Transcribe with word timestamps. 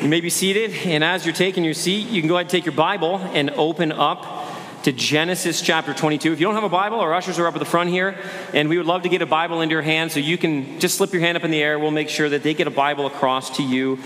You 0.00 0.08
may 0.08 0.20
be 0.20 0.30
seated, 0.30 0.72
and 0.86 1.02
as 1.02 1.26
you're 1.26 1.34
taking 1.34 1.64
your 1.64 1.74
seat, 1.74 2.06
you 2.08 2.20
can 2.22 2.28
go 2.28 2.36
ahead 2.36 2.44
and 2.44 2.50
take 2.50 2.64
your 2.64 2.74
Bible 2.74 3.16
and 3.16 3.50
open 3.50 3.90
up 3.90 4.46
to 4.84 4.92
Genesis 4.92 5.60
chapter 5.60 5.92
22. 5.92 6.32
If 6.32 6.38
you 6.38 6.46
don't 6.46 6.54
have 6.54 6.62
a 6.62 6.68
Bible, 6.68 7.00
our 7.00 7.12
ushers 7.12 7.40
are 7.40 7.48
up 7.48 7.56
at 7.56 7.58
the 7.58 7.64
front 7.64 7.90
here, 7.90 8.16
and 8.54 8.68
we 8.68 8.76
would 8.76 8.86
love 8.86 9.02
to 9.02 9.08
get 9.08 9.22
a 9.22 9.26
Bible 9.26 9.60
into 9.60 9.72
your 9.72 9.82
hand 9.82 10.12
so 10.12 10.20
you 10.20 10.38
can 10.38 10.78
just 10.78 10.98
slip 10.98 11.12
your 11.12 11.20
hand 11.20 11.36
up 11.36 11.42
in 11.42 11.50
the 11.50 11.60
air. 11.60 11.80
We'll 11.80 11.90
make 11.90 12.10
sure 12.10 12.28
that 12.28 12.44
they 12.44 12.54
get 12.54 12.68
a 12.68 12.70
Bible 12.70 13.06
across 13.06 13.56
to 13.56 13.64
you. 13.64 13.98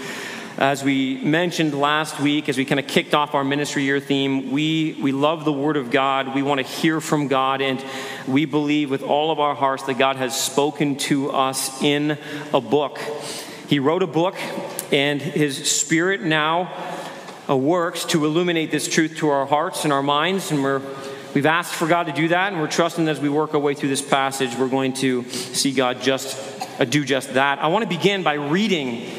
As 0.56 0.82
we 0.82 1.18
mentioned 1.22 1.78
last 1.78 2.18
week, 2.18 2.48
as 2.48 2.56
we 2.56 2.64
kind 2.64 2.80
of 2.80 2.86
kicked 2.86 3.12
off 3.12 3.34
our 3.34 3.44
ministry 3.44 3.82
year 3.82 4.00
theme, 4.00 4.50
we, 4.50 4.96
we 4.98 5.12
love 5.12 5.44
the 5.44 5.52
Word 5.52 5.76
of 5.76 5.90
God. 5.90 6.34
We 6.34 6.42
want 6.42 6.58
to 6.60 6.66
hear 6.66 7.02
from 7.02 7.28
God, 7.28 7.60
and 7.60 7.84
we 8.26 8.46
believe 8.46 8.90
with 8.90 9.02
all 9.02 9.30
of 9.30 9.38
our 9.40 9.54
hearts 9.54 9.82
that 9.82 9.98
God 9.98 10.16
has 10.16 10.40
spoken 10.40 10.96
to 10.96 11.30
us 11.32 11.82
in 11.82 12.16
a 12.54 12.62
book. 12.62 12.98
He 13.68 13.78
wrote 13.78 14.02
a 14.02 14.06
book, 14.06 14.36
and 14.92 15.20
His 15.20 15.70
Spirit 15.70 16.20
now 16.20 16.72
uh, 17.48 17.56
works 17.56 18.04
to 18.04 18.24
illuminate 18.24 18.70
this 18.70 18.86
truth 18.86 19.16
to 19.16 19.30
our 19.30 19.46
hearts 19.46 19.84
and 19.84 19.92
our 19.92 20.02
minds. 20.02 20.50
And 20.50 20.62
we're, 20.62 20.82
we've 21.34 21.46
asked 21.46 21.74
for 21.74 21.88
God 21.88 22.06
to 22.06 22.12
do 22.12 22.28
that, 22.28 22.52
and 22.52 22.60
we're 22.60 22.68
trusting 22.68 23.08
as 23.08 23.18
we 23.18 23.28
work 23.28 23.54
our 23.54 23.60
way 23.60 23.74
through 23.74 23.88
this 23.88 24.02
passage, 24.02 24.54
we're 24.56 24.68
going 24.68 24.92
to 24.94 25.24
see 25.30 25.72
God 25.72 26.02
just 26.02 26.36
uh, 26.80 26.84
do 26.84 27.04
just 27.04 27.34
that. 27.34 27.58
I 27.58 27.68
want 27.68 27.82
to 27.82 27.88
begin 27.88 28.22
by 28.22 28.34
reading 28.34 29.10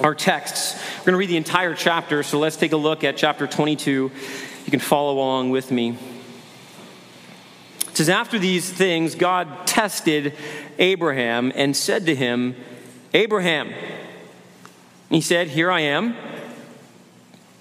our 0.00 0.14
texts. 0.14 0.74
We're 0.98 1.04
going 1.06 1.12
to 1.12 1.18
read 1.18 1.30
the 1.30 1.36
entire 1.36 1.74
chapter, 1.74 2.22
so 2.22 2.38
let's 2.38 2.56
take 2.56 2.72
a 2.72 2.76
look 2.76 3.04
at 3.04 3.16
chapter 3.16 3.46
22. 3.46 3.90
You 3.92 4.70
can 4.70 4.80
follow 4.80 5.14
along 5.14 5.50
with 5.50 5.70
me. 5.70 5.96
It 7.88 7.96
says, 7.96 8.08
After 8.08 8.38
these 8.38 8.70
things, 8.70 9.14
God 9.14 9.66
tested 9.66 10.34
Abraham 10.78 11.52
and 11.54 11.76
said 11.76 12.06
to 12.06 12.14
him, 12.14 12.56
Abraham, 13.12 13.72
he 15.10 15.20
said, 15.20 15.48
Here 15.48 15.70
I 15.70 15.80
am. 15.80 16.16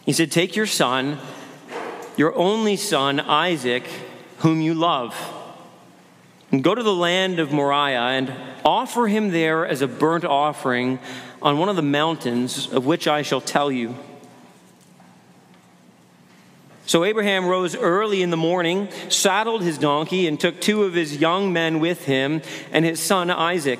He 0.05 0.13
said, 0.13 0.31
Take 0.31 0.55
your 0.55 0.65
son, 0.65 1.19
your 2.15 2.35
only 2.35 2.75
son, 2.75 3.19
Isaac, 3.19 3.83
whom 4.39 4.61
you 4.61 4.73
love, 4.73 5.15
and 6.51 6.63
go 6.63 6.73
to 6.73 6.81
the 6.81 6.93
land 6.93 7.39
of 7.39 7.51
Moriah 7.51 7.99
and 7.99 8.33
offer 8.63 9.07
him 9.07 9.31
there 9.31 9.65
as 9.65 9.81
a 9.81 9.87
burnt 9.87 10.25
offering 10.25 10.99
on 11.41 11.57
one 11.57 11.69
of 11.69 11.75
the 11.75 11.81
mountains 11.81 12.71
of 12.71 12.85
which 12.85 13.07
I 13.07 13.21
shall 13.21 13.41
tell 13.41 13.71
you. 13.71 13.95
So 16.85 17.03
Abraham 17.03 17.45
rose 17.45 17.75
early 17.75 18.23
in 18.23 18.31
the 18.31 18.37
morning, 18.37 18.89
saddled 19.09 19.61
his 19.61 19.77
donkey, 19.77 20.25
and 20.25 20.39
took 20.39 20.59
two 20.59 20.83
of 20.83 20.95
his 20.95 21.17
young 21.17 21.53
men 21.53 21.79
with 21.79 22.05
him 22.05 22.41
and 22.71 22.83
his 22.83 22.99
son 22.99 23.29
Isaac. 23.29 23.79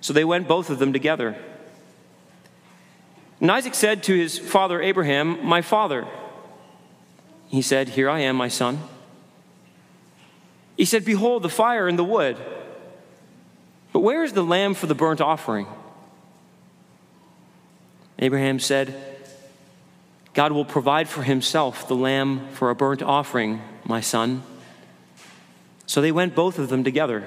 So 0.00 0.12
they 0.12 0.24
went 0.24 0.48
both 0.48 0.70
of 0.70 0.78
them 0.78 0.92
together. 0.92 1.36
And 3.40 3.50
Isaac 3.50 3.74
said 3.74 4.02
to 4.04 4.14
his 4.14 4.38
father 4.38 4.80
Abraham, 4.82 5.44
My 5.44 5.62
father. 5.62 6.06
He 7.48 7.62
said, 7.62 7.90
Here 7.90 8.08
I 8.08 8.20
am, 8.20 8.36
my 8.36 8.48
son. 8.48 8.78
He 10.76 10.84
said, 10.84 11.04
Behold 11.04 11.42
the 11.42 11.48
fire 11.48 11.88
and 11.88 11.98
the 11.98 12.04
wood. 12.04 12.36
But 13.92 14.00
where 14.00 14.22
is 14.22 14.32
the 14.32 14.44
lamb 14.44 14.74
for 14.74 14.86
the 14.86 14.94
burnt 14.94 15.20
offering? 15.20 15.66
Abraham 18.18 18.60
said, 18.60 18.94
God 20.32 20.52
will 20.52 20.64
provide 20.64 21.08
for 21.08 21.22
himself 21.22 21.88
the 21.88 21.96
lamb 21.96 22.48
for 22.52 22.70
a 22.70 22.74
burnt 22.74 23.02
offering, 23.02 23.60
my 23.84 24.00
son. 24.00 24.42
So 25.86 26.00
they 26.00 26.12
went 26.12 26.34
both 26.34 26.58
of 26.58 26.68
them 26.68 26.84
together. 26.84 27.26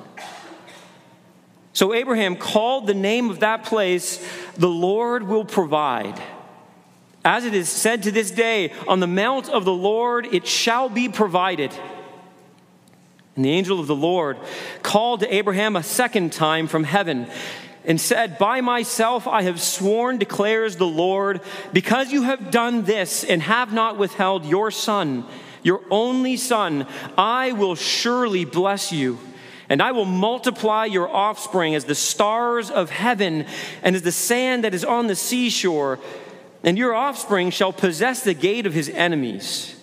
So 1.73 1.93
Abraham 1.93 2.35
called 2.35 2.87
the 2.87 2.93
name 2.93 3.29
of 3.29 3.39
that 3.39 3.63
place, 3.63 4.25
the 4.55 4.69
Lord 4.69 5.23
will 5.23 5.45
provide. 5.45 6.21
As 7.23 7.45
it 7.45 7.53
is 7.53 7.69
said 7.69 8.03
to 8.03 8.11
this 8.11 8.31
day, 8.31 8.73
on 8.87 8.99
the 8.99 9.07
mount 9.07 9.49
of 9.49 9.63
the 9.63 9.73
Lord 9.73 10.25
it 10.25 10.47
shall 10.47 10.89
be 10.89 11.07
provided. 11.07 11.71
And 13.35 13.45
the 13.45 13.51
angel 13.51 13.79
of 13.79 13.87
the 13.87 13.95
Lord 13.95 14.37
called 14.83 15.21
to 15.21 15.33
Abraham 15.33 15.75
a 15.75 15.83
second 15.83 16.33
time 16.33 16.67
from 16.67 16.83
heaven 16.83 17.27
and 17.85 17.99
said, 17.99 18.37
By 18.37 18.61
myself 18.61 19.27
I 19.27 19.43
have 19.43 19.61
sworn, 19.61 20.17
declares 20.17 20.75
the 20.75 20.87
Lord, 20.87 21.41
because 21.71 22.11
you 22.11 22.23
have 22.23 22.51
done 22.51 22.83
this 22.83 23.23
and 23.23 23.41
have 23.41 23.71
not 23.71 23.97
withheld 23.97 24.45
your 24.45 24.71
son, 24.71 25.25
your 25.63 25.81
only 25.89 26.37
son, 26.37 26.87
I 27.17 27.53
will 27.53 27.75
surely 27.75 28.45
bless 28.45 28.91
you. 28.91 29.19
And 29.71 29.81
I 29.81 29.93
will 29.93 30.03
multiply 30.03 30.83
your 30.83 31.07
offspring 31.07 31.75
as 31.75 31.85
the 31.85 31.95
stars 31.95 32.69
of 32.69 32.89
heaven 32.89 33.45
and 33.81 33.95
as 33.95 34.01
the 34.01 34.11
sand 34.11 34.65
that 34.65 34.73
is 34.73 34.83
on 34.83 35.07
the 35.07 35.15
seashore. 35.15 35.97
And 36.61 36.77
your 36.77 36.93
offspring 36.93 37.51
shall 37.51 37.71
possess 37.71 38.21
the 38.21 38.33
gate 38.33 38.65
of 38.65 38.73
his 38.73 38.89
enemies. 38.89 39.73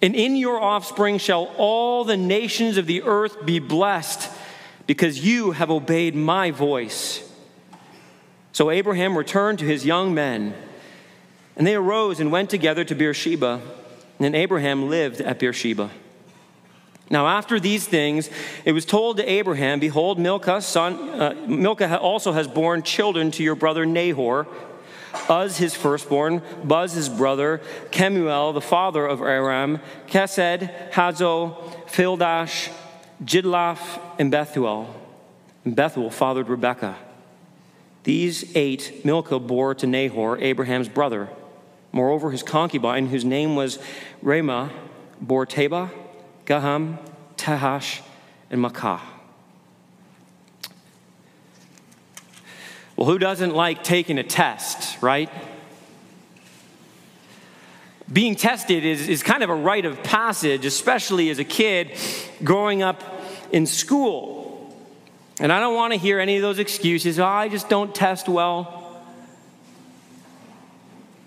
And 0.00 0.14
in 0.14 0.36
your 0.36 0.60
offspring 0.60 1.18
shall 1.18 1.52
all 1.56 2.04
the 2.04 2.16
nations 2.16 2.76
of 2.76 2.86
the 2.86 3.02
earth 3.02 3.44
be 3.44 3.58
blessed, 3.58 4.30
because 4.86 5.24
you 5.26 5.50
have 5.50 5.72
obeyed 5.72 6.14
my 6.14 6.52
voice. 6.52 7.28
So 8.52 8.70
Abraham 8.70 9.18
returned 9.18 9.58
to 9.58 9.64
his 9.64 9.84
young 9.84 10.14
men, 10.14 10.54
and 11.56 11.66
they 11.66 11.74
arose 11.74 12.20
and 12.20 12.30
went 12.30 12.48
together 12.48 12.84
to 12.84 12.94
Beersheba. 12.94 13.60
And 14.20 14.36
Abraham 14.36 14.88
lived 14.88 15.20
at 15.20 15.40
Beersheba. 15.40 15.90
Now, 17.12 17.28
after 17.28 17.60
these 17.60 17.86
things, 17.86 18.30
it 18.64 18.72
was 18.72 18.86
told 18.86 19.18
to 19.18 19.30
Abraham, 19.30 19.80
Behold, 19.80 20.18
Milcah, 20.18 20.62
son, 20.62 20.94
uh, 21.10 21.34
Milcah 21.46 21.98
also 21.98 22.32
has 22.32 22.48
borne 22.48 22.82
children 22.82 23.30
to 23.32 23.42
your 23.42 23.54
brother 23.54 23.84
Nahor, 23.84 24.46
Uz 25.28 25.58
his 25.58 25.74
firstborn, 25.74 26.40
Buz 26.64 26.94
his 26.94 27.10
brother, 27.10 27.60
Kemuel 27.90 28.54
the 28.54 28.62
father 28.62 29.06
of 29.06 29.20
Aram, 29.20 29.78
Kesed, 30.06 30.90
Hazo, 30.92 31.86
Pildash, 31.88 32.70
Jidlaph, 33.22 34.00
and 34.18 34.32
Bethuel. 34.32 34.88
And 35.66 35.76
Bethuel 35.76 36.10
fathered 36.10 36.48
Rebekah. 36.48 36.96
These 38.04 38.56
eight 38.56 39.04
Milcah 39.04 39.38
bore 39.38 39.74
to 39.74 39.86
Nahor, 39.86 40.38
Abraham's 40.38 40.88
brother. 40.88 41.28
Moreover, 41.92 42.30
his 42.30 42.42
concubine, 42.42 43.08
whose 43.08 43.26
name 43.26 43.54
was 43.54 43.78
Reumah, 44.24 44.70
bore 45.20 45.46
Tebah, 45.46 45.90
Gaham, 46.46 46.98
Tahash, 47.36 48.00
and 48.50 48.62
Maacah. 48.62 49.00
Well, 52.96 53.06
who 53.06 53.18
doesn't 53.18 53.54
like 53.54 53.82
taking 53.82 54.18
a 54.18 54.22
test, 54.22 55.00
right? 55.02 55.30
being 58.12 58.34
tested 58.36 58.84
is, 58.84 59.08
is 59.08 59.22
kind 59.22 59.42
of 59.42 59.50
a 59.50 59.54
rite 59.54 59.84
of 59.84 60.02
passage, 60.02 60.66
especially 60.66 61.30
as 61.30 61.38
a 61.38 61.44
kid 61.44 61.96
growing 62.44 62.82
up 62.82 63.02
in 63.50 63.66
school. 63.66 64.76
And 65.40 65.52
I 65.52 65.60
don't 65.60 65.74
want 65.74 65.92
to 65.92 65.98
hear 65.98 66.20
any 66.20 66.36
of 66.36 66.42
those 66.42 66.58
excuses. 66.58 67.18
Oh, 67.18 67.24
I 67.24 67.48
just 67.48 67.68
don't 67.68 67.94
test 67.94 68.28
well. 68.28 69.02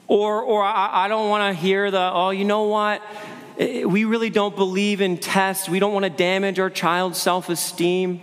Or, 0.07 0.41
or 0.41 0.63
I, 0.63 1.05
I 1.05 1.07
don't 1.07 1.29
want 1.29 1.55
to 1.55 1.59
hear 1.59 1.89
the, 1.89 2.11
oh, 2.13 2.29
you 2.29 2.45
know 2.45 2.63
what? 2.63 3.01
Eh, 3.57 3.85
we 3.85 4.05
really 4.05 4.29
don't 4.29 4.55
believe 4.55 5.01
in 5.01 5.17
tests. 5.17 5.69
We 5.69 5.79
don't 5.79 5.93
want 5.93 6.03
to 6.03 6.09
damage 6.09 6.59
our 6.59 6.69
child's 6.69 7.21
self 7.21 7.49
esteem. 7.49 8.21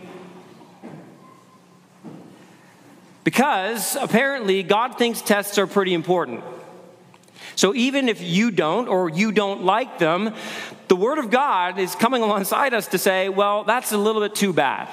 Because 3.24 3.96
apparently, 3.96 4.62
God 4.62 4.98
thinks 4.98 5.22
tests 5.22 5.56
are 5.58 5.66
pretty 5.66 5.94
important. 5.94 6.42
So 7.54 7.74
even 7.74 8.08
if 8.08 8.20
you 8.20 8.50
don't 8.50 8.88
or 8.88 9.08
you 9.08 9.30
don't 9.30 9.64
like 9.64 9.98
them, 9.98 10.34
the 10.88 10.96
Word 10.96 11.18
of 11.18 11.30
God 11.30 11.78
is 11.78 11.94
coming 11.94 12.22
alongside 12.22 12.74
us 12.74 12.88
to 12.88 12.98
say, 12.98 13.28
well, 13.28 13.64
that's 13.64 13.92
a 13.92 13.98
little 13.98 14.20
bit 14.20 14.34
too 14.34 14.52
bad. 14.52 14.88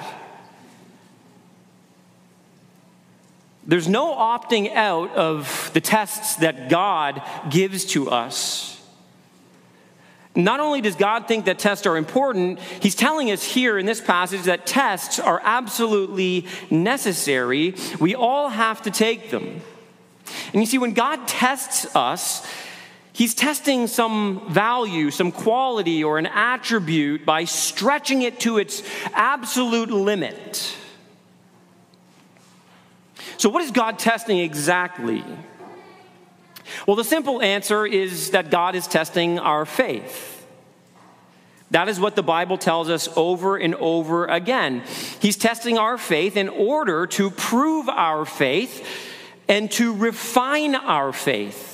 There's 3.66 3.88
no 3.88 4.14
opting 4.14 4.74
out 4.74 5.14
of 5.14 5.70
the 5.74 5.80
tests 5.80 6.36
that 6.36 6.68
God 6.68 7.22
gives 7.50 7.84
to 7.86 8.10
us. 8.10 8.79
Not 10.44 10.60
only 10.60 10.80
does 10.80 10.96
God 10.96 11.26
think 11.28 11.44
that 11.46 11.58
tests 11.58 11.86
are 11.86 11.96
important, 11.96 12.58
He's 12.80 12.94
telling 12.94 13.30
us 13.30 13.42
here 13.42 13.78
in 13.78 13.86
this 13.86 14.00
passage 14.00 14.42
that 14.42 14.66
tests 14.66 15.18
are 15.18 15.40
absolutely 15.44 16.46
necessary. 16.70 17.74
We 17.98 18.14
all 18.14 18.48
have 18.48 18.82
to 18.82 18.90
take 18.90 19.30
them. 19.30 19.60
And 20.52 20.62
you 20.62 20.66
see, 20.66 20.78
when 20.78 20.94
God 20.94 21.26
tests 21.26 21.94
us, 21.96 22.46
He's 23.12 23.34
testing 23.34 23.86
some 23.86 24.50
value, 24.50 25.10
some 25.10 25.32
quality, 25.32 26.02
or 26.02 26.18
an 26.18 26.26
attribute 26.26 27.26
by 27.26 27.44
stretching 27.44 28.22
it 28.22 28.40
to 28.40 28.58
its 28.58 28.82
absolute 29.12 29.90
limit. 29.90 30.76
So, 33.36 33.48
what 33.48 33.62
is 33.62 33.70
God 33.72 33.98
testing 33.98 34.38
exactly? 34.38 35.24
Well, 36.86 36.96
the 36.96 37.04
simple 37.04 37.42
answer 37.42 37.86
is 37.86 38.30
that 38.30 38.50
God 38.50 38.74
is 38.74 38.86
testing 38.86 39.38
our 39.38 39.64
faith. 39.64 40.46
That 41.70 41.88
is 41.88 42.00
what 42.00 42.16
the 42.16 42.22
Bible 42.22 42.58
tells 42.58 42.88
us 42.88 43.08
over 43.16 43.56
and 43.56 43.74
over 43.76 44.26
again. 44.26 44.82
He's 45.20 45.36
testing 45.36 45.78
our 45.78 45.98
faith 45.98 46.36
in 46.36 46.48
order 46.48 47.06
to 47.08 47.30
prove 47.30 47.88
our 47.88 48.24
faith 48.24 48.84
and 49.48 49.70
to 49.72 49.94
refine 49.94 50.74
our 50.74 51.12
faith. 51.12 51.68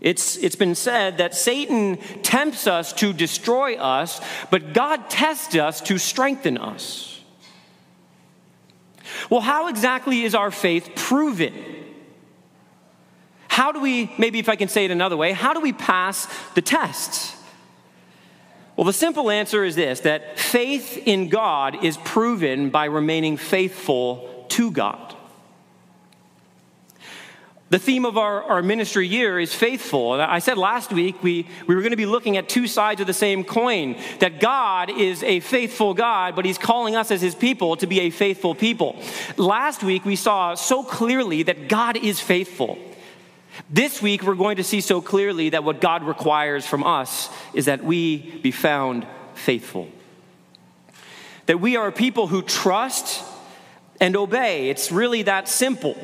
It's, 0.00 0.36
it's 0.38 0.56
been 0.56 0.74
said 0.74 1.18
that 1.18 1.34
Satan 1.34 1.98
tempts 2.22 2.66
us 2.66 2.92
to 2.94 3.12
destroy 3.12 3.76
us, 3.76 4.20
but 4.50 4.72
God 4.72 5.10
tests 5.10 5.54
us 5.56 5.80
to 5.82 5.98
strengthen 5.98 6.56
us. 6.56 7.20
Well, 9.28 9.40
how 9.40 9.68
exactly 9.68 10.22
is 10.22 10.34
our 10.34 10.50
faith 10.50 10.92
proven? 10.96 11.52
How 13.60 13.72
do 13.72 13.80
we, 13.80 14.10
maybe 14.16 14.38
if 14.38 14.48
I 14.48 14.56
can 14.56 14.68
say 14.68 14.86
it 14.86 14.90
another 14.90 15.18
way, 15.18 15.32
how 15.32 15.52
do 15.52 15.60
we 15.60 15.74
pass 15.74 16.26
the 16.54 16.62
tests? 16.62 17.36
Well, 18.74 18.86
the 18.86 18.94
simple 18.94 19.30
answer 19.30 19.64
is 19.64 19.74
this 19.74 20.00
that 20.00 20.38
faith 20.38 20.96
in 21.06 21.28
God 21.28 21.84
is 21.84 21.98
proven 21.98 22.70
by 22.70 22.86
remaining 22.86 23.36
faithful 23.36 24.46
to 24.48 24.70
God. 24.70 25.14
The 27.68 27.78
theme 27.78 28.06
of 28.06 28.16
our, 28.16 28.42
our 28.44 28.62
ministry 28.62 29.06
year 29.06 29.38
is 29.38 29.54
faithful. 29.54 30.14
And 30.14 30.22
I 30.22 30.38
said 30.38 30.56
last 30.56 30.90
week 30.90 31.22
we, 31.22 31.46
we 31.66 31.74
were 31.74 31.82
going 31.82 31.90
to 31.90 31.98
be 31.98 32.06
looking 32.06 32.38
at 32.38 32.48
two 32.48 32.66
sides 32.66 33.02
of 33.02 33.06
the 33.06 33.12
same 33.12 33.44
coin 33.44 33.98
that 34.20 34.40
God 34.40 34.88
is 34.88 35.22
a 35.22 35.40
faithful 35.40 35.92
God, 35.92 36.34
but 36.34 36.46
He's 36.46 36.56
calling 36.56 36.96
us 36.96 37.10
as 37.10 37.20
His 37.20 37.34
people 37.34 37.76
to 37.76 37.86
be 37.86 38.00
a 38.00 38.10
faithful 38.10 38.54
people. 38.54 38.98
Last 39.36 39.82
week 39.82 40.06
we 40.06 40.16
saw 40.16 40.54
so 40.54 40.82
clearly 40.82 41.42
that 41.42 41.68
God 41.68 41.98
is 41.98 42.20
faithful. 42.20 42.78
This 43.68 44.00
week, 44.00 44.22
we're 44.22 44.34
going 44.34 44.56
to 44.56 44.64
see 44.64 44.80
so 44.80 45.00
clearly 45.00 45.50
that 45.50 45.64
what 45.64 45.80
God 45.80 46.02
requires 46.04 46.66
from 46.66 46.84
us 46.84 47.28
is 47.52 47.66
that 47.66 47.84
we 47.84 48.18
be 48.42 48.50
found 48.50 49.06
faithful. 49.34 49.88
That 51.46 51.60
we 51.60 51.76
are 51.76 51.90
people 51.90 52.26
who 52.26 52.42
trust 52.42 53.24
and 54.00 54.16
obey. 54.16 54.70
It's 54.70 54.90
really 54.90 55.22
that 55.22 55.48
simple. 55.48 55.96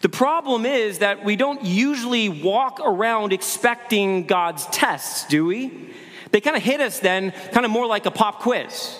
The 0.00 0.08
problem 0.08 0.64
is 0.64 0.98
that 0.98 1.24
we 1.24 1.36
don't 1.36 1.64
usually 1.64 2.28
walk 2.28 2.80
around 2.82 3.32
expecting 3.32 4.26
God's 4.26 4.66
tests, 4.66 5.26
do 5.26 5.46
we? 5.46 5.90
They 6.30 6.40
kind 6.40 6.56
of 6.56 6.62
hit 6.62 6.80
us 6.80 7.00
then, 7.00 7.32
kind 7.52 7.66
of 7.66 7.70
more 7.70 7.86
like 7.86 8.06
a 8.06 8.10
pop 8.10 8.40
quiz. 8.40 8.98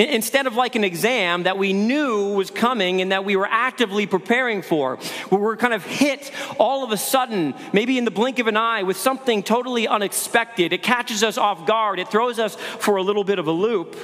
Instead 0.00 0.46
of 0.46 0.56
like 0.56 0.76
an 0.76 0.84
exam 0.84 1.42
that 1.42 1.58
we 1.58 1.74
knew 1.74 2.32
was 2.32 2.50
coming 2.50 3.02
and 3.02 3.12
that 3.12 3.26
we 3.26 3.36
were 3.36 3.46
actively 3.46 4.06
preparing 4.06 4.62
for, 4.62 4.96
where 5.28 5.38
we're 5.38 5.58
kind 5.58 5.74
of 5.74 5.84
hit 5.84 6.32
all 6.58 6.82
of 6.82 6.90
a 6.90 6.96
sudden, 6.96 7.52
maybe 7.74 7.98
in 7.98 8.06
the 8.06 8.10
blink 8.10 8.38
of 8.38 8.46
an 8.46 8.56
eye, 8.56 8.82
with 8.82 8.96
something 8.96 9.42
totally 9.42 9.86
unexpected. 9.86 10.72
It 10.72 10.82
catches 10.82 11.22
us 11.22 11.36
off 11.36 11.66
guard, 11.66 11.98
it 11.98 12.08
throws 12.08 12.38
us 12.38 12.54
for 12.54 12.96
a 12.96 13.02
little 13.02 13.24
bit 13.24 13.38
of 13.38 13.46
a 13.46 13.52
loop. 13.52 13.94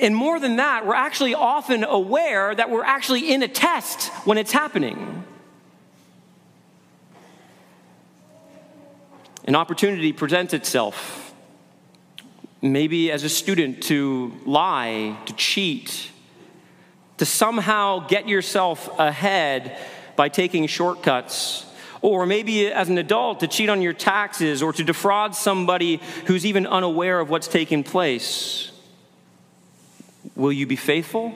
And 0.00 0.16
more 0.16 0.40
than 0.40 0.56
that, 0.56 0.84
we're 0.84 0.94
actually 0.94 1.34
often 1.34 1.84
aware 1.84 2.56
that 2.56 2.70
we're 2.70 2.84
actually 2.84 3.32
in 3.32 3.40
a 3.44 3.48
test 3.48 4.08
when 4.26 4.36
it's 4.36 4.50
happening. 4.50 5.22
An 9.44 9.54
opportunity 9.54 10.12
presents 10.12 10.52
itself 10.52 11.25
maybe 12.72 13.10
as 13.10 13.24
a 13.24 13.28
student 13.28 13.82
to 13.84 14.32
lie, 14.44 15.18
to 15.26 15.32
cheat, 15.34 16.10
to 17.18 17.24
somehow 17.24 18.06
get 18.06 18.28
yourself 18.28 18.88
ahead 18.98 19.78
by 20.16 20.28
taking 20.28 20.66
shortcuts. 20.66 21.64
Or 22.02 22.26
maybe 22.26 22.70
as 22.70 22.88
an 22.88 22.98
adult 22.98 23.40
to 23.40 23.48
cheat 23.48 23.68
on 23.68 23.82
your 23.82 23.92
taxes 23.92 24.62
or 24.62 24.72
to 24.72 24.84
defraud 24.84 25.34
somebody 25.34 26.00
who's 26.26 26.46
even 26.46 26.66
unaware 26.66 27.20
of 27.20 27.30
what's 27.30 27.48
taking 27.48 27.82
place. 27.82 28.70
Will 30.34 30.52
you 30.52 30.66
be 30.66 30.76
faithful? 30.76 31.34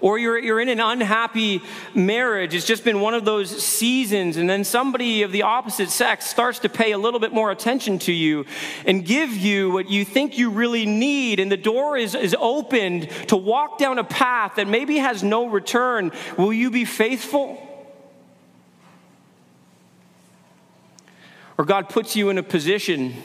Or 0.00 0.16
you're, 0.18 0.38
you're 0.38 0.60
in 0.60 0.68
an 0.68 0.80
unhappy 0.80 1.60
marriage. 1.94 2.54
It's 2.54 2.66
just 2.66 2.84
been 2.84 3.00
one 3.00 3.14
of 3.14 3.24
those 3.24 3.50
seasons, 3.62 4.36
and 4.36 4.48
then 4.48 4.62
somebody 4.62 5.22
of 5.22 5.32
the 5.32 5.42
opposite 5.42 5.90
sex 5.90 6.26
starts 6.26 6.60
to 6.60 6.68
pay 6.68 6.92
a 6.92 6.98
little 6.98 7.18
bit 7.18 7.32
more 7.32 7.50
attention 7.50 7.98
to 8.00 8.12
you 8.12 8.46
and 8.86 9.04
give 9.04 9.32
you 9.32 9.72
what 9.72 9.90
you 9.90 10.04
think 10.04 10.38
you 10.38 10.50
really 10.50 10.86
need, 10.86 11.40
and 11.40 11.50
the 11.50 11.56
door 11.56 11.96
is, 11.96 12.14
is 12.14 12.36
opened 12.38 13.10
to 13.26 13.36
walk 13.36 13.78
down 13.78 13.98
a 13.98 14.04
path 14.04 14.54
that 14.56 14.68
maybe 14.68 14.98
has 14.98 15.22
no 15.22 15.48
return. 15.48 16.12
Will 16.36 16.52
you 16.52 16.70
be 16.70 16.84
faithful? 16.84 17.64
Or 21.56 21.64
God 21.64 21.88
puts 21.88 22.14
you 22.14 22.30
in 22.30 22.38
a 22.38 22.42
position 22.44 23.16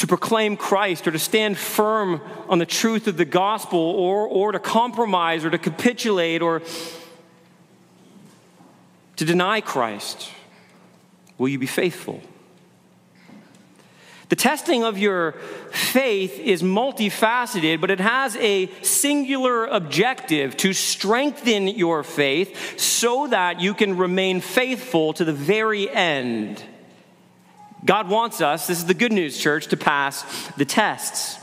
to 0.00 0.06
proclaim 0.06 0.56
Christ 0.56 1.06
or 1.06 1.10
to 1.10 1.18
stand 1.18 1.58
firm 1.58 2.22
on 2.48 2.58
the 2.58 2.66
truth 2.66 3.06
of 3.06 3.18
the 3.18 3.26
gospel 3.26 3.78
or, 3.78 4.26
or 4.26 4.52
to 4.52 4.58
compromise 4.58 5.44
or 5.44 5.50
to 5.50 5.58
capitulate 5.58 6.40
or 6.40 6.62
to 9.16 9.24
deny 9.26 9.60
Christ? 9.60 10.30
Will 11.36 11.48
you 11.48 11.58
be 11.58 11.66
faithful? 11.66 12.22
The 14.30 14.36
testing 14.36 14.84
of 14.84 14.96
your 14.96 15.32
faith 15.72 16.38
is 16.38 16.62
multifaceted, 16.62 17.80
but 17.82 17.90
it 17.90 18.00
has 18.00 18.36
a 18.36 18.70
singular 18.80 19.66
objective 19.66 20.56
to 20.58 20.72
strengthen 20.72 21.68
your 21.68 22.02
faith 22.04 22.80
so 22.80 23.26
that 23.26 23.60
you 23.60 23.74
can 23.74 23.98
remain 23.98 24.40
faithful 24.40 25.12
to 25.14 25.24
the 25.26 25.32
very 25.32 25.90
end. 25.90 26.62
God 27.84 28.08
wants 28.08 28.40
us, 28.40 28.66
this 28.66 28.78
is 28.78 28.86
the 28.86 28.94
good 28.94 29.12
news, 29.12 29.38
church, 29.38 29.68
to 29.68 29.76
pass 29.76 30.24
the 30.56 30.64
tests. 30.64 31.38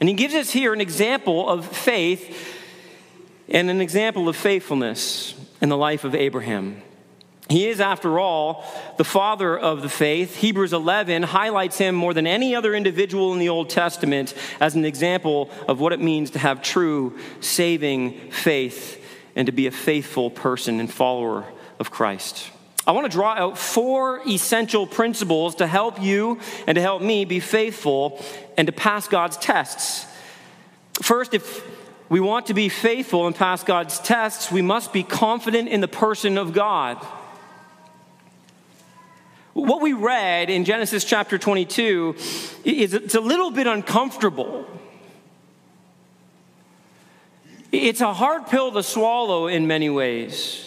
And 0.00 0.08
he 0.08 0.14
gives 0.14 0.34
us 0.34 0.50
here 0.50 0.72
an 0.72 0.80
example 0.80 1.48
of 1.48 1.66
faith 1.66 2.54
and 3.48 3.70
an 3.70 3.80
example 3.80 4.28
of 4.28 4.36
faithfulness 4.36 5.34
in 5.60 5.68
the 5.68 5.76
life 5.76 6.04
of 6.04 6.14
Abraham. 6.14 6.82
He 7.48 7.68
is, 7.68 7.80
after 7.80 8.18
all, 8.18 8.64
the 8.96 9.04
father 9.04 9.56
of 9.56 9.82
the 9.82 9.88
faith. 9.88 10.36
Hebrews 10.36 10.72
11 10.72 11.22
highlights 11.22 11.78
him 11.78 11.94
more 11.94 12.12
than 12.12 12.26
any 12.26 12.56
other 12.56 12.74
individual 12.74 13.32
in 13.32 13.38
the 13.38 13.50
Old 13.50 13.70
Testament 13.70 14.34
as 14.60 14.74
an 14.74 14.84
example 14.84 15.50
of 15.68 15.78
what 15.78 15.92
it 15.92 16.00
means 16.00 16.30
to 16.30 16.40
have 16.40 16.60
true 16.60 17.16
saving 17.40 18.32
faith 18.32 19.02
and 19.36 19.46
to 19.46 19.52
be 19.52 19.68
a 19.68 19.70
faithful 19.70 20.28
person 20.28 20.80
and 20.80 20.92
follower 20.92 21.44
of 21.78 21.92
Christ. 21.92 22.50
I 22.86 22.92
want 22.92 23.04
to 23.04 23.10
draw 23.10 23.32
out 23.32 23.58
four 23.58 24.20
essential 24.28 24.86
principles 24.86 25.56
to 25.56 25.66
help 25.66 26.00
you 26.00 26.38
and 26.66 26.76
to 26.76 26.80
help 26.80 27.02
me 27.02 27.24
be 27.24 27.40
faithful 27.40 28.22
and 28.56 28.66
to 28.66 28.72
pass 28.72 29.08
God's 29.08 29.36
tests. 29.36 30.06
First, 31.02 31.34
if 31.34 31.66
we 32.08 32.20
want 32.20 32.46
to 32.46 32.54
be 32.54 32.68
faithful 32.68 33.26
and 33.26 33.34
pass 33.34 33.64
God's 33.64 33.98
tests, 33.98 34.52
we 34.52 34.62
must 34.62 34.92
be 34.92 35.02
confident 35.02 35.68
in 35.68 35.80
the 35.80 35.88
person 35.88 36.38
of 36.38 36.52
God. 36.52 37.04
What 39.52 39.80
we 39.80 39.92
read 39.92 40.48
in 40.48 40.64
Genesis 40.64 41.04
chapter 41.04 41.38
22 41.38 42.14
is 42.64 42.94
it's 42.94 43.14
a 43.14 43.20
little 43.20 43.50
bit 43.50 43.66
uncomfortable. 43.66 44.64
It's 47.72 48.00
a 48.00 48.12
hard 48.12 48.46
pill 48.46 48.70
to 48.72 48.82
swallow 48.82 49.48
in 49.48 49.66
many 49.66 49.90
ways. 49.90 50.65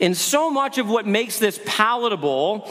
And 0.00 0.16
so 0.16 0.50
much 0.50 0.78
of 0.78 0.88
what 0.88 1.06
makes 1.06 1.38
this 1.38 1.60
palatable, 1.64 2.68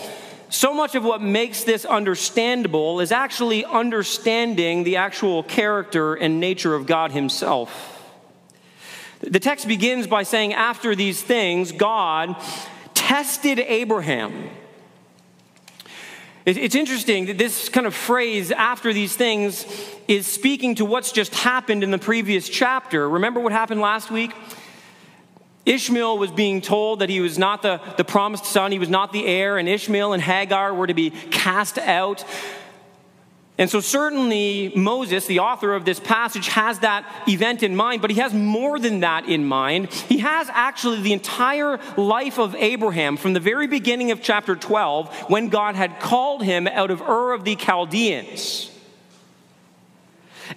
so 0.49 0.73
much 0.73 0.95
of 0.95 1.03
what 1.03 1.21
makes 1.21 1.63
this 1.63 1.85
understandable 1.85 2.99
is 2.99 3.11
actually 3.11 3.65
understanding 3.65 4.83
the 4.83 4.97
actual 4.97 5.43
character 5.43 6.15
and 6.15 6.39
nature 6.39 6.75
of 6.75 6.85
God 6.85 7.11
Himself. 7.11 7.89
The 9.21 9.39
text 9.39 9.67
begins 9.67 10.05
by 10.05 10.23
saying, 10.23 10.53
After 10.53 10.95
these 10.95 11.21
things, 11.21 11.71
God 11.71 12.35
tested 12.93 13.59
Abraham. 13.59 14.49
It's 16.45 16.75
interesting 16.75 17.27
that 17.27 17.37
this 17.37 17.69
kind 17.69 17.87
of 17.87 17.95
phrase, 17.95 18.51
after 18.51 18.91
these 18.91 19.15
things, 19.15 19.65
is 20.09 20.27
speaking 20.27 20.75
to 20.75 20.83
what's 20.83 21.13
just 21.13 21.33
happened 21.33 21.85
in 21.85 21.91
the 21.91 21.97
previous 21.97 22.49
chapter. 22.49 23.07
Remember 23.07 23.39
what 23.39 23.53
happened 23.53 23.79
last 23.79 24.11
week? 24.11 24.31
Ishmael 25.65 26.17
was 26.17 26.31
being 26.31 26.61
told 26.61 26.99
that 26.99 27.09
he 27.09 27.21
was 27.21 27.37
not 27.37 27.61
the, 27.61 27.79
the 27.97 28.03
promised 28.03 28.45
son, 28.45 28.71
he 28.71 28.79
was 28.79 28.89
not 28.89 29.13
the 29.13 29.25
heir, 29.25 29.57
and 29.57 29.69
Ishmael 29.69 30.13
and 30.13 30.21
Hagar 30.21 30.73
were 30.73 30.87
to 30.87 30.93
be 30.93 31.09
cast 31.09 31.77
out. 31.77 32.25
And 33.57 33.69
so, 33.69 33.79
certainly, 33.79 34.73
Moses, 34.75 35.27
the 35.27 35.39
author 35.39 35.75
of 35.75 35.85
this 35.85 35.99
passage, 35.99 36.47
has 36.47 36.79
that 36.79 37.05
event 37.27 37.61
in 37.61 37.75
mind, 37.75 38.01
but 38.01 38.09
he 38.09 38.19
has 38.19 38.33
more 38.33 38.79
than 38.79 39.01
that 39.01 39.29
in 39.29 39.45
mind. 39.45 39.93
He 39.93 40.17
has 40.17 40.49
actually 40.49 41.01
the 41.01 41.13
entire 41.13 41.79
life 41.95 42.39
of 42.39 42.55
Abraham 42.55 43.15
from 43.15 43.33
the 43.33 43.39
very 43.39 43.67
beginning 43.67 44.09
of 44.09 44.23
chapter 44.23 44.55
12, 44.55 45.29
when 45.29 45.49
God 45.49 45.75
had 45.75 45.99
called 45.99 46.43
him 46.43 46.67
out 46.67 46.89
of 46.89 47.01
Ur 47.01 47.33
of 47.33 47.45
the 47.45 47.55
Chaldeans. 47.55 48.72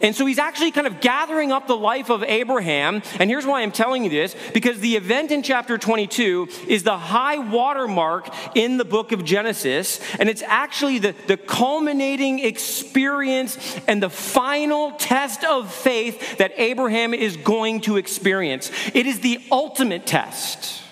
And 0.01 0.15
so 0.15 0.27
he's 0.27 0.39
actually 0.39 0.71
kind 0.71 0.87
of 0.87 1.01
gathering 1.01 1.53
up 1.53 1.67
the 1.67 1.77
life 1.77 2.11
of 2.11 2.23
Abraham. 2.23 3.03
And 3.19 3.31
here's 3.31 3.47
why 3.47 3.63
I'm 3.63 3.73
telling 3.73 4.05
you 4.05 4.11
this 4.11 4.37
because 4.53 4.81
the 4.81 4.97
event 4.97 5.31
in 5.31 5.43
chapter 5.43 5.79
22 5.79 6.49
is 6.69 6.83
the 6.83 6.99
high 6.99 7.39
watermark 7.39 8.29
in 8.55 8.77
the 8.77 8.85
book 8.85 9.13
of 9.13 9.25
Genesis. 9.25 10.01
And 10.19 10.29
it's 10.29 10.43
actually 10.43 10.99
the, 10.99 11.15
the 11.27 11.37
culminating 11.37 12.41
experience 12.41 13.79
and 13.87 14.03
the 14.03 14.11
final 14.11 14.93
test 14.93 15.45
of 15.45 15.73
faith 15.73 16.39
that 16.39 16.53
Abraham 16.57 17.15
is 17.15 17.37
going 17.37 17.83
to 17.83 17.97
experience. 17.97 18.71
It 18.95 19.07
is 19.07 19.21
the 19.21 19.41
ultimate 19.51 20.07
test. 20.07 20.86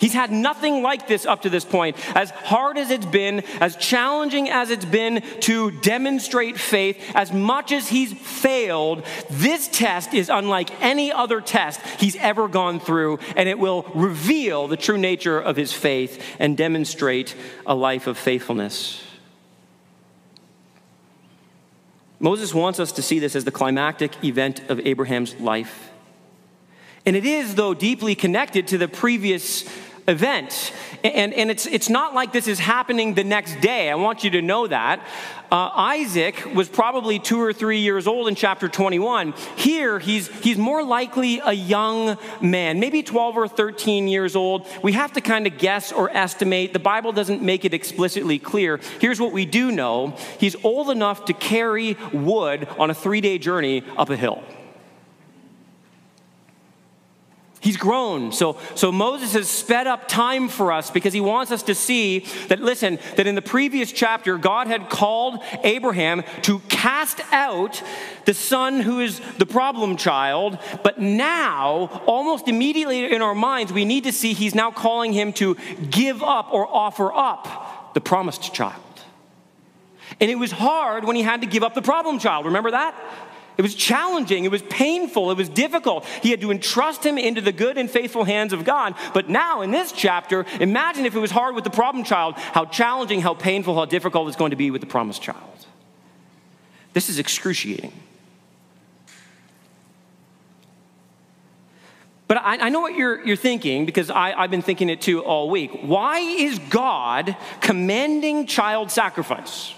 He's 0.00 0.14
had 0.14 0.32
nothing 0.32 0.82
like 0.82 1.06
this 1.06 1.26
up 1.26 1.42
to 1.42 1.50
this 1.50 1.66
point. 1.66 1.94
As 2.16 2.30
hard 2.30 2.78
as 2.78 2.90
it's 2.90 3.04
been, 3.04 3.44
as 3.60 3.76
challenging 3.76 4.48
as 4.48 4.70
it's 4.70 4.86
been 4.86 5.22
to 5.40 5.70
demonstrate 5.70 6.58
faith, 6.58 6.98
as 7.14 7.30
much 7.32 7.70
as 7.70 7.88
he's 7.88 8.14
failed, 8.14 9.04
this 9.28 9.68
test 9.68 10.14
is 10.14 10.30
unlike 10.30 10.70
any 10.82 11.12
other 11.12 11.42
test 11.42 11.82
he's 11.98 12.16
ever 12.16 12.48
gone 12.48 12.80
through, 12.80 13.18
and 13.36 13.46
it 13.46 13.58
will 13.58 13.82
reveal 13.94 14.68
the 14.68 14.76
true 14.78 14.96
nature 14.96 15.38
of 15.38 15.56
his 15.56 15.70
faith 15.70 16.24
and 16.38 16.56
demonstrate 16.56 17.36
a 17.66 17.74
life 17.74 18.06
of 18.06 18.16
faithfulness. 18.16 19.04
Moses 22.18 22.54
wants 22.54 22.80
us 22.80 22.92
to 22.92 23.02
see 23.02 23.18
this 23.18 23.36
as 23.36 23.44
the 23.44 23.50
climactic 23.50 24.24
event 24.24 24.60
of 24.70 24.80
Abraham's 24.86 25.38
life. 25.38 25.90
And 27.04 27.16
it 27.16 27.24
is, 27.24 27.54
though, 27.54 27.74
deeply 27.74 28.14
connected 28.14 28.68
to 28.68 28.78
the 28.78 28.88
previous 28.88 29.64
event. 30.10 30.72
And, 31.02 31.32
and 31.32 31.50
it's, 31.50 31.66
it's 31.66 31.88
not 31.88 32.14
like 32.14 32.32
this 32.32 32.46
is 32.46 32.58
happening 32.58 33.14
the 33.14 33.24
next 33.24 33.60
day. 33.60 33.90
I 33.90 33.94
want 33.94 34.24
you 34.24 34.30
to 34.30 34.42
know 34.42 34.66
that. 34.66 35.06
Uh, 35.50 35.70
Isaac 35.74 36.54
was 36.54 36.68
probably 36.68 37.18
two 37.18 37.40
or 37.40 37.52
three 37.52 37.80
years 37.80 38.06
old 38.06 38.28
in 38.28 38.34
chapter 38.34 38.68
21. 38.68 39.32
Here, 39.56 39.98
he's, 39.98 40.28
he's 40.40 40.58
more 40.58 40.84
likely 40.84 41.40
a 41.40 41.52
young 41.52 42.18
man, 42.40 42.78
maybe 42.78 43.02
12 43.02 43.36
or 43.36 43.48
13 43.48 44.06
years 44.06 44.36
old. 44.36 44.66
We 44.82 44.92
have 44.92 45.12
to 45.14 45.20
kind 45.20 45.46
of 45.46 45.58
guess 45.58 45.90
or 45.90 46.08
estimate. 46.10 46.72
The 46.72 46.78
Bible 46.78 47.12
doesn't 47.12 47.42
make 47.42 47.64
it 47.64 47.74
explicitly 47.74 48.38
clear. 48.38 48.78
Here's 49.00 49.20
what 49.20 49.32
we 49.32 49.44
do 49.44 49.72
know 49.72 50.16
he's 50.38 50.56
old 50.64 50.90
enough 50.90 51.24
to 51.24 51.32
carry 51.32 51.96
wood 52.12 52.68
on 52.78 52.90
a 52.90 52.94
three 52.94 53.20
day 53.20 53.38
journey 53.38 53.82
up 53.96 54.10
a 54.10 54.16
hill. 54.16 54.44
He's 57.62 57.76
grown. 57.76 58.32
So, 58.32 58.56
so 58.74 58.90
Moses 58.90 59.34
has 59.34 59.48
sped 59.48 59.86
up 59.86 60.08
time 60.08 60.48
for 60.48 60.72
us 60.72 60.90
because 60.90 61.12
he 61.12 61.20
wants 61.20 61.52
us 61.52 61.62
to 61.64 61.74
see 61.74 62.20
that, 62.48 62.60
listen, 62.60 62.98
that 63.16 63.26
in 63.26 63.34
the 63.34 63.42
previous 63.42 63.92
chapter, 63.92 64.38
God 64.38 64.66
had 64.66 64.88
called 64.88 65.42
Abraham 65.62 66.24
to 66.42 66.60
cast 66.70 67.20
out 67.32 67.82
the 68.24 68.32
son 68.32 68.80
who 68.80 69.00
is 69.00 69.20
the 69.36 69.44
problem 69.44 69.98
child. 69.98 70.58
But 70.82 71.00
now, 71.00 72.02
almost 72.06 72.48
immediately 72.48 73.12
in 73.12 73.20
our 73.20 73.34
minds, 73.34 73.74
we 73.74 73.84
need 73.84 74.04
to 74.04 74.12
see 74.12 74.32
he's 74.32 74.54
now 74.54 74.70
calling 74.70 75.12
him 75.12 75.34
to 75.34 75.56
give 75.90 76.22
up 76.22 76.54
or 76.54 76.66
offer 76.66 77.12
up 77.12 77.92
the 77.92 78.00
promised 78.00 78.54
child. 78.54 78.82
And 80.18 80.30
it 80.30 80.38
was 80.38 80.50
hard 80.50 81.04
when 81.04 81.14
he 81.14 81.22
had 81.22 81.42
to 81.42 81.46
give 81.46 81.62
up 81.62 81.74
the 81.74 81.82
problem 81.82 82.18
child. 82.18 82.46
Remember 82.46 82.70
that? 82.70 82.94
It 83.60 83.62
was 83.62 83.74
challenging. 83.74 84.46
It 84.46 84.50
was 84.50 84.62
painful. 84.62 85.30
It 85.30 85.36
was 85.36 85.50
difficult. 85.50 86.06
He 86.22 86.30
had 86.30 86.40
to 86.40 86.50
entrust 86.50 87.04
him 87.04 87.18
into 87.18 87.42
the 87.42 87.52
good 87.52 87.76
and 87.76 87.90
faithful 87.90 88.24
hands 88.24 88.54
of 88.54 88.64
God. 88.64 88.94
But 89.12 89.28
now, 89.28 89.60
in 89.60 89.70
this 89.70 89.92
chapter, 89.92 90.46
imagine 90.60 91.04
if 91.04 91.14
it 91.14 91.18
was 91.18 91.30
hard 91.30 91.54
with 91.54 91.64
the 91.64 91.70
problem 91.70 92.02
child, 92.02 92.36
how 92.38 92.64
challenging, 92.64 93.20
how 93.20 93.34
painful, 93.34 93.74
how 93.74 93.84
difficult 93.84 94.28
it's 94.28 94.36
going 94.38 94.52
to 94.52 94.56
be 94.56 94.70
with 94.70 94.80
the 94.80 94.86
promised 94.86 95.20
child. 95.20 95.66
This 96.94 97.10
is 97.10 97.18
excruciating. 97.18 97.92
But 102.28 102.38
I, 102.38 102.56
I, 102.60 102.68
know 102.70 102.80
what 102.80 102.94
you're, 102.94 103.22
you're 103.26 103.36
thinking 103.36 103.84
because 103.84 104.08
I, 104.08 104.32
I've 104.32 104.50
been 104.50 104.62
thinking 104.62 104.88
it 104.88 105.02
too 105.02 105.22
all 105.22 105.50
week. 105.50 105.82
Why 105.82 106.20
is 106.20 106.58
God 106.70 107.36
commanding 107.60 108.46
child 108.46 108.90
sacrifice? 108.90 109.74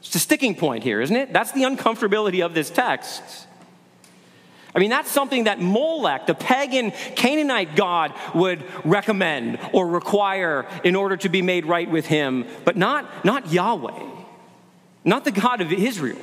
It's 0.00 0.14
a 0.14 0.18
sticking 0.18 0.54
point 0.54 0.84
here, 0.84 1.00
isn't 1.00 1.14
it? 1.14 1.32
That's 1.32 1.52
the 1.52 1.62
uncomfortability 1.62 2.44
of 2.44 2.54
this 2.54 2.70
text. 2.70 3.22
I 4.74 4.78
mean, 4.80 4.90
that's 4.90 5.10
something 5.10 5.44
that 5.44 5.60
Molech, 5.60 6.26
the 6.26 6.34
pagan 6.34 6.92
Canaanite 7.16 7.74
god, 7.74 8.12
would 8.34 8.62
recommend 8.84 9.58
or 9.72 9.86
require 9.88 10.66
in 10.84 10.94
order 10.94 11.16
to 11.16 11.28
be 11.28 11.42
made 11.42 11.66
right 11.66 11.90
with 11.90 12.06
him, 12.06 12.46
but 12.64 12.76
not, 12.76 13.24
not 13.24 13.50
Yahweh, 13.52 14.06
not 15.04 15.24
the 15.24 15.32
God 15.32 15.60
of 15.60 15.72
Israel. 15.72 16.18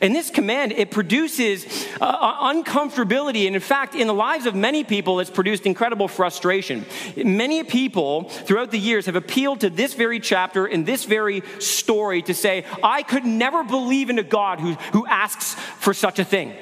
And 0.00 0.14
this 0.14 0.30
command, 0.30 0.72
it 0.72 0.90
produces 0.90 1.86
uh, 2.00 2.04
uh, 2.04 2.52
uncomfortability. 2.52 3.46
And 3.46 3.54
in 3.54 3.60
fact, 3.60 3.94
in 3.94 4.06
the 4.06 4.14
lives 4.14 4.46
of 4.46 4.54
many 4.54 4.84
people, 4.84 5.20
it's 5.20 5.30
produced 5.30 5.66
incredible 5.66 6.08
frustration. 6.08 6.86
Many 7.16 7.62
people 7.64 8.28
throughout 8.28 8.70
the 8.70 8.78
years 8.78 9.06
have 9.06 9.16
appealed 9.16 9.60
to 9.60 9.70
this 9.70 9.94
very 9.94 10.20
chapter 10.20 10.66
and 10.66 10.86
this 10.86 11.04
very 11.04 11.42
story 11.58 12.22
to 12.22 12.34
say, 12.34 12.64
I 12.82 13.02
could 13.02 13.24
never 13.24 13.64
believe 13.64 14.08
in 14.08 14.18
a 14.18 14.22
God 14.22 14.60
who, 14.60 14.74
who 14.92 15.06
asks 15.06 15.54
for 15.54 15.92
such 15.92 16.18
a 16.18 16.24
thing. 16.24 16.54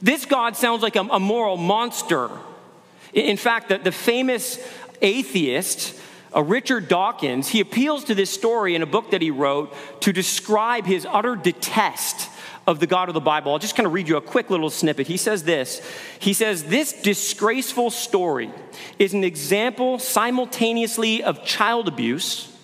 This 0.00 0.26
God 0.26 0.56
sounds 0.56 0.82
like 0.82 0.96
a, 0.96 1.00
a 1.00 1.18
moral 1.20 1.56
monster. 1.56 2.30
In 3.12 3.36
fact, 3.36 3.70
the, 3.70 3.78
the 3.78 3.92
famous 3.92 4.58
atheist, 5.02 5.98
uh, 6.34 6.42
Richard 6.42 6.88
Dawkins, 6.88 7.48
he 7.48 7.60
appeals 7.60 8.04
to 8.04 8.14
this 8.14 8.30
story 8.30 8.74
in 8.74 8.82
a 8.82 8.86
book 8.86 9.10
that 9.10 9.22
he 9.22 9.30
wrote 9.30 9.74
to 10.02 10.12
describe 10.12 10.86
his 10.86 11.06
utter 11.06 11.34
detest 11.34 12.30
of 12.66 12.78
the 12.78 12.86
God 12.86 13.08
of 13.08 13.14
the 13.14 13.20
Bible. 13.20 13.52
I'll 13.52 13.58
just 13.58 13.74
kind 13.74 13.86
of 13.86 13.92
read 13.92 14.08
you 14.08 14.16
a 14.16 14.20
quick 14.20 14.50
little 14.50 14.70
snippet. 14.70 15.06
He 15.06 15.16
says 15.16 15.44
this 15.44 15.82
He 16.18 16.32
says, 16.32 16.64
This 16.64 16.92
disgraceful 16.92 17.90
story 17.90 18.50
is 18.98 19.14
an 19.14 19.24
example 19.24 19.98
simultaneously 19.98 21.22
of 21.22 21.44
child 21.44 21.88
abuse, 21.88 22.54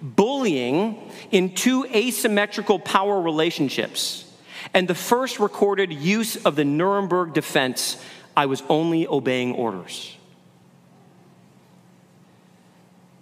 bullying 0.00 1.10
in 1.30 1.54
two 1.54 1.86
asymmetrical 1.86 2.78
power 2.78 3.20
relationships, 3.20 4.30
and 4.74 4.86
the 4.86 4.94
first 4.94 5.40
recorded 5.40 5.92
use 5.92 6.36
of 6.44 6.54
the 6.54 6.64
Nuremberg 6.64 7.34
defense 7.34 8.02
I 8.36 8.46
was 8.46 8.62
only 8.68 9.08
obeying 9.08 9.54
orders. 9.54 10.17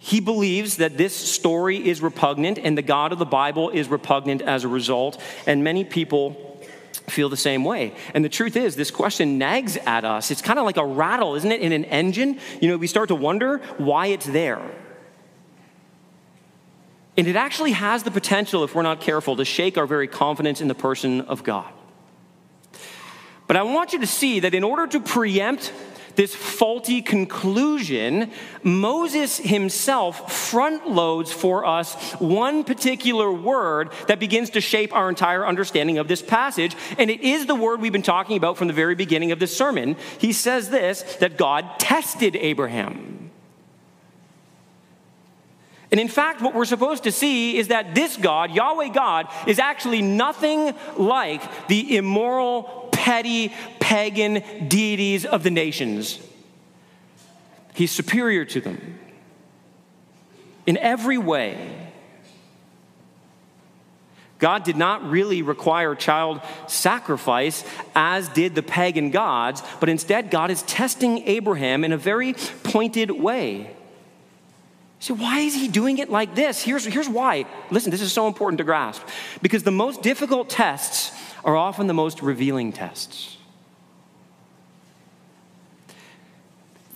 He 0.07 0.21
believes 0.21 0.77
that 0.77 0.97
this 0.97 1.17
story 1.17 1.85
is 1.85 2.01
repugnant 2.01 2.59
and 2.59 2.79
the 2.79 2.83
God 2.83 3.11
of 3.11 3.19
the 3.19 3.27
Bible 3.27 3.71
is 3.71 3.89
repugnant 3.89 4.41
as 4.41 4.63
a 4.63 4.69
result, 4.69 5.21
and 5.49 5.65
many 5.65 5.83
people 5.83 6.61
feel 7.09 7.29
the 7.29 7.37
same 7.37 7.65
way. 7.65 7.93
And 8.15 8.25
the 8.25 8.29
truth 8.29 8.55
is, 8.55 8.77
this 8.77 8.93
question 8.93 9.37
nags 9.37 9.77
at 9.79 10.05
us. 10.05 10.31
It's 10.31 10.43
kind 10.43 10.61
of 10.61 10.65
like 10.65 10.77
a 10.77 10.87
rattle, 10.87 11.35
isn't 11.35 11.51
it, 11.51 11.61
in 11.61 11.73
an 11.73 11.85
engine? 11.87 12.39
You 12.61 12.69
know, 12.69 12.77
we 12.77 12.87
start 12.87 13.09
to 13.09 13.17
wonder 13.17 13.59
why 13.79 14.07
it's 14.07 14.27
there. 14.27 14.63
And 17.17 17.27
it 17.27 17.35
actually 17.35 17.73
has 17.73 18.05
the 18.05 18.13
potential, 18.13 18.63
if 18.63 18.77
we're 18.77 18.83
not 18.83 19.01
careful, 19.01 19.35
to 19.35 19.45
shake 19.45 19.77
our 19.77 19.89
very 19.89 20.07
confidence 20.07 20.61
in 20.61 20.69
the 20.69 20.75
person 20.77 21.23
of 21.23 21.43
God. 21.43 21.73
But 23.49 23.57
I 23.57 23.65
want 23.65 23.93
you 23.93 23.99
to 23.99 24.07
see 24.07 24.39
that 24.39 24.55
in 24.55 24.63
order 24.63 24.87
to 24.87 25.01
preempt 25.01 25.73
this 26.16 26.35
faulty 26.35 27.02
conclusion, 27.02 28.30
Moses 28.62 29.38
himself 29.38 30.32
front 30.32 30.88
loads 30.88 31.32
for 31.32 31.64
us 31.64 31.94
one 32.14 32.64
particular 32.64 33.30
word 33.30 33.92
that 34.08 34.18
begins 34.18 34.50
to 34.50 34.61
shape 34.61 34.94
our 34.94 35.08
entire 35.08 35.46
understanding 35.46 35.99
of 35.99 36.08
this 36.08 36.23
passage. 36.23 36.76
And 36.99 37.11
it 37.11 37.20
is 37.20 37.46
the 37.46 37.54
word 37.54 37.80
we've 37.80 37.92
been 37.92 38.02
talking 38.02 38.37
about 38.37 38.56
from 38.56 38.66
the 38.66 38.75
very 38.75 38.94
beginning 38.94 39.32
of 39.32 39.38
this 39.38 39.56
sermon. 39.56 39.96
He 40.18 40.32
says 40.32 40.70
this 40.70 41.02
that 41.16 41.37
God 41.37 41.78
tested 41.78 42.35
Abraham. 42.37 43.26
And 45.90 46.00
in 46.00 46.08
fact, 46.08 46.42
what 46.42 46.54
we're 46.54 46.64
supposed 46.64 47.04
to 47.04 47.12
see 47.12 47.56
is 47.56 47.68
that 47.68 47.94
this 47.94 48.16
God, 48.16 48.50
Yahweh 48.50 48.88
God, 48.88 49.28
is 49.46 49.61
actually 49.61 50.02
nothing 50.02 50.75
like 50.96 51.68
the 51.68 51.96
immoral, 51.96 52.86
petty, 53.07 53.53
pagan 53.79 54.43
deities 54.67 55.25
of 55.25 55.45
the 55.45 55.51
nations. 55.51 56.19
He's 57.73 57.93
superior 57.93 58.45
to 58.47 58.61
them 58.61 58.99
in 60.67 60.77
every 60.77 61.17
way. 61.17 61.57
God 64.41 64.65
did 64.65 64.77
not 64.77 65.09
really 65.09 65.43
require 65.43 65.95
child 65.95 66.41
sacrifice 66.67 67.63
as 67.95 68.29
did 68.31 68.57
the 68.57 68.63
pagan 68.65 69.13
gods, 69.13 69.63
but 69.79 69.89
instead, 69.89 70.29
God 70.29 70.51
is 70.51 70.63
testing 70.63 71.23
Abraham 71.29 71.85
in 71.85 71.93
a 71.93 71.97
very 71.97 72.35
pointed 72.65 73.13
way. 73.13 73.71
So, 74.99 75.15
why 75.15 75.41
is 75.41 75.55
he 75.55 75.69
doing 75.69 75.99
it 75.99 76.11
like 76.11 76.35
this? 76.35 76.61
Here's, 76.61 76.85
here's 76.85 77.09
why. 77.09 77.47
Listen, 77.71 77.93
this 77.93 78.01
is 78.01 78.13
so 78.13 78.27
important 78.27 78.59
to 78.59 78.65
grasp. 78.65 79.03
Because 79.43 79.63
the 79.63 79.71
most 79.71 80.03
difficult 80.03 80.51
tests 80.51 81.13
are 81.47 81.57
often 81.57 81.87
the 81.87 81.95
most 81.95 82.21
revealing 82.21 82.73
tests. 82.73 83.37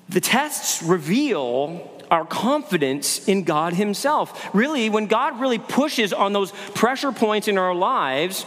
The 0.08 0.20
tests 0.20 0.82
reveal 0.82 1.88
our 2.10 2.26
confidence 2.26 3.28
in 3.28 3.44
God 3.44 3.74
Himself. 3.74 4.52
Really, 4.52 4.90
when 4.90 5.06
God 5.06 5.40
really 5.40 5.60
pushes 5.60 6.12
on 6.12 6.32
those 6.32 6.50
pressure 6.74 7.12
points 7.12 7.46
in 7.46 7.56
our 7.56 7.74
lives, 7.74 8.44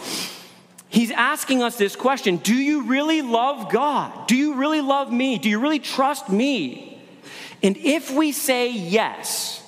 He's 0.89 1.09
asking 1.09 1.63
us 1.63 1.77
this 1.77 1.95
question 1.95 2.37
Do 2.37 2.53
you 2.53 2.83
really 2.83 3.21
love 3.21 3.71
God? 3.71 4.27
Do 4.27 4.35
you 4.35 4.55
really 4.55 4.81
love 4.81 5.11
me? 5.11 5.37
Do 5.37 5.49
you 5.49 5.59
really 5.59 5.79
trust 5.79 6.29
me? 6.29 7.01
And 7.63 7.77
if 7.77 8.11
we 8.11 8.33
say 8.33 8.69
yes, 8.69 9.62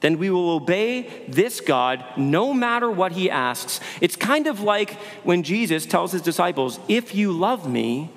then 0.00 0.18
we 0.18 0.30
will 0.30 0.50
obey 0.50 1.24
this 1.26 1.60
God 1.60 2.04
no 2.16 2.52
matter 2.52 2.90
what 2.90 3.12
he 3.12 3.30
asks. 3.30 3.80
It's 4.00 4.16
kind 4.16 4.46
of 4.46 4.60
like 4.60 4.92
when 5.24 5.42
Jesus 5.42 5.86
tells 5.86 6.12
his 6.12 6.22
disciples, 6.22 6.78
If 6.88 7.14
you 7.14 7.32
love 7.32 7.68
me, 7.68 8.10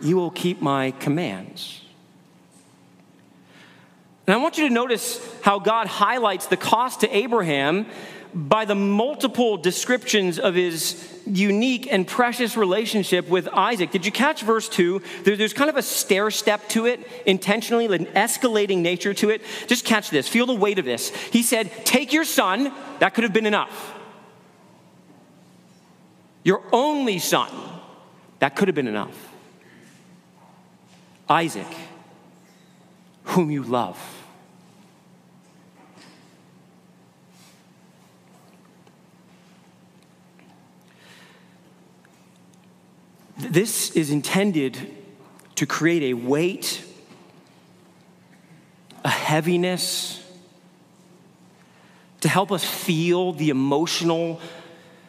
you 0.00 0.16
will 0.16 0.30
keep 0.30 0.60
my 0.60 0.90
commands. 0.92 1.82
And 4.26 4.34
I 4.34 4.36
want 4.36 4.56
you 4.56 4.68
to 4.68 4.74
notice 4.74 5.20
how 5.42 5.58
God 5.58 5.86
highlights 5.86 6.46
the 6.46 6.56
cost 6.56 7.00
to 7.00 7.16
Abraham 7.16 7.86
by 8.34 8.64
the 8.64 8.74
multiple 8.74 9.56
descriptions 9.56 10.38
of 10.38 10.54
his 10.54 11.08
unique 11.26 11.92
and 11.92 12.06
precious 12.06 12.56
relationship 12.56 13.28
with 13.28 13.48
Isaac. 13.48 13.90
Did 13.90 14.06
you 14.06 14.12
catch 14.12 14.42
verse 14.42 14.68
2? 14.68 15.02
there's 15.24 15.52
kind 15.52 15.70
of 15.70 15.76
a 15.76 15.82
stair 15.82 16.30
step 16.30 16.68
to 16.70 16.86
it, 16.86 17.06
intentionally, 17.26 17.84
an 17.86 18.06
escalating 18.06 18.78
nature 18.78 19.14
to 19.14 19.30
it. 19.30 19.42
Just 19.66 19.84
catch 19.84 20.10
this, 20.10 20.28
feel 20.28 20.46
the 20.46 20.54
weight 20.54 20.78
of 20.78 20.84
this. 20.84 21.10
He 21.30 21.42
said, 21.42 21.70
Take 21.84 22.12
your 22.12 22.24
son, 22.24 22.72
that 22.98 23.14
could 23.14 23.24
have 23.24 23.32
been 23.32 23.46
enough. 23.46 23.94
Your 26.44 26.62
only 26.72 27.18
son, 27.18 27.50
that 28.40 28.56
could 28.56 28.68
have 28.68 28.74
been 28.74 28.88
enough. 28.88 29.16
Isaac, 31.28 31.66
whom 33.24 33.50
you 33.50 33.62
love. 33.62 34.21
This 43.50 43.90
is 43.96 44.10
intended 44.10 44.78
to 45.56 45.66
create 45.66 46.02
a 46.04 46.14
weight, 46.14 46.84
a 49.04 49.08
heaviness, 49.08 50.22
to 52.20 52.28
help 52.28 52.52
us 52.52 52.64
feel 52.64 53.32
the 53.32 53.50
emotional 53.50 54.40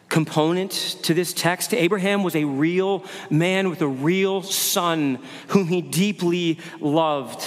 component 0.08 0.72
to 1.02 1.14
this 1.14 1.32
text. 1.32 1.72
Abraham 1.72 2.24
was 2.24 2.34
a 2.34 2.44
real 2.44 3.04
man 3.30 3.70
with 3.70 3.80
a 3.82 3.88
real 3.88 4.42
son 4.42 5.20
whom 5.48 5.68
he 5.68 5.80
deeply 5.80 6.58
loved. 6.80 7.44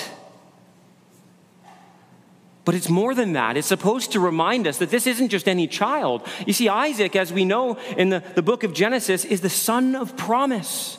But 2.67 2.75
it's 2.75 2.89
more 2.89 3.15
than 3.15 3.31
that. 3.31 3.55
It's 3.55 3.65
supposed 3.65 4.11
to 4.11 4.19
remind 4.19 4.67
us 4.67 4.79
that 4.79 4.89
this 4.89 5.07
isn't 5.07 5.29
just 5.29 5.47
any 5.47 5.67
child. 5.67 6.27
You 6.45 6.51
see, 6.51 6.67
Isaac, 6.67 7.15
as 7.15 7.31
we 7.31 7.45
know 7.45 7.77
in 7.95 8.09
the, 8.09 8.21
the 8.35 8.41
book 8.41 8.65
of 8.65 8.73
Genesis, 8.73 9.23
is 9.23 9.39
the 9.39 9.49
son 9.49 9.95
of 9.95 10.17
promise. 10.17 10.97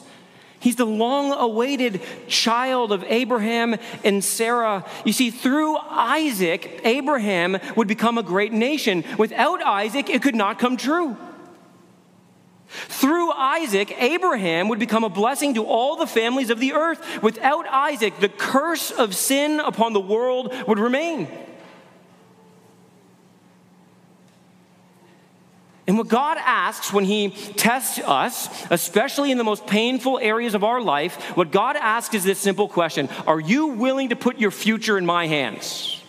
He's 0.60 0.76
the 0.76 0.86
long 0.86 1.30
awaited 1.30 2.00
child 2.26 2.90
of 2.90 3.04
Abraham 3.04 3.76
and 4.02 4.24
Sarah. 4.24 4.86
You 5.04 5.12
see, 5.12 5.30
through 5.30 5.76
Isaac, 5.76 6.80
Abraham 6.84 7.58
would 7.76 7.86
become 7.86 8.16
a 8.16 8.22
great 8.22 8.54
nation. 8.54 9.04
Without 9.18 9.62
Isaac, 9.62 10.08
it 10.08 10.22
could 10.22 10.34
not 10.34 10.58
come 10.58 10.78
true. 10.78 11.18
Through 12.66 13.30
Isaac, 13.32 13.94
Abraham 14.00 14.70
would 14.70 14.78
become 14.78 15.04
a 15.04 15.10
blessing 15.10 15.52
to 15.52 15.64
all 15.64 15.96
the 15.96 16.06
families 16.06 16.48
of 16.48 16.60
the 16.60 16.72
earth. 16.72 17.22
Without 17.22 17.66
Isaac, 17.68 18.18
the 18.20 18.30
curse 18.30 18.90
of 18.90 19.14
sin 19.14 19.60
upon 19.60 19.92
the 19.92 20.00
world 20.00 20.54
would 20.66 20.78
remain. 20.78 21.28
And 25.88 25.96
what 25.96 26.08
God 26.08 26.36
asks 26.38 26.92
when 26.92 27.06
He 27.06 27.30
tests 27.30 27.98
us, 27.98 28.66
especially 28.70 29.32
in 29.32 29.38
the 29.38 29.44
most 29.44 29.66
painful 29.66 30.18
areas 30.18 30.54
of 30.54 30.62
our 30.62 30.82
life, 30.82 31.34
what 31.34 31.50
God 31.50 31.76
asks 31.76 32.14
is 32.14 32.24
this 32.24 32.38
simple 32.38 32.68
question 32.68 33.08
Are 33.26 33.40
you 33.40 33.68
willing 33.68 34.10
to 34.10 34.16
put 34.16 34.38
your 34.38 34.50
future 34.50 34.98
in 34.98 35.06
my 35.06 35.26
hands? 35.26 36.04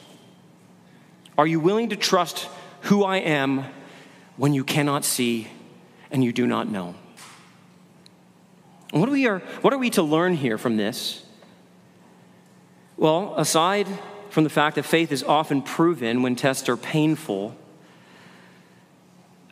Are 1.37 1.47
you 1.47 1.61
willing 1.61 1.89
to 1.89 1.95
trust 1.95 2.49
who 2.81 3.05
I 3.05 3.17
am 3.17 3.63
when 4.35 4.53
you 4.53 4.65
cannot 4.65 5.05
see 5.05 5.47
and 6.11 6.21
you 6.21 6.33
do 6.33 6.45
not 6.45 6.67
know? 6.67 6.93
what, 8.91 9.07
are 9.07 9.13
we 9.13 9.27
are, 9.27 9.39
what 9.61 9.73
are 9.73 9.77
we 9.77 9.91
to 9.91 10.03
learn 10.03 10.35
here 10.35 10.57
from 10.57 10.75
this? 10.75 11.23
Well, 12.97 13.33
aside 13.37 13.87
from 14.29 14.43
the 14.43 14.49
fact 14.49 14.75
that 14.75 14.83
faith 14.83 15.13
is 15.13 15.23
often 15.23 15.61
proven 15.61 16.21
when 16.21 16.35
tests 16.35 16.67
are 16.67 16.75
painful, 16.75 17.55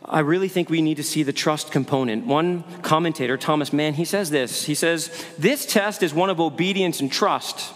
I 0.07 0.19
really 0.19 0.47
think 0.47 0.69
we 0.69 0.81
need 0.81 0.97
to 0.97 1.03
see 1.03 1.23
the 1.23 1.33
trust 1.33 1.71
component. 1.71 2.25
One 2.25 2.63
commentator, 2.81 3.37
Thomas 3.37 3.73
Mann, 3.73 3.93
he 3.93 4.05
says 4.05 4.29
this. 4.29 4.63
He 4.63 4.73
says, 4.73 5.25
This 5.37 5.65
test 5.65 6.01
is 6.01 6.13
one 6.13 6.29
of 6.29 6.39
obedience 6.39 7.01
and 7.01 7.11
trust. 7.11 7.73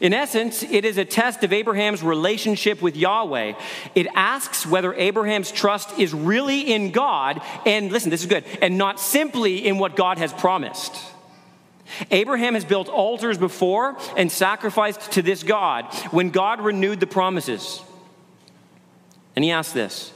In 0.00 0.14
essence, 0.14 0.62
it 0.62 0.84
is 0.84 0.96
a 0.96 1.04
test 1.04 1.44
of 1.44 1.52
Abraham's 1.52 2.02
relationship 2.02 2.80
with 2.80 2.96
Yahweh. 2.96 3.54
It 3.94 4.06
asks 4.14 4.64
whether 4.66 4.94
Abraham's 4.94 5.50
trust 5.50 5.98
is 5.98 6.14
really 6.14 6.72
in 6.72 6.92
God, 6.92 7.42
and 7.66 7.92
listen, 7.92 8.10
this 8.10 8.20
is 8.20 8.26
good, 8.26 8.44
and 8.62 8.78
not 8.78 9.00
simply 9.00 9.66
in 9.66 9.78
what 9.78 9.96
God 9.96 10.18
has 10.18 10.32
promised. 10.32 10.96
Abraham 12.10 12.54
has 12.54 12.64
built 12.64 12.88
altars 12.88 13.36
before 13.36 13.96
and 14.16 14.32
sacrificed 14.32 15.12
to 15.12 15.22
this 15.22 15.42
God 15.42 15.92
when 16.10 16.30
God 16.30 16.60
renewed 16.60 17.00
the 17.00 17.06
promises. 17.06 17.82
And 19.36 19.44
he 19.44 19.50
asks 19.50 19.74
this 19.74 20.12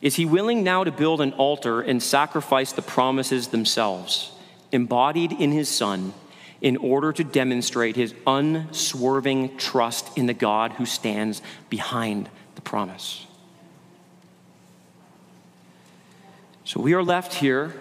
is 0.00 0.16
he 0.16 0.24
willing 0.24 0.62
now 0.62 0.84
to 0.84 0.92
build 0.92 1.20
an 1.20 1.32
altar 1.34 1.80
and 1.80 2.02
sacrifice 2.02 2.72
the 2.72 2.82
promises 2.82 3.48
themselves, 3.48 4.32
embodied 4.72 5.32
in 5.32 5.52
his 5.52 5.68
Son, 5.68 6.12
in 6.60 6.76
order 6.78 7.12
to 7.12 7.24
demonstrate 7.24 7.96
his 7.96 8.14
unswerving 8.26 9.56
trust 9.56 10.16
in 10.16 10.26
the 10.26 10.34
God 10.34 10.72
who 10.72 10.86
stands 10.86 11.42
behind 11.70 12.28
the 12.54 12.62
promise? 12.62 13.26
So 16.64 16.80
we 16.80 16.94
are 16.94 17.02
left 17.02 17.34
here, 17.34 17.74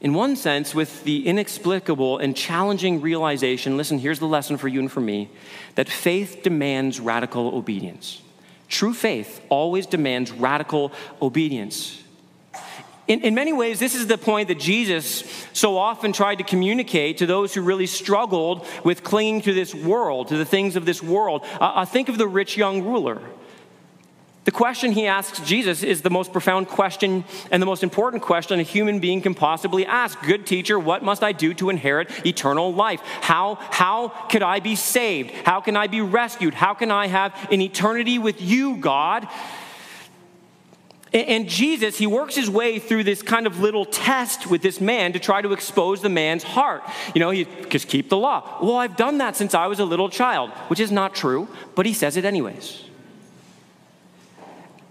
in 0.00 0.12
one 0.12 0.36
sense, 0.36 0.74
with 0.74 1.04
the 1.04 1.26
inexplicable 1.26 2.18
and 2.18 2.36
challenging 2.36 3.00
realization 3.00 3.76
listen, 3.76 3.98
here's 3.98 4.18
the 4.18 4.26
lesson 4.26 4.56
for 4.56 4.68
you 4.68 4.80
and 4.80 4.90
for 4.90 5.00
me 5.00 5.30
that 5.76 5.88
faith 5.88 6.42
demands 6.42 6.98
radical 6.98 7.56
obedience. 7.56 8.20
True 8.68 8.94
faith 8.94 9.40
always 9.48 9.86
demands 9.86 10.32
radical 10.32 10.92
obedience. 11.20 12.02
In, 13.06 13.20
in, 13.20 13.34
many 13.34 13.52
ways, 13.52 13.78
this 13.78 13.94
is 13.94 14.06
the 14.06 14.16
point 14.16 14.48
that 14.48 14.58
Jesus 14.58 15.24
so 15.52 15.76
often 15.76 16.12
tried 16.14 16.36
to 16.36 16.44
communicate 16.44 17.18
to 17.18 17.26
those 17.26 17.52
who 17.52 17.60
really 17.60 17.86
struggled 17.86 18.66
with 18.82 19.04
clinging 19.04 19.42
to 19.42 19.52
this 19.52 19.74
world, 19.74 20.28
to 20.28 20.38
the 20.38 20.44
things 20.46 20.74
of 20.74 20.86
this 20.86 21.02
world. 21.02 21.44
Uh, 21.60 21.64
uh, 21.64 21.84
think 21.84 22.08
of 22.08 22.16
the 22.16 22.26
rich 22.26 22.56
young 22.56 22.82
ruler. 22.82 23.20
The 24.44 24.50
question 24.50 24.92
he 24.92 25.06
asks 25.06 25.40
Jesus 25.40 25.82
is 25.82 26.02
the 26.02 26.10
most 26.10 26.32
profound 26.32 26.68
question 26.68 27.24
and 27.50 27.62
the 27.62 27.66
most 27.66 27.82
important 27.82 28.22
question 28.22 28.60
a 28.60 28.62
human 28.62 29.00
being 29.00 29.22
can 29.22 29.34
possibly 29.34 29.86
ask. 29.86 30.20
Good 30.20 30.46
teacher, 30.46 30.78
what 30.78 31.02
must 31.02 31.22
I 31.22 31.32
do 31.32 31.54
to 31.54 31.70
inherit 31.70 32.26
eternal 32.26 32.72
life? 32.72 33.00
How, 33.02 33.54
how 33.54 34.08
could 34.28 34.42
I 34.42 34.60
be 34.60 34.76
saved? 34.76 35.30
How 35.30 35.60
can 35.60 35.76
I 35.76 35.86
be 35.86 36.02
rescued? 36.02 36.52
How 36.52 36.74
can 36.74 36.90
I 36.90 37.06
have 37.06 37.34
an 37.50 37.62
eternity 37.62 38.18
with 38.18 38.42
you, 38.42 38.76
God? 38.76 39.26
And 41.14 41.48
Jesus, 41.48 41.96
he 41.96 42.08
works 42.08 42.34
his 42.34 42.50
way 42.50 42.80
through 42.80 43.04
this 43.04 43.22
kind 43.22 43.46
of 43.46 43.60
little 43.60 43.84
test 43.84 44.48
with 44.48 44.62
this 44.62 44.80
man 44.80 45.12
to 45.12 45.20
try 45.20 45.40
to 45.40 45.52
expose 45.52 46.02
the 46.02 46.08
man's 46.08 46.42
heart. 46.42 46.82
You 47.14 47.20
know, 47.20 47.30
he 47.30 47.46
just 47.68 47.86
keep 47.86 48.08
the 48.08 48.16
law. 48.16 48.58
Well, 48.60 48.76
I've 48.76 48.96
done 48.96 49.18
that 49.18 49.36
since 49.36 49.54
I 49.54 49.68
was 49.68 49.78
a 49.78 49.84
little 49.84 50.08
child, 50.08 50.50
which 50.66 50.80
is 50.80 50.90
not 50.90 51.14
true, 51.14 51.48
but 51.76 51.86
he 51.86 51.92
says 51.92 52.16
it 52.16 52.24
anyways. 52.24 52.82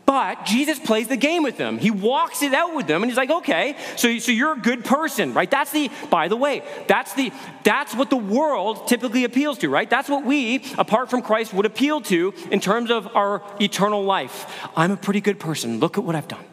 But 0.06 0.46
Jesus 0.46 0.80
plays 0.80 1.08
the 1.08 1.16
game 1.16 1.44
with 1.44 1.58
them. 1.58 1.78
He 1.78 1.90
walks 1.90 2.44
it 2.44 2.54
out 2.54 2.76
with 2.76 2.88
them 2.88 3.04
and 3.04 3.10
he's 3.10 3.18
like, 3.18 3.30
okay, 3.30 3.78
so, 3.96 4.18
so 4.20 4.32
you're 4.32 4.52
a 4.52 4.60
good 4.60 4.84
person, 4.84 5.34
right? 5.34 5.50
That's 5.50 5.72
the, 5.72 5.90
by 6.10 6.28
the 6.28 6.36
way, 6.36 6.62
that's 6.88 7.14
the 7.14 7.32
that's 7.64 7.96
what 7.96 8.10
the 8.10 8.18
world 8.18 8.88
typically 8.88 9.24
appeals 9.24 9.60
to, 9.60 9.70
right? 9.70 9.90
That's 9.90 10.10
what 10.10 10.26
we, 10.26 10.66
apart 10.78 11.10
from 11.10 11.22
Christ, 11.22 11.54
would 11.54 11.66
appeal 11.66 12.02
to 12.02 12.34
in 12.52 12.60
terms 12.60 12.92
of 12.92 13.16
our 13.16 13.42
eternal 13.62 14.04
life. 14.04 14.68
I'm 14.76 14.92
a 14.92 14.98
pretty 14.98 15.22
good 15.22 15.40
person. 15.40 15.80
Look 15.80 15.98
at 15.98 16.04
what 16.04 16.16
I've 16.16 16.28
done. 16.28 16.44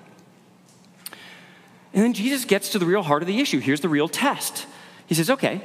And 1.92 2.04
then 2.04 2.12
Jesus 2.12 2.44
gets 2.44 2.68
to 2.70 2.78
the 2.78 2.86
real 2.86 3.02
heart 3.02 3.22
of 3.22 3.26
the 3.26 3.40
issue. 3.40 3.58
Here's 3.58 3.80
the 3.80 3.88
real 3.88 4.08
test. 4.08 4.66
He 5.08 5.14
says, 5.16 5.28
okay, 5.28 5.60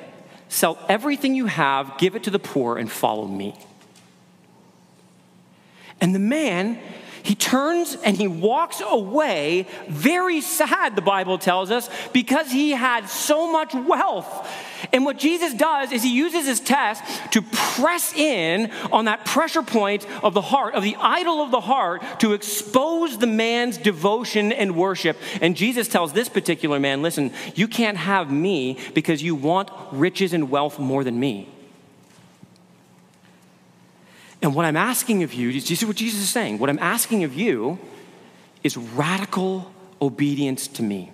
sell 0.50 0.80
everything 0.90 1.36
you 1.36 1.46
have, 1.46 2.00
give 2.00 2.16
it 2.16 2.24
to 2.24 2.32
the 2.32 2.40
poor, 2.40 2.80
and 2.80 2.92
follow 2.92 3.28
me. 3.28 3.56
And 6.02 6.16
the 6.16 6.20
man 6.20 6.80
he 7.26 7.34
turns 7.34 7.98
and 8.04 8.16
he 8.16 8.28
walks 8.28 8.82
away 8.88 9.66
very 9.90 10.42
sad, 10.42 10.96
the 10.96 11.02
Bible 11.02 11.40
tells 11.40 11.72
us, 11.72 11.90
because 12.14 12.52
he 12.52 12.70
had 12.72 13.10
so 13.10 13.52
much 13.52 13.74
wealth. 13.74 14.48
And 14.94 15.06
what 15.06 15.18
Jesus 15.18 15.52
does 15.56 15.92
is 15.92 16.04
he 16.04 16.16
uses 16.16 16.46
his 16.46 16.60
test 16.60 17.04
to 17.34 17.42
press 17.42 18.14
in 18.14 18.72
on 18.92 19.06
that 19.06 19.26
pressure 19.26 19.64
point 19.64 20.06
of 20.22 20.36
the 20.36 20.42
heart, 20.42 20.76
of 20.76 20.84
the 20.84 20.96
idol 21.00 21.42
of 21.42 21.50
the 21.50 21.62
heart, 21.62 22.04
to 22.20 22.34
expose 22.34 23.18
the 23.18 23.26
man's 23.26 23.78
devotion 23.78 24.52
and 24.52 24.76
worship. 24.76 25.18
And 25.42 25.58
Jesus 25.58 25.88
tells 25.88 26.14
this 26.14 26.30
particular 26.30 26.80
man 26.80 27.02
listen, 27.02 27.34
you 27.56 27.68
can't 27.68 27.98
have 27.98 28.32
me 28.32 28.78
because 28.94 29.24
you 29.24 29.34
want 29.34 29.72
riches 29.92 30.32
and 30.32 30.52
wealth 30.52 30.78
more 30.78 31.04
than 31.04 31.20
me. 31.20 31.50
And 34.46 34.54
what 34.54 34.64
I'm 34.64 34.78
asking 34.78 35.24
of 35.24 35.34
you, 35.34 35.52
do 35.52 35.58
you 35.58 35.76
see 35.76 35.88
what 35.88 35.96
Jesus 35.96 36.22
is 36.22 36.30
saying? 36.30 36.60
What 36.60 36.70
I'm 36.70 36.78
asking 36.78 37.24
of 37.24 37.34
you 37.34 37.80
is 38.64 38.78
radical 38.78 39.72
obedience 40.00 40.68
to 40.68 40.84
me. 40.84 41.12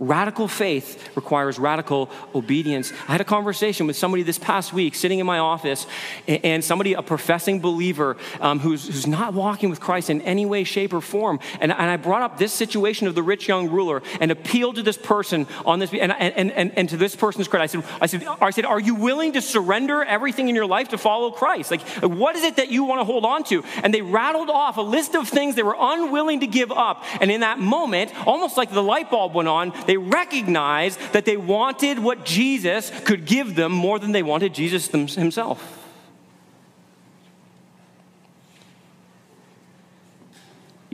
Radical 0.00 0.48
faith 0.48 1.14
requires 1.14 1.58
radical 1.58 2.08
obedience. 2.34 2.90
I 3.06 3.12
had 3.12 3.20
a 3.20 3.24
conversation 3.24 3.86
with 3.86 3.96
somebody 3.96 4.22
this 4.22 4.38
past 4.38 4.72
week 4.72 4.94
sitting 4.94 5.18
in 5.18 5.26
my 5.26 5.40
office, 5.40 5.86
and 6.26 6.64
somebody, 6.64 6.94
a 6.94 7.02
professing 7.02 7.60
believer 7.60 8.16
um, 8.40 8.60
who's, 8.60 8.86
who's 8.86 9.06
not 9.06 9.34
walking 9.34 9.68
with 9.68 9.78
Christ 9.78 10.08
in 10.08 10.22
any 10.22 10.46
way, 10.46 10.64
shape, 10.64 10.94
or 10.94 11.02
form. 11.02 11.38
And, 11.60 11.70
and 11.70 11.82
I 11.82 11.98
brought 11.98 12.22
up 12.22 12.38
this 12.38 12.50
situation 12.50 13.08
of 13.08 13.14
the 13.14 13.22
rich 13.22 13.46
young 13.46 13.68
ruler 13.68 14.02
and 14.20 14.30
appealed 14.30 14.76
to 14.76 14.82
this 14.82 14.96
person 14.96 15.46
on 15.66 15.80
this, 15.80 15.92
and, 15.92 16.12
and, 16.12 16.50
and, 16.50 16.72
and 16.78 16.88
to 16.88 16.96
this 16.96 17.14
person's 17.14 17.46
credit. 17.46 17.64
I 17.64 17.66
said, 17.66 17.84
I, 18.00 18.06
said, 18.06 18.24
I 18.40 18.50
said, 18.52 18.64
Are 18.64 18.80
you 18.80 18.94
willing 18.94 19.32
to 19.32 19.42
surrender 19.42 20.02
everything 20.02 20.48
in 20.48 20.54
your 20.54 20.64
life 20.64 20.88
to 20.88 20.98
follow 20.98 21.30
Christ? 21.30 21.70
Like, 21.70 21.82
what 22.00 22.36
is 22.36 22.44
it 22.44 22.56
that 22.56 22.70
you 22.70 22.84
want 22.84 23.02
to 23.02 23.04
hold 23.04 23.26
on 23.26 23.44
to? 23.44 23.62
And 23.82 23.92
they 23.92 24.00
rattled 24.00 24.48
off 24.48 24.78
a 24.78 24.80
list 24.80 25.14
of 25.14 25.28
things 25.28 25.56
they 25.56 25.62
were 25.62 25.76
unwilling 25.78 26.40
to 26.40 26.46
give 26.46 26.72
up. 26.72 27.04
And 27.20 27.30
in 27.30 27.40
that 27.42 27.58
moment, 27.58 28.14
almost 28.26 28.56
like 28.56 28.72
the 28.72 28.82
light 28.82 29.10
bulb 29.10 29.34
went 29.34 29.48
on, 29.48 29.74
they 29.90 29.96
recognized 29.96 31.00
that 31.14 31.24
they 31.24 31.36
wanted 31.36 31.98
what 31.98 32.24
Jesus 32.24 32.92
could 33.00 33.26
give 33.26 33.56
them 33.56 33.72
more 33.72 33.98
than 33.98 34.12
they 34.12 34.22
wanted 34.22 34.54
Jesus 34.54 34.86
himself. 34.86 35.84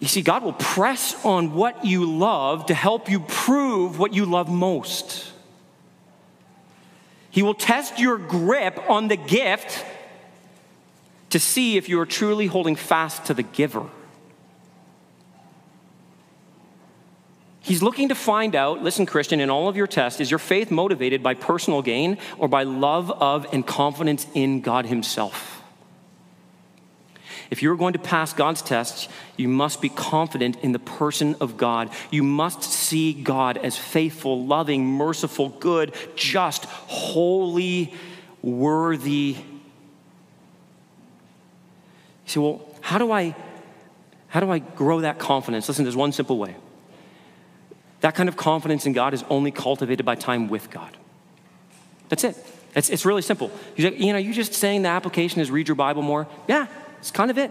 You 0.00 0.08
see, 0.08 0.22
God 0.22 0.42
will 0.42 0.54
press 0.54 1.14
on 1.26 1.52
what 1.52 1.84
you 1.84 2.10
love 2.10 2.64
to 2.66 2.74
help 2.74 3.10
you 3.10 3.20
prove 3.20 3.98
what 3.98 4.14
you 4.14 4.24
love 4.24 4.48
most. 4.48 5.30
He 7.30 7.42
will 7.42 7.52
test 7.52 7.98
your 7.98 8.16
grip 8.16 8.80
on 8.88 9.08
the 9.08 9.18
gift 9.18 9.84
to 11.28 11.38
see 11.38 11.76
if 11.76 11.90
you 11.90 12.00
are 12.00 12.06
truly 12.06 12.46
holding 12.46 12.76
fast 12.76 13.26
to 13.26 13.34
the 13.34 13.42
giver. 13.42 13.90
He's 17.66 17.82
looking 17.82 18.10
to 18.10 18.14
find 18.14 18.54
out, 18.54 18.84
listen, 18.84 19.06
Christian, 19.06 19.40
in 19.40 19.50
all 19.50 19.68
of 19.68 19.76
your 19.76 19.88
tests, 19.88 20.20
is 20.20 20.30
your 20.30 20.38
faith 20.38 20.70
motivated 20.70 21.20
by 21.20 21.34
personal 21.34 21.82
gain 21.82 22.16
or 22.38 22.46
by 22.46 22.62
love 22.62 23.10
of 23.10 23.44
and 23.52 23.66
confidence 23.66 24.24
in 24.34 24.60
God 24.60 24.86
Himself? 24.86 25.64
If 27.50 27.64
you're 27.64 27.74
going 27.74 27.94
to 27.94 27.98
pass 27.98 28.32
God's 28.32 28.62
tests, 28.62 29.08
you 29.36 29.48
must 29.48 29.82
be 29.82 29.88
confident 29.88 30.58
in 30.62 30.70
the 30.70 30.78
person 30.78 31.34
of 31.40 31.56
God. 31.56 31.90
You 32.12 32.22
must 32.22 32.62
see 32.62 33.12
God 33.12 33.58
as 33.58 33.76
faithful, 33.76 34.46
loving, 34.46 34.86
merciful, 34.86 35.48
good, 35.48 35.92
just, 36.14 36.66
holy, 36.66 37.92
worthy. 38.42 39.38
You 42.26 42.26
say, 42.26 42.38
well, 42.38 42.64
how 42.80 42.98
do 42.98 43.10
I 43.10 43.34
how 44.28 44.38
do 44.38 44.52
I 44.52 44.60
grow 44.60 45.00
that 45.00 45.18
confidence? 45.18 45.66
Listen, 45.66 45.84
there's 45.84 45.96
one 45.96 46.12
simple 46.12 46.38
way. 46.38 46.54
That 48.06 48.14
kind 48.14 48.28
of 48.28 48.36
confidence 48.36 48.86
in 48.86 48.92
God 48.92 49.14
is 49.14 49.24
only 49.28 49.50
cultivated 49.50 50.06
by 50.06 50.14
time 50.14 50.46
with 50.46 50.70
God. 50.70 50.96
That's 52.08 52.22
it. 52.22 52.36
It's, 52.76 52.88
it's 52.88 53.04
really 53.04 53.20
simple. 53.20 53.50
You 53.74 54.12
know, 54.12 54.18
you 54.18 54.32
just 54.32 54.54
saying 54.54 54.82
the 54.82 54.90
application 54.90 55.40
is 55.40 55.50
read 55.50 55.66
your 55.66 55.74
Bible 55.74 56.02
more? 56.02 56.28
Yeah, 56.46 56.68
it's 57.00 57.10
kind 57.10 57.32
of 57.32 57.36
it. 57.36 57.50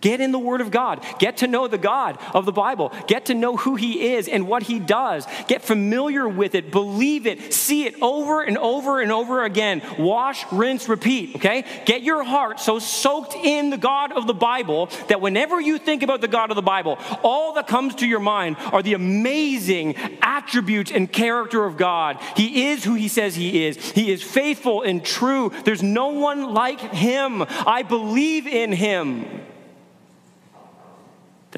Get 0.00 0.20
in 0.20 0.30
the 0.30 0.38
Word 0.38 0.60
of 0.60 0.70
God. 0.70 1.04
Get 1.18 1.38
to 1.38 1.46
know 1.46 1.66
the 1.66 1.78
God 1.78 2.18
of 2.32 2.44
the 2.44 2.52
Bible. 2.52 2.92
Get 3.08 3.26
to 3.26 3.34
know 3.34 3.56
who 3.56 3.74
He 3.74 4.12
is 4.12 4.28
and 4.28 4.46
what 4.46 4.62
He 4.62 4.78
does. 4.78 5.26
Get 5.48 5.62
familiar 5.62 6.28
with 6.28 6.54
it. 6.54 6.70
Believe 6.70 7.26
it. 7.26 7.52
See 7.52 7.84
it 7.84 7.96
over 8.00 8.42
and 8.42 8.56
over 8.56 9.00
and 9.00 9.10
over 9.10 9.44
again. 9.44 9.82
Wash, 9.98 10.44
rinse, 10.52 10.88
repeat, 10.88 11.36
okay? 11.36 11.64
Get 11.84 12.02
your 12.02 12.22
heart 12.22 12.60
so 12.60 12.78
soaked 12.78 13.34
in 13.34 13.70
the 13.70 13.76
God 13.76 14.12
of 14.12 14.26
the 14.26 14.34
Bible 14.34 14.86
that 15.08 15.20
whenever 15.20 15.60
you 15.60 15.78
think 15.78 16.02
about 16.02 16.20
the 16.20 16.28
God 16.28 16.50
of 16.50 16.56
the 16.56 16.62
Bible, 16.62 16.98
all 17.22 17.54
that 17.54 17.66
comes 17.66 17.96
to 17.96 18.06
your 18.06 18.20
mind 18.20 18.56
are 18.72 18.82
the 18.82 18.94
amazing 18.94 19.96
attributes 20.22 20.92
and 20.92 21.10
character 21.10 21.64
of 21.64 21.76
God. 21.76 22.20
He 22.36 22.68
is 22.68 22.84
who 22.84 22.94
He 22.94 23.08
says 23.08 23.34
He 23.34 23.66
is. 23.66 23.76
He 23.92 24.12
is 24.12 24.22
faithful 24.22 24.82
and 24.82 25.04
true. 25.04 25.50
There's 25.64 25.82
no 25.82 26.08
one 26.08 26.54
like 26.54 26.80
Him. 26.80 27.42
I 27.48 27.82
believe 27.82 28.46
in 28.46 28.70
Him 28.72 29.26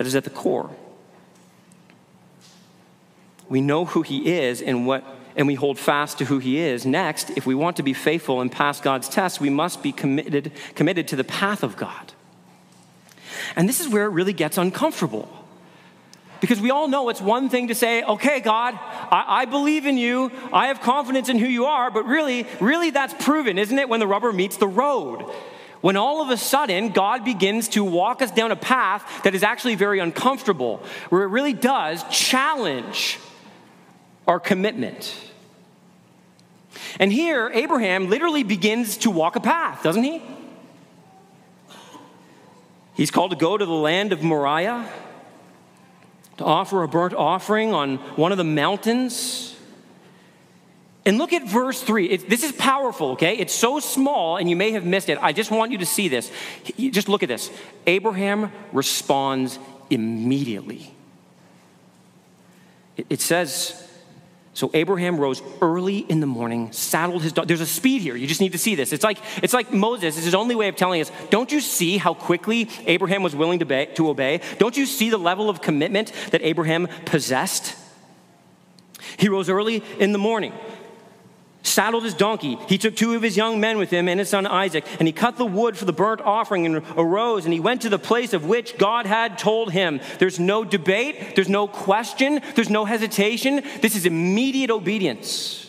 that 0.01 0.07
is 0.07 0.17
at 0.17 0.25
the 0.25 0.31
core. 0.31 0.71
We 3.51 3.61
know 3.61 3.85
who 3.85 4.01
he 4.01 4.33
is 4.33 4.63
and 4.63 4.87
what 4.87 5.05
and 5.37 5.47
we 5.47 5.55
hold 5.55 5.79
fast 5.79 6.17
to 6.19 6.25
who 6.25 6.39
he 6.39 6.57
is. 6.57 6.87
Next, 6.87 7.29
if 7.37 7.45
we 7.45 7.55
want 7.55 7.77
to 7.77 7.83
be 7.83 7.93
faithful 7.93 8.41
and 8.41 8.51
pass 8.51 8.81
God's 8.81 9.11
test, 9.11 9.43
we 9.43 9.51
must 9.51 9.83
be 9.83 9.93
committed, 9.93 10.53
committed 10.75 11.07
to 11.09 11.17
the 11.17 11.25
path 11.25 11.63
of 11.63 11.77
God. 11.77 12.15
And 13.57 13.69
this 13.69 13.79
is 13.79 13.89
where 13.89 14.07
it 14.07 14.09
really 14.09 14.33
gets 14.33 14.57
uncomfortable. 14.57 15.29
Because 16.41 16.63
we 16.63 16.71
all 16.71 16.89
know 16.89 17.11
it's 17.11 17.21
one 17.21 17.51
thing 17.51 17.69
to 17.69 17.75
say, 17.75 18.03
okay, 18.03 18.41
God, 18.41 18.73
I, 18.77 19.43
I, 19.43 19.45
believe 19.45 19.85
in 19.85 19.99
you, 19.99 20.33
I 20.51 20.69
have 20.69 20.81
confidence 20.81 21.29
in 21.29 21.39
who 21.39 21.47
you 21.47 21.67
are, 21.67 21.91
but 21.91 22.07
really, 22.07 22.47
really 22.59 22.89
that's 22.89 23.13
proven, 23.23 23.59
isn't 23.59 23.79
it, 23.79 23.87
when 23.87 24.01
the 24.01 24.07
rubber 24.07 24.33
meets 24.33 24.57
the 24.57 24.67
road? 24.67 25.31
When 25.81 25.97
all 25.97 26.23
of 26.23 26.31
a 26.31 26.37
sudden 26.37 26.91
God 26.91 27.25
begins 27.25 27.69
to 27.71 27.85
walk 27.85 28.23
us 28.23 28.31
down 28.31 28.53
a 28.53 28.57
path 28.57 29.23
that 29.25 29.35
is 29.35 29.43
actually 29.43 29.75
very 29.75 29.99
uncomfortable, 29.99 30.83
where 31.09 31.23
it 31.23 31.29
really 31.29 31.53
does 31.53 32.05
challenge 32.11 33.19
our 34.27 34.41
commitment. 34.41 35.15
And 36.99 37.13
here, 37.13 37.51
Abraham 37.53 38.09
literally 38.09 38.43
begins 38.43 38.99
to 38.99 39.11
walk 39.11 39.37
a 39.37 39.41
path, 39.41 39.83
doesn't 39.83 40.03
he? 40.03 40.23
He's 42.95 43.11
called 43.11 43.31
to 43.31 43.37
go 43.37 43.57
to 43.57 43.65
the 43.65 43.73
land 43.73 44.13
of 44.13 44.23
Moriah 44.23 44.87
to 46.37 46.45
offer 46.45 46.83
a 46.83 46.89
burnt 46.89 47.15
offering 47.15 47.73
on 47.73 47.97
one 48.17 48.33
of 48.33 48.39
the 48.39 48.45
mountains. 48.45 49.57
And 51.11 51.19
look 51.19 51.33
at 51.33 51.43
verse 51.43 51.83
3. 51.83 52.07
It, 52.07 52.31
this 52.31 52.45
is 52.45 52.53
powerful, 52.53 53.11
okay? 53.11 53.37
It's 53.37 53.53
so 53.53 53.81
small, 53.81 54.37
and 54.37 54.49
you 54.49 54.55
may 54.55 54.71
have 54.71 54.85
missed 54.85 55.09
it. 55.09 55.19
I 55.21 55.33
just 55.33 55.51
want 55.51 55.73
you 55.73 55.79
to 55.79 55.87
see 55.87 56.07
this. 56.07 56.31
Just 56.79 57.09
look 57.09 57.25
at 57.25 57.29
this. 57.29 57.51
Abraham 57.89 58.53
responds 58.73 59.59
immediately. 59.91 60.95
It, 62.97 63.07
it 63.11 63.21
says, 63.21 63.91
So 64.55 64.71
Abraham 64.73 65.19
rose 65.19 65.43
early 65.61 65.99
in 65.99 66.21
the 66.21 66.29
morning, 66.29 66.71
saddled 66.71 67.25
his 67.25 67.33
dog. 67.33 67.49
There's 67.49 67.61
a 67.61 67.67
speed 67.67 68.03
here. 68.03 68.15
You 68.15 68.29
just 68.29 68.41
need 68.41 68.53
to 68.53 68.59
see 68.59 68.77
this. 68.77 68.93
It's 68.93 69.03
like, 69.03 69.19
it's 69.43 69.53
like 69.53 69.73
Moses. 69.73 70.17
It's 70.17 70.27
his 70.27 70.35
only 70.37 70.55
way 70.55 70.69
of 70.69 70.77
telling 70.77 71.01
us, 71.01 71.11
don't 71.31 71.51
you 71.51 71.61
see 71.61 71.99
how 71.99 72.15
quickly 72.15 72.69
Abraham 72.87 73.25
was 73.25 73.35
willing 73.35 73.59
to, 73.59 73.65
obey, 73.65 73.87
to 73.97 74.11
obey? 74.11 74.43
Don't 74.59 74.77
you 74.77 74.87
see 74.87 75.11
the 75.11 75.19
level 75.19 75.51
of 75.51 75.61
commitment 75.61 76.13
that 76.31 76.43
Abraham 76.43 76.87
possessed? 77.05 77.75
He 79.19 79.29
rose 79.29 79.49
early 79.49 79.83
in 79.99 80.13
the 80.13 80.19
morning, 80.19 80.53
saddled 81.63 82.05
his 82.05 82.15
donkey. 82.15 82.57
He 82.69 82.79
took 82.79 82.97
two 82.97 83.15
of 83.15 83.23
his 83.23 83.37
young 83.37 83.61
men 83.61 83.79
with 83.79 83.91
him 83.91 84.09
and 84.09 84.19
his 84.19 84.29
son 84.29 84.47
Isaac, 84.47 84.85
and 84.99 85.07
he 85.07 85.13
cut 85.13 85.37
the 85.37 85.47
wood 85.47 85.77
for 85.77 85.85
the 85.85 85.93
burnt 85.93 86.21
offering 86.21 86.67
and 86.67 86.83
arose, 86.97 87.45
and 87.45 87.53
he 87.53 87.61
went 87.61 87.83
to 87.83 87.89
the 87.89 87.99
place 87.99 88.33
of 88.33 88.47
which 88.47 88.79
God 88.79 89.07
had 89.07 89.39
told 89.39 89.73
him. 89.73 90.01
There's 90.19 90.39
no 90.39 90.65
debate, 90.65 91.37
there's 91.37 91.49
no 91.49 91.69
question, 91.69 92.41
there's 92.55 92.71
no 92.71 92.85
hesitation. 92.85 93.63
This 93.81 93.97
is 93.97 94.07
immediate 94.07 94.71
obedience. 94.71 95.67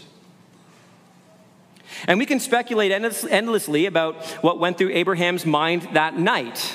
And 2.07 2.17
we 2.17 2.25
can 2.25 2.39
speculate 2.39 2.91
endlessly 2.91 3.85
about 3.85 4.25
what 4.43 4.59
went 4.59 4.77
through 4.77 4.91
Abraham's 4.91 5.45
mind 5.45 5.87
that 5.93 6.17
night. 6.17 6.73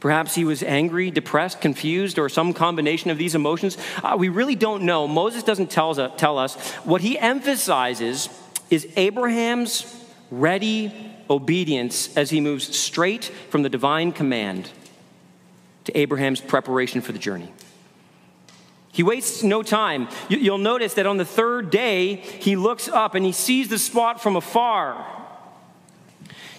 Perhaps 0.00 0.34
he 0.34 0.44
was 0.44 0.62
angry, 0.62 1.10
depressed, 1.10 1.60
confused, 1.60 2.18
or 2.18 2.30
some 2.30 2.54
combination 2.54 3.10
of 3.10 3.18
these 3.18 3.34
emotions. 3.34 3.76
Uh, 4.02 4.16
we 4.18 4.30
really 4.30 4.54
don't 4.54 4.82
know. 4.82 5.06
Moses 5.06 5.42
doesn't 5.42 5.70
tell 5.70 5.98
us, 6.00 6.12
tell 6.16 6.38
us. 6.38 6.54
What 6.84 7.02
he 7.02 7.18
emphasizes 7.18 8.30
is 8.70 8.88
Abraham's 8.96 10.04
ready 10.30 10.92
obedience 11.28 12.16
as 12.16 12.30
he 12.30 12.40
moves 12.40 12.76
straight 12.76 13.24
from 13.50 13.62
the 13.62 13.68
divine 13.68 14.12
command 14.12 14.70
to 15.84 15.96
Abraham's 15.96 16.40
preparation 16.40 17.02
for 17.02 17.12
the 17.12 17.18
journey. 17.18 17.52
He 18.92 19.02
wastes 19.02 19.42
no 19.42 19.62
time. 19.62 20.08
You'll 20.28 20.58
notice 20.58 20.94
that 20.94 21.06
on 21.06 21.16
the 21.16 21.24
third 21.24 21.70
day, 21.70 22.16
he 22.16 22.56
looks 22.56 22.88
up 22.88 23.14
and 23.14 23.24
he 23.24 23.32
sees 23.32 23.68
the 23.68 23.78
spot 23.78 24.22
from 24.22 24.34
afar. 24.34 25.19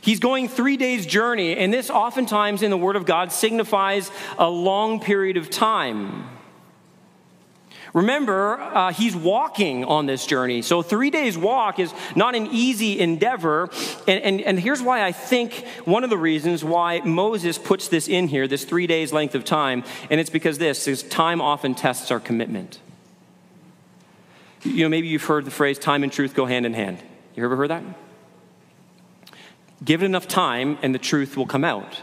He's 0.01 0.19
going 0.19 0.47
three 0.47 0.77
days' 0.77 1.05
journey, 1.05 1.55
and 1.55 1.71
this 1.71 1.91
oftentimes 1.91 2.63
in 2.63 2.71
the 2.71 2.77
Word 2.77 2.95
of 2.95 3.05
God 3.05 3.31
signifies 3.31 4.09
a 4.37 4.49
long 4.49 4.99
period 4.99 5.37
of 5.37 5.49
time. 5.49 6.27
Remember, 7.93 8.57
uh, 8.59 8.93
he's 8.93 9.15
walking 9.15 9.83
on 9.83 10.05
this 10.05 10.25
journey. 10.25 10.61
So, 10.61 10.81
three 10.81 11.09
days' 11.09 11.37
walk 11.37 11.77
is 11.77 11.93
not 12.15 12.35
an 12.35 12.47
easy 12.47 12.99
endeavor. 12.99 13.69
And, 14.07 14.23
and, 14.23 14.41
and 14.41 14.59
here's 14.59 14.81
why 14.81 15.03
I 15.03 15.11
think 15.11 15.65
one 15.83 16.03
of 16.03 16.09
the 16.09 16.17
reasons 16.17 16.63
why 16.63 16.99
Moses 17.01 17.57
puts 17.57 17.89
this 17.89 18.07
in 18.07 18.27
here, 18.27 18.47
this 18.47 18.63
three 18.63 18.87
days' 18.87 19.11
length 19.11 19.35
of 19.35 19.43
time, 19.43 19.83
and 20.09 20.19
it's 20.19 20.29
because 20.29 20.57
this 20.57 20.87
is 20.87 21.03
time 21.03 21.41
often 21.41 21.75
tests 21.75 22.11
our 22.11 22.19
commitment. 22.19 22.79
You 24.63 24.83
know, 24.83 24.89
maybe 24.89 25.07
you've 25.07 25.25
heard 25.25 25.45
the 25.45 25.51
phrase 25.51 25.77
time 25.77 26.03
and 26.03 26.11
truth 26.11 26.33
go 26.33 26.45
hand 26.45 26.65
in 26.65 26.73
hand. 26.73 26.99
You 27.35 27.43
ever 27.43 27.55
heard 27.55 27.71
that? 27.71 27.83
Give 29.83 30.03
it 30.03 30.05
enough 30.05 30.27
time 30.27 30.77
and 30.81 30.93
the 30.93 30.99
truth 30.99 31.35
will 31.35 31.47
come 31.47 31.63
out. 31.63 32.01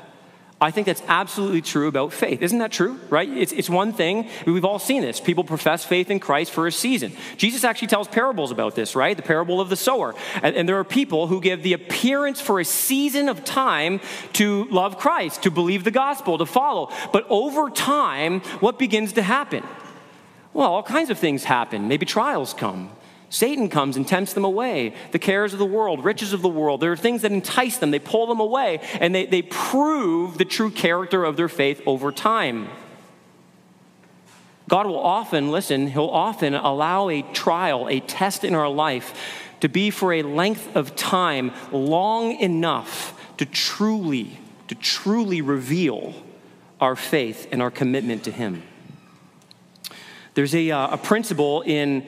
I 0.60 0.72
think 0.72 0.86
that's 0.86 1.02
absolutely 1.06 1.62
true 1.62 1.86
about 1.86 2.12
faith. 2.12 2.42
Isn't 2.42 2.58
that 2.58 2.72
true? 2.72 2.98
Right? 3.10 3.28
It's, 3.28 3.52
it's 3.52 3.70
one 3.70 3.92
thing. 3.92 4.28
We've 4.44 4.64
all 4.64 4.80
seen 4.80 5.02
this. 5.02 5.20
People 5.20 5.44
profess 5.44 5.84
faith 5.84 6.10
in 6.10 6.18
Christ 6.18 6.50
for 6.50 6.66
a 6.66 6.72
season. 6.72 7.12
Jesus 7.36 7.62
actually 7.62 7.86
tells 7.86 8.08
parables 8.08 8.50
about 8.50 8.74
this, 8.74 8.96
right? 8.96 9.16
The 9.16 9.22
parable 9.22 9.60
of 9.60 9.68
the 9.68 9.76
sower. 9.76 10.16
And, 10.42 10.56
and 10.56 10.68
there 10.68 10.76
are 10.80 10.84
people 10.84 11.28
who 11.28 11.40
give 11.40 11.62
the 11.62 11.74
appearance 11.74 12.40
for 12.40 12.58
a 12.58 12.64
season 12.64 13.28
of 13.28 13.44
time 13.44 14.00
to 14.32 14.64
love 14.64 14.98
Christ, 14.98 15.44
to 15.44 15.52
believe 15.52 15.84
the 15.84 15.92
gospel, 15.92 16.38
to 16.38 16.46
follow. 16.46 16.90
But 17.12 17.24
over 17.28 17.70
time, 17.70 18.40
what 18.58 18.80
begins 18.80 19.12
to 19.12 19.22
happen? 19.22 19.62
Well, 20.52 20.72
all 20.72 20.82
kinds 20.82 21.10
of 21.10 21.20
things 21.20 21.44
happen. 21.44 21.86
Maybe 21.86 22.04
trials 22.04 22.52
come. 22.52 22.90
Satan 23.30 23.68
comes 23.68 23.96
and 23.96 24.08
tempts 24.08 24.32
them 24.32 24.44
away. 24.44 24.94
The 25.12 25.18
cares 25.18 25.52
of 25.52 25.58
the 25.58 25.66
world, 25.66 26.04
riches 26.04 26.32
of 26.32 26.40
the 26.40 26.48
world, 26.48 26.80
there 26.80 26.92
are 26.92 26.96
things 26.96 27.22
that 27.22 27.32
entice 27.32 27.76
them. 27.76 27.90
They 27.90 27.98
pull 27.98 28.26
them 28.26 28.40
away, 28.40 28.80
and 29.00 29.14
they, 29.14 29.26
they 29.26 29.42
prove 29.42 30.38
the 30.38 30.44
true 30.44 30.70
character 30.70 31.24
of 31.24 31.36
their 31.36 31.48
faith 31.48 31.82
over 31.86 32.10
time. 32.10 32.68
God 34.68 34.86
will 34.86 34.98
often, 34.98 35.50
listen, 35.50 35.88
He'll 35.88 36.04
often 36.04 36.54
allow 36.54 37.08
a 37.08 37.22
trial, 37.22 37.88
a 37.88 38.00
test 38.00 38.44
in 38.44 38.54
our 38.54 38.68
life 38.68 39.14
to 39.60 39.68
be 39.68 39.90
for 39.90 40.12
a 40.12 40.22
length 40.22 40.76
of 40.76 40.94
time 40.94 41.52
long 41.72 42.32
enough 42.38 43.14
to 43.38 43.46
truly, 43.46 44.38
to 44.68 44.74
truly 44.74 45.40
reveal 45.40 46.14
our 46.80 46.96
faith 46.96 47.48
and 47.50 47.60
our 47.60 47.70
commitment 47.70 48.24
to 48.24 48.30
Him. 48.30 48.62
There's 50.34 50.54
a, 50.54 50.70
uh, 50.70 50.94
a 50.94 50.98
principle 50.98 51.62
in 51.62 52.06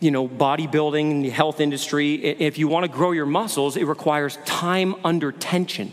you 0.00 0.10
know, 0.10 0.28
bodybuilding, 0.28 1.10
and 1.10 1.24
the 1.24 1.30
health 1.30 1.60
industry, 1.60 2.14
if 2.14 2.58
you 2.58 2.68
want 2.68 2.84
to 2.84 2.90
grow 2.90 3.12
your 3.12 3.26
muscles, 3.26 3.76
it 3.76 3.84
requires 3.84 4.38
time 4.44 4.94
under 5.04 5.32
tension. 5.32 5.92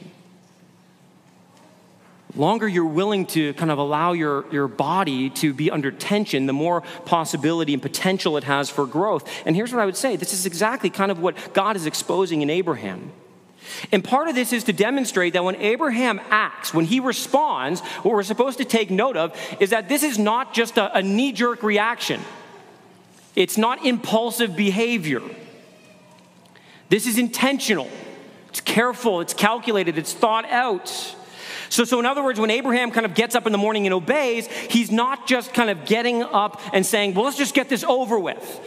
Longer 2.36 2.68
you're 2.68 2.86
willing 2.86 3.28
to 3.28 3.54
kind 3.54 3.72
of 3.72 3.78
allow 3.78 4.12
your, 4.12 4.46
your 4.52 4.68
body 4.68 5.30
to 5.32 5.54
be 5.54 5.72
under 5.72 5.89
tension, 5.89 6.48
the 6.48 6.54
more 6.54 6.82
possibility 7.06 7.74
and 7.74 7.82
potential 7.82 8.36
it 8.36 8.44
has 8.44 8.70
for 8.70 8.86
growth. 8.86 9.30
And 9.46 9.56
here's 9.56 9.72
what 9.72 9.82
I 9.82 9.86
would 9.86 9.96
say 9.96 10.18
this 10.18 10.34
is 10.34 10.46
exactly 10.46 10.89
kind 10.89 11.12
of 11.12 11.20
what 11.20 11.54
God 11.54 11.76
is 11.76 11.86
exposing 11.86 12.41
in 12.41 12.50
Abraham. 12.50 13.12
And 13.91 14.04
part 14.04 14.28
of 14.28 14.36
this 14.36 14.54
is 14.54 14.65
to 14.65 14.74
demonstrate 14.74 15.34
that 15.34 15.44
when 15.44 15.56
Abraham 15.56 16.20
acts, 16.30 16.74
when 16.74 16.86
he 16.86 17.00
responds, 17.00 17.80
what 17.80 18.13
we're 18.13 18.24
supposed 18.24 18.60
to 18.60 18.65
take 18.65 18.91
note 18.91 19.18
of 19.18 19.36
is 19.60 19.72
that 19.72 19.89
this 19.89 20.04
is 20.04 20.20
not 20.20 20.54
just 20.54 20.78
a, 20.78 20.98
a 20.98 21.02
knee 21.02 21.32
jerk 21.32 21.63
reaction. 21.63 22.22
It's 23.36 23.58
not 23.58 23.86
impulsive 23.86 24.56
behavior. 24.56 25.21
This 26.89 27.08
is 27.08 27.17
intentional. 27.17 27.89
It's 28.50 28.62
careful, 28.62 29.21
it's 29.21 29.34
calculated, 29.34 29.98
it's 29.98 30.13
thought 30.13 30.50
out. 30.50 30.88
So, 31.69 31.84
so, 31.84 32.00
in 32.00 32.06
other 32.06 32.24
words, 32.24 32.39
when 32.39 32.52
Abraham 32.52 32.91
kind 32.91 33.06
of 33.06 33.15
gets 33.15 33.36
up 33.36 33.45
in 33.45 33.52
the 33.52 33.58
morning 33.58 33.86
and 33.86 33.93
obeys, 33.93 34.48
he's 34.48 34.91
not 34.91 35.28
just 35.28 35.54
kind 35.54 35.69
of 35.69 35.86
getting 35.86 36.24
up 36.24 36.62
and 36.71 36.86
saying, 36.86 37.15
well, 37.15 37.26
let's 37.26 37.38
just 37.38 37.54
get 37.54 37.67
this 37.67 37.84
over 37.84 38.17
with. 38.17 38.62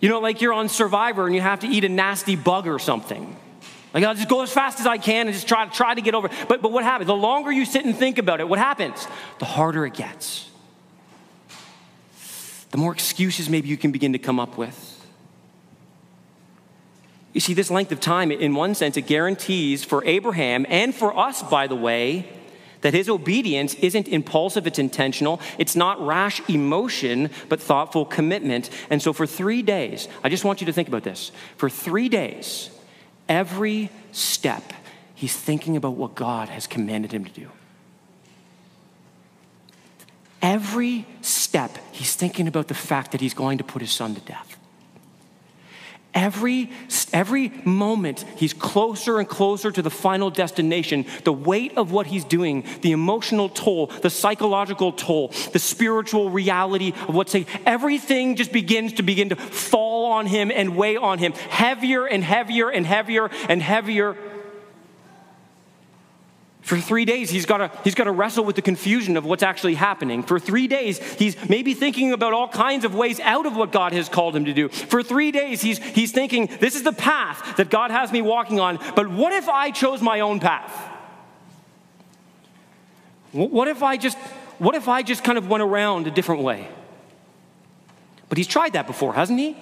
You 0.00 0.08
know, 0.08 0.20
like 0.20 0.40
you're 0.40 0.52
on 0.52 0.68
Survivor 0.68 1.26
and 1.26 1.34
you 1.34 1.40
have 1.40 1.60
to 1.60 1.66
eat 1.66 1.84
a 1.84 1.88
nasty 1.88 2.36
bug 2.36 2.66
or 2.66 2.78
something. 2.78 3.36
Like, 3.92 4.04
I'll 4.04 4.14
just 4.14 4.28
go 4.28 4.42
as 4.42 4.52
fast 4.52 4.78
as 4.80 4.86
I 4.86 4.98
can 4.98 5.26
and 5.26 5.34
just 5.34 5.48
try, 5.48 5.66
try 5.66 5.94
to 5.94 6.00
get 6.00 6.14
over. 6.14 6.30
But, 6.48 6.62
but 6.62 6.70
what 6.70 6.84
happens? 6.84 7.08
The 7.08 7.14
longer 7.14 7.50
you 7.50 7.64
sit 7.64 7.84
and 7.84 7.96
think 7.96 8.18
about 8.18 8.40
it, 8.40 8.48
what 8.48 8.58
happens? 8.58 9.06
The 9.40 9.46
harder 9.46 9.84
it 9.84 9.94
gets 9.94 10.48
the 12.76 12.82
more 12.82 12.92
excuses 12.92 13.48
maybe 13.48 13.70
you 13.70 13.78
can 13.78 13.90
begin 13.90 14.12
to 14.12 14.18
come 14.18 14.38
up 14.38 14.58
with. 14.58 15.02
You 17.32 17.40
see, 17.40 17.54
this 17.54 17.70
length 17.70 17.90
of 17.90 18.00
time, 18.00 18.30
in 18.30 18.54
one 18.54 18.74
sense, 18.74 18.98
it 18.98 19.06
guarantees 19.06 19.82
for 19.82 20.04
Abraham 20.04 20.66
and 20.68 20.94
for 20.94 21.16
us, 21.16 21.42
by 21.42 21.68
the 21.68 21.74
way, 21.74 22.28
that 22.82 22.92
his 22.92 23.08
obedience 23.08 23.72
isn't 23.76 24.08
impulsive, 24.08 24.66
it's 24.66 24.78
intentional. 24.78 25.40
It's 25.56 25.74
not 25.74 26.04
rash 26.04 26.46
emotion, 26.50 27.30
but 27.48 27.62
thoughtful 27.62 28.04
commitment. 28.04 28.68
And 28.90 29.00
so, 29.00 29.14
for 29.14 29.26
three 29.26 29.62
days, 29.62 30.06
I 30.22 30.28
just 30.28 30.44
want 30.44 30.60
you 30.60 30.66
to 30.66 30.72
think 30.74 30.88
about 30.88 31.02
this. 31.02 31.32
For 31.56 31.70
three 31.70 32.10
days, 32.10 32.68
every 33.26 33.88
step, 34.12 34.74
he's 35.14 35.34
thinking 35.34 35.78
about 35.78 35.94
what 35.94 36.14
God 36.14 36.50
has 36.50 36.66
commanded 36.66 37.10
him 37.10 37.24
to 37.24 37.32
do. 37.32 37.48
Every 40.42 41.06
step, 41.22 41.78
he's 41.92 42.14
thinking 42.14 42.46
about 42.46 42.68
the 42.68 42.74
fact 42.74 43.12
that 43.12 43.20
he's 43.20 43.34
going 43.34 43.58
to 43.58 43.64
put 43.64 43.82
his 43.82 43.90
son 43.90 44.14
to 44.14 44.20
death. 44.20 44.56
Every, 46.16 46.70
every 47.12 47.50
moment, 47.66 48.24
he's 48.36 48.54
closer 48.54 49.18
and 49.18 49.28
closer 49.28 49.70
to 49.70 49.82
the 49.82 49.90
final 49.90 50.30
destination. 50.30 51.04
The 51.24 51.32
weight 51.32 51.76
of 51.76 51.92
what 51.92 52.06
he's 52.06 52.24
doing, 52.24 52.64
the 52.80 52.92
emotional 52.92 53.50
toll, 53.50 53.88
the 53.88 54.08
psychological 54.08 54.92
toll, 54.92 55.28
the 55.52 55.58
spiritual 55.58 56.30
reality 56.30 56.94
of 57.06 57.14
what's 57.14 57.32
saying, 57.32 57.46
everything 57.66 58.36
just 58.36 58.50
begins 58.50 58.94
to 58.94 59.02
begin 59.02 59.28
to 59.28 59.36
fall 59.36 60.06
on 60.12 60.24
him 60.24 60.50
and 60.50 60.74
weigh 60.74 60.96
on 60.96 61.18
him 61.18 61.32
heavier 61.32 62.06
and 62.06 62.24
heavier 62.24 62.70
and 62.70 62.86
heavier 62.86 63.28
and 63.50 63.60
heavier 63.60 64.16
for 66.66 66.80
three 66.80 67.04
days, 67.04 67.30
he's 67.30 67.46
got 67.46 67.58
to 67.58 67.70
he's 67.84 67.94
to 67.94 68.10
wrestle 68.10 68.44
with 68.44 68.56
the 68.56 68.62
confusion 68.62 69.16
of 69.16 69.24
what's 69.24 69.44
actually 69.44 69.76
happening. 69.76 70.24
For 70.24 70.40
three 70.40 70.66
days, 70.66 70.98
he's 71.12 71.36
maybe 71.48 71.74
thinking 71.74 72.12
about 72.12 72.32
all 72.32 72.48
kinds 72.48 72.84
of 72.84 72.92
ways 72.92 73.20
out 73.20 73.46
of 73.46 73.54
what 73.54 73.70
God 73.70 73.92
has 73.92 74.08
called 74.08 74.34
him 74.34 74.46
to 74.46 74.52
do. 74.52 74.68
For 74.68 75.00
three 75.00 75.30
days, 75.30 75.62
he's, 75.62 75.78
he's 75.78 76.10
thinking, 76.10 76.48
this 76.58 76.74
is 76.74 76.82
the 76.82 76.92
path 76.92 77.56
that 77.58 77.70
God 77.70 77.92
has 77.92 78.10
me 78.10 78.20
walking 78.20 78.58
on, 78.58 78.80
but 78.96 79.06
what 79.06 79.32
if 79.32 79.48
I 79.48 79.70
chose 79.70 80.02
my 80.02 80.18
own 80.18 80.40
path? 80.40 80.72
What 83.30 83.68
if 83.68 83.84
I 83.84 83.96
just, 83.96 84.18
what 84.58 84.74
if 84.74 84.88
I 84.88 85.04
just 85.04 85.22
kind 85.22 85.38
of 85.38 85.48
went 85.48 85.62
around 85.62 86.08
a 86.08 86.10
different 86.10 86.42
way? 86.42 86.66
But 88.28 88.38
he's 88.38 88.48
tried 88.48 88.72
that 88.72 88.88
before, 88.88 89.14
hasn't 89.14 89.38
he? 89.38 89.56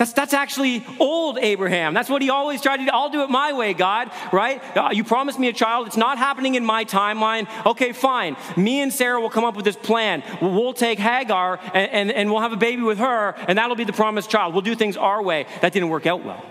That's, 0.00 0.14
that's 0.14 0.32
actually 0.32 0.82
old 0.98 1.36
Abraham. 1.36 1.92
That's 1.92 2.08
what 2.08 2.22
he 2.22 2.30
always 2.30 2.62
tried 2.62 2.78
to 2.78 2.84
do. 2.86 2.90
I'll 2.90 3.10
do 3.10 3.22
it 3.22 3.28
my 3.28 3.52
way, 3.52 3.74
God, 3.74 4.10
right? 4.32 4.62
Uh, 4.74 4.88
you 4.92 5.04
promised 5.04 5.38
me 5.38 5.48
a 5.48 5.52
child. 5.52 5.88
It's 5.88 5.96
not 5.98 6.16
happening 6.16 6.54
in 6.54 6.64
my 6.64 6.86
timeline. 6.86 7.46
Okay, 7.66 7.92
fine. 7.92 8.38
Me 8.56 8.80
and 8.80 8.90
Sarah 8.90 9.20
will 9.20 9.28
come 9.28 9.44
up 9.44 9.56
with 9.56 9.66
this 9.66 9.76
plan. 9.76 10.22
We'll 10.40 10.72
take 10.72 10.98
Hagar 10.98 11.60
and, 11.74 11.90
and, 11.90 12.12
and 12.12 12.30
we'll 12.30 12.40
have 12.40 12.54
a 12.54 12.56
baby 12.56 12.80
with 12.80 12.96
her, 12.96 13.34
and 13.46 13.58
that'll 13.58 13.76
be 13.76 13.84
the 13.84 13.92
promised 13.92 14.30
child. 14.30 14.54
We'll 14.54 14.62
do 14.62 14.74
things 14.74 14.96
our 14.96 15.22
way. 15.22 15.44
That 15.60 15.74
didn't 15.74 15.90
work 15.90 16.06
out 16.06 16.24
well. 16.24 16.42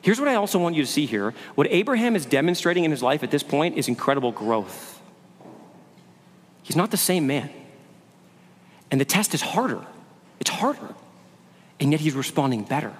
Here's 0.00 0.20
what 0.20 0.28
I 0.28 0.36
also 0.36 0.60
want 0.60 0.76
you 0.76 0.84
to 0.84 0.88
see 0.88 1.04
here. 1.04 1.34
What 1.56 1.66
Abraham 1.70 2.14
is 2.14 2.26
demonstrating 2.26 2.84
in 2.84 2.92
his 2.92 3.02
life 3.02 3.24
at 3.24 3.32
this 3.32 3.42
point 3.42 3.76
is 3.76 3.88
incredible 3.88 4.30
growth. 4.30 5.02
He's 6.62 6.76
not 6.76 6.92
the 6.92 6.96
same 6.96 7.26
man. 7.26 7.50
And 8.92 9.00
the 9.00 9.04
test 9.04 9.34
is 9.34 9.42
harder. 9.42 9.84
It's 10.38 10.50
harder 10.50 10.94
and 11.80 11.92
yet 11.92 12.00
he's 12.00 12.14
responding 12.14 12.62
better. 12.62 12.92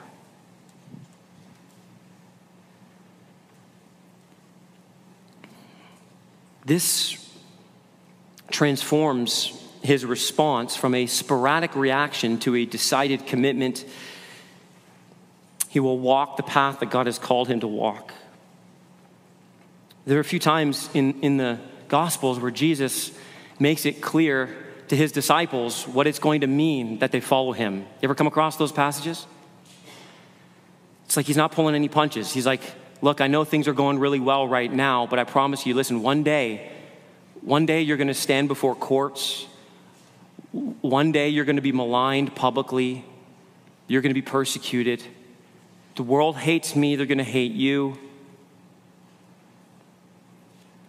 This 6.65 7.17
transforms 8.51 9.59
his 9.83 10.05
response 10.05 10.77
from 10.77 10.95
a 10.95 11.07
sporadic 11.07 11.75
reaction 11.75 12.39
to 12.41 12.55
a 12.57 12.67
decided 12.67 13.27
commitment. 13.27 13.87
He 15.69 15.81
will 15.81 15.99
walk 15.99 16.37
the 16.37 16.43
path 16.43 16.81
that 16.81 16.91
God 16.91 17.07
has 17.07 17.19
called 17.19 17.49
him 17.49 17.61
to 17.61 17.67
walk. 17.67 18.13
There 20.05 20.19
are 20.19 20.21
a 20.21 20.25
few 20.25 20.39
times 20.39 20.91
in, 20.95 21.21
in 21.21 21.37
the 21.39 21.59
Gospels 21.89 22.39
where 22.39 22.51
Jesus 22.51 23.13
makes 23.59 23.87
it 23.87 24.03
clear 24.03 24.68
to 24.89 24.97
his 24.97 25.13
disciples 25.13 25.87
what 25.87 26.07
it's 26.07 26.19
going 26.19 26.43
to 26.43 26.47
mean 26.47 26.99
that 26.99 27.13
they 27.13 27.21
follow 27.21 27.53
him. 27.53 27.79
You 27.79 27.87
ever 28.05 28.15
come 28.15 28.27
across 28.27 28.57
those 28.57 28.73
passages? 28.73 29.27
It's 31.07 31.17
like 31.17 31.27
he's 31.27 31.37
not 31.37 31.53
pulling 31.53 31.75
any 31.75 31.89
punches. 31.89 32.33
He's 32.33 32.47
like, 32.47 32.63
Look, 33.01 33.21
I 33.21 33.29
know 33.29 33.45
things 33.45 33.69
are 33.69 33.73
going 33.73 33.99
really 33.99 34.19
well 34.19 34.49
right 34.49 34.73
now, 34.73 35.07
but 35.07 35.19
I 35.19 35.25
promise 35.25 35.65
you, 35.67 35.75
listen, 35.75 36.03
one 36.03 36.25
day, 36.25 36.73
one 37.43 37.65
day 37.65 37.83
you're 37.83 37.97
going 37.97 38.09
to 38.09 38.15
stand 38.15 38.49
before 38.49 38.75
courts. 38.75 39.47
One 40.51 41.13
day 41.13 41.29
you're 41.29 41.45
going 41.45 41.57
to 41.57 41.63
be 41.63 41.73
maligned 41.73 42.35
publicly. 42.35 43.05
You're 43.87 44.03
going 44.03 44.11
to 44.11 44.21
be 44.21 44.23
persecuted. 44.23 45.03
The 45.95 46.03
world 46.03 46.37
hates 46.37 46.75
me, 46.75 46.97
they're 46.97 47.07
going 47.07 47.19
to 47.19 47.25
hate 47.25 47.53
you. 47.53 47.99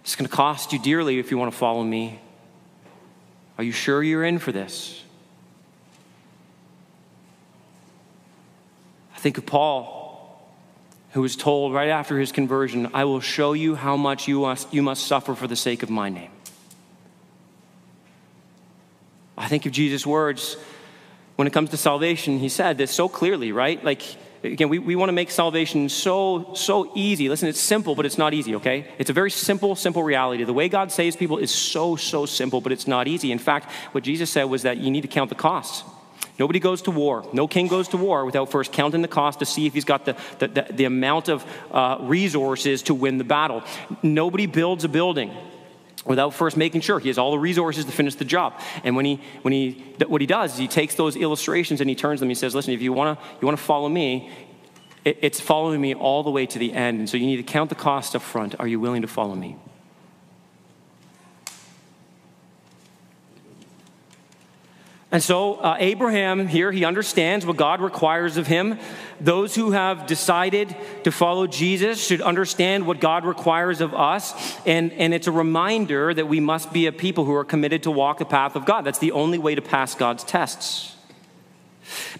It's 0.03 0.15
going 0.15 0.27
to 0.27 0.35
cost 0.35 0.73
you 0.73 0.79
dearly 0.79 1.19
if 1.19 1.29
you 1.29 1.37
want 1.37 1.51
to 1.51 1.57
follow 1.57 1.83
me. 1.83 2.19
Are 3.59 3.63
you 3.63 3.73
sure 3.73 4.01
you're 4.01 4.23
in 4.23 4.39
for 4.39 4.53
this? 4.53 5.03
I 9.13 9.19
think 9.19 9.37
of 9.37 9.45
Paul, 9.45 10.41
who 11.11 11.19
was 11.19 11.35
told 11.35 11.73
right 11.73 11.89
after 11.89 12.17
his 12.17 12.31
conversion, 12.31 12.89
I 12.93 13.03
will 13.03 13.19
show 13.19 13.51
you 13.51 13.75
how 13.75 13.97
much 13.97 14.29
you 14.29 14.39
must, 14.39 14.73
you 14.73 14.81
must 14.81 15.05
suffer 15.05 15.35
for 15.35 15.45
the 15.45 15.57
sake 15.57 15.83
of 15.83 15.89
my 15.89 16.07
name. 16.07 16.31
I 19.37 19.49
think 19.49 19.65
of 19.65 19.73
Jesus' 19.73 20.07
words 20.07 20.55
when 21.35 21.45
it 21.45 21.51
comes 21.51 21.71
to 21.71 21.77
salvation. 21.77 22.39
He 22.39 22.47
said 22.47 22.77
this 22.77 22.91
so 22.91 23.09
clearly, 23.09 23.51
right? 23.51 23.83
Like, 23.83 24.03
Again, 24.43 24.69
we, 24.69 24.79
we 24.79 24.95
want 24.95 25.09
to 25.09 25.13
make 25.13 25.31
salvation 25.31 25.89
so, 25.89 26.53
so 26.53 26.91
easy. 26.95 27.27
Listen, 27.27 27.49
it's 27.49 27.59
simple, 27.59 27.93
but 27.93 28.05
it's 28.05 28.17
not 28.17 28.33
easy, 28.33 28.55
okay? 28.55 28.85
It's 28.97 29.09
a 29.09 29.13
very 29.13 29.31
simple, 29.31 29.75
simple 29.75 30.01
reality. 30.01 30.45
The 30.45 30.53
way 30.53 30.69
God 30.69 30.91
saves 30.91 31.17
people 31.17 31.37
is 31.37 31.51
so, 31.53 31.97
so 31.97 32.25
simple, 32.25 32.61
but 32.61 32.71
it's 32.71 32.87
not 32.87 33.07
easy. 33.07 33.33
In 33.33 33.39
fact, 33.39 33.69
what 33.91 34.03
Jesus 34.03 34.29
said 34.29 34.45
was 34.45 34.61
that 34.61 34.77
you 34.77 34.91
need 34.91 35.01
to 35.01 35.09
count 35.09 35.29
the 35.29 35.35
costs. 35.35 35.83
Nobody 36.39 36.59
goes 36.59 36.81
to 36.83 36.91
war. 36.91 37.27
No 37.33 37.49
king 37.49 37.67
goes 37.67 37.89
to 37.89 37.97
war 37.97 38.23
without 38.23 38.49
first 38.49 38.71
counting 38.71 39.01
the 39.01 39.09
cost 39.09 39.39
to 39.39 39.45
see 39.45 39.65
if 39.65 39.73
he's 39.73 39.83
got 39.83 40.05
the, 40.05 40.15
the, 40.39 40.47
the, 40.47 40.67
the 40.71 40.85
amount 40.85 41.27
of 41.27 41.45
uh, 41.71 41.97
resources 41.99 42.81
to 42.83 42.93
win 42.93 43.17
the 43.17 43.25
battle. 43.25 43.61
Nobody 44.01 44.45
builds 44.45 44.85
a 44.85 44.89
building 44.89 45.35
without 46.05 46.33
first 46.33 46.57
making 46.57 46.81
sure 46.81 46.99
he 46.99 47.09
has 47.09 47.17
all 47.17 47.31
the 47.31 47.39
resources 47.39 47.85
to 47.85 47.91
finish 47.91 48.15
the 48.15 48.25
job. 48.25 48.59
And 48.83 48.95
when 48.95 49.05
he, 49.05 49.21
when 49.41 49.51
he, 49.51 49.83
what 50.07 50.21
he 50.21 50.27
does 50.27 50.53
is 50.53 50.57
he 50.57 50.67
takes 50.67 50.95
those 50.95 51.15
illustrations 51.15 51.81
and 51.81 51.89
he 51.89 51.95
turns 51.95 52.19
them. 52.19 52.29
He 52.29 52.35
says, 52.35 52.55
"Listen, 52.55 52.73
if 52.73 52.81
you 52.81 52.93
want 52.93 53.19
to, 53.19 53.25
you 53.41 53.45
want 53.45 53.57
to 53.57 53.63
follow 53.63 53.89
me, 53.89 54.29
it, 55.05 55.17
it's 55.21 55.39
following 55.39 55.81
me 55.81 55.93
all 55.93 56.23
the 56.23 56.31
way 56.31 56.45
to 56.45 56.59
the 56.59 56.73
end. 56.73 56.99
And 56.99 57.09
so 57.09 57.17
you 57.17 57.25
need 57.25 57.37
to 57.37 57.43
count 57.43 57.69
the 57.69 57.75
cost 57.75 58.15
up 58.15 58.21
front. 58.21 58.55
Are 58.59 58.67
you 58.67 58.79
willing 58.79 59.01
to 59.01 59.07
follow 59.07 59.35
me?" 59.35 59.57
And 65.11 65.23
so, 65.23 65.55
uh, 65.55 65.75
Abraham 65.79 66.47
here, 66.47 66.71
he 66.71 66.85
understands 66.85 67.43
what 67.43 67.57
God 67.57 67.81
requires 67.81 68.37
of 68.37 68.45
him. 68.45 68.77
Those 69.19 69.55
who 69.55 69.71
have 69.71 70.05
decided 70.05 70.75
to 71.03 71.11
follow 71.11 71.47
Jesus 71.47 72.05
should 72.05 72.21
understand 72.21 72.85
what 72.85 72.99
God 72.99 73.25
requires 73.25 73.81
of 73.81 73.95
us. 73.95 74.55
And, 74.67 74.93
and 74.93 75.11
it's 75.11 75.25
a 75.25 75.31
reminder 75.31 76.13
that 76.13 76.27
we 76.27 76.39
must 76.39 76.71
be 76.71 76.85
a 76.85 76.91
people 76.91 77.25
who 77.25 77.33
are 77.33 77.43
committed 77.43 77.83
to 77.83 77.91
walk 77.91 78.19
the 78.19 78.25
path 78.25 78.55
of 78.55 78.65
God. 78.65 78.83
That's 78.83 78.99
the 78.99 79.13
only 79.13 79.39
way 79.39 79.55
to 79.55 79.63
pass 79.63 79.95
God's 79.95 80.23
tests. 80.23 80.95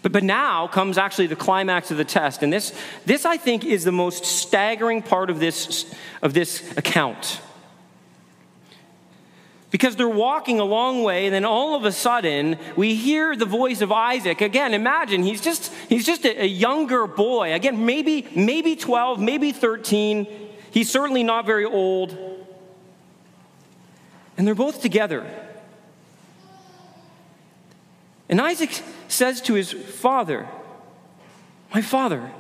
But, 0.02 0.12
but 0.12 0.24
now 0.24 0.68
comes 0.68 0.98
actually 0.98 1.28
the 1.28 1.36
climax 1.36 1.92
of 1.92 1.98
the 1.98 2.06
test. 2.06 2.42
And 2.42 2.52
this, 2.52 2.74
this, 3.06 3.24
I 3.24 3.38
think, 3.38 3.66
is 3.66 3.84
the 3.84 3.92
most 3.92 4.26
staggering 4.26 5.04
part 5.04 5.30
of 5.30 5.40
this, 5.40 5.94
of 6.24 6.34
this 6.34 6.76
account. 6.76 7.40
Because 9.72 9.96
they're 9.96 10.10
walking 10.10 10.60
a 10.60 10.66
long 10.66 11.04
way, 11.04 11.28
and 11.28 11.34
then 11.34 11.46
all 11.46 11.76
of 11.76 11.86
a 11.86 11.92
sudden, 11.92 12.58
we 12.76 12.96
hear 12.96 13.36
the 13.36 13.46
voice 13.46 13.82
of 13.82 13.92
Isaac. 13.92 14.42
Again, 14.42 14.74
imagine 14.74 15.22
he's 15.22 15.42
just, 15.42 15.72
he's 15.88 16.06
just 16.06 16.26
a, 16.26 16.44
a 16.44 16.48
younger 16.48 17.06
boy. 17.06 17.54
Again, 17.54 17.86
maybe, 17.86 18.28
maybe 18.36 18.76
12, 18.76 19.20
maybe 19.20 19.52
13. 19.52 20.28
He's 20.72 20.90
certainly 20.90 21.22
not 21.22 21.46
very 21.46 21.66
old. 21.66 22.18
And 24.38 24.48
they're 24.48 24.56
both 24.56 24.82
together. 24.82 25.30
And 28.28 28.42
Isaac 28.42 28.82
says 29.08 29.42
to 29.42 29.54
his 29.54 29.72
father, 29.72 30.48
My 31.74 31.82
father. 31.82 32.32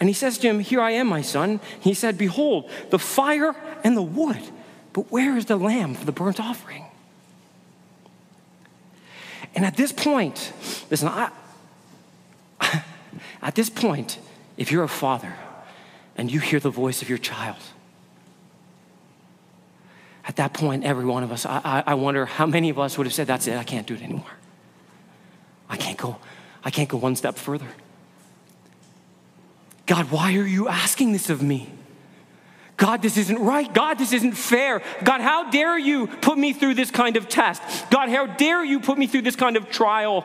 And 0.00 0.08
he 0.08 0.14
says 0.14 0.36
to 0.38 0.48
him, 0.48 0.58
Here 0.58 0.80
I 0.80 0.92
am, 0.92 1.06
my 1.06 1.22
son. 1.22 1.60
He 1.80 1.94
said, 1.94 2.18
Behold, 2.18 2.68
the 2.90 2.98
fire 2.98 3.54
and 3.84 3.96
the 3.96 4.02
wood 4.02 4.40
but 4.92 5.10
where 5.10 5.36
is 5.36 5.46
the 5.46 5.56
lamb 5.56 5.94
for 5.94 6.04
the 6.04 6.12
burnt 6.12 6.38
offering? 6.40 6.84
And 9.54 9.64
at 9.64 9.76
this 9.76 9.92
point, 9.92 10.52
listen, 10.90 11.08
I, 11.08 11.30
at 13.42 13.54
this 13.54 13.68
point, 13.68 14.18
if 14.56 14.70
you're 14.70 14.84
a 14.84 14.88
father 14.88 15.34
and 16.16 16.30
you 16.30 16.40
hear 16.40 16.60
the 16.60 16.70
voice 16.70 17.02
of 17.02 17.08
your 17.08 17.18
child, 17.18 17.58
at 20.24 20.36
that 20.36 20.54
point, 20.54 20.84
every 20.84 21.04
one 21.04 21.22
of 21.22 21.32
us, 21.32 21.44
I, 21.44 21.82
I 21.86 21.94
wonder 21.94 22.26
how 22.26 22.46
many 22.46 22.70
of 22.70 22.78
us 22.78 22.96
would 22.96 23.06
have 23.06 23.14
said, 23.14 23.26
That's 23.26 23.46
it, 23.46 23.56
I 23.56 23.64
can't 23.64 23.86
do 23.86 23.94
it 23.94 24.02
anymore. 24.02 24.24
I 25.68 25.76
can't 25.76 25.98
go, 25.98 26.16
I 26.64 26.70
can't 26.70 26.88
go 26.88 26.96
one 26.96 27.16
step 27.16 27.36
further. 27.36 27.66
God, 29.86 30.10
why 30.10 30.36
are 30.36 30.46
you 30.46 30.68
asking 30.68 31.12
this 31.12 31.28
of 31.28 31.42
me? 31.42 31.70
God, 32.76 33.02
this 33.02 33.16
isn't 33.16 33.38
right. 33.38 33.72
God, 33.72 33.98
this 33.98 34.12
isn't 34.12 34.32
fair. 34.32 34.82
God, 35.04 35.20
how 35.20 35.50
dare 35.50 35.78
you 35.78 36.06
put 36.06 36.36
me 36.36 36.52
through 36.52 36.74
this 36.74 36.90
kind 36.90 37.16
of 37.16 37.28
test? 37.28 37.62
God, 37.90 38.08
how 38.08 38.26
dare 38.26 38.64
you 38.64 38.80
put 38.80 38.98
me 38.98 39.06
through 39.06 39.22
this 39.22 39.36
kind 39.36 39.56
of 39.56 39.70
trial? 39.70 40.24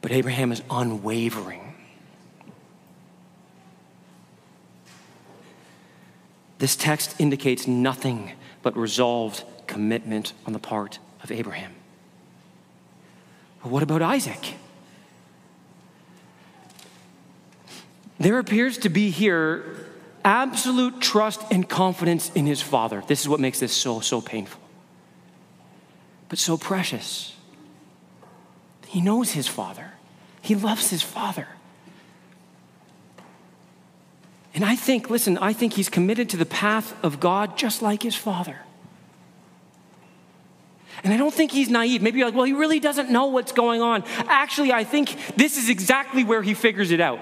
But 0.00 0.12
Abraham 0.12 0.52
is 0.52 0.62
unwavering. 0.70 1.74
This 6.58 6.76
text 6.76 7.14
indicates 7.18 7.66
nothing 7.66 8.32
but 8.62 8.76
resolved 8.76 9.44
commitment 9.66 10.32
on 10.46 10.52
the 10.52 10.58
part 10.58 10.98
of 11.22 11.30
Abraham. 11.30 11.72
But 13.62 13.70
what 13.70 13.82
about 13.82 14.02
Isaac? 14.02 14.54
There 18.18 18.38
appears 18.38 18.78
to 18.78 18.88
be 18.88 19.10
here 19.10 19.76
absolute 20.24 21.00
trust 21.00 21.42
and 21.50 21.68
confidence 21.68 22.30
in 22.34 22.46
his 22.46 22.62
father. 22.62 23.02
This 23.06 23.20
is 23.20 23.28
what 23.28 23.40
makes 23.40 23.60
this 23.60 23.72
so, 23.72 24.00
so 24.00 24.20
painful, 24.20 24.60
but 26.28 26.38
so 26.38 26.56
precious. 26.56 27.34
He 28.86 29.00
knows 29.00 29.32
his 29.32 29.46
father, 29.46 29.92
he 30.40 30.54
loves 30.54 30.90
his 30.90 31.02
father. 31.02 31.48
And 34.54 34.64
I 34.64 34.76
think, 34.76 35.10
listen, 35.10 35.36
I 35.38 35.52
think 35.52 35.72
he's 35.72 35.88
committed 35.88 36.28
to 36.30 36.36
the 36.36 36.46
path 36.46 36.94
of 37.02 37.18
God 37.18 37.58
just 37.58 37.82
like 37.82 38.04
his 38.04 38.14
father. 38.14 38.58
And 41.02 41.12
I 41.12 41.16
don't 41.16 41.34
think 41.34 41.50
he's 41.50 41.68
naive. 41.68 42.02
Maybe 42.02 42.18
you're 42.18 42.28
like, 42.28 42.34
well, 42.34 42.44
he 42.44 42.52
really 42.52 42.80
doesn't 42.80 43.10
know 43.10 43.26
what's 43.26 43.52
going 43.52 43.82
on. 43.82 44.04
Actually, 44.28 44.72
I 44.72 44.84
think 44.84 45.36
this 45.36 45.58
is 45.58 45.68
exactly 45.68 46.24
where 46.24 46.42
he 46.42 46.54
figures 46.54 46.90
it 46.90 47.00
out. 47.00 47.18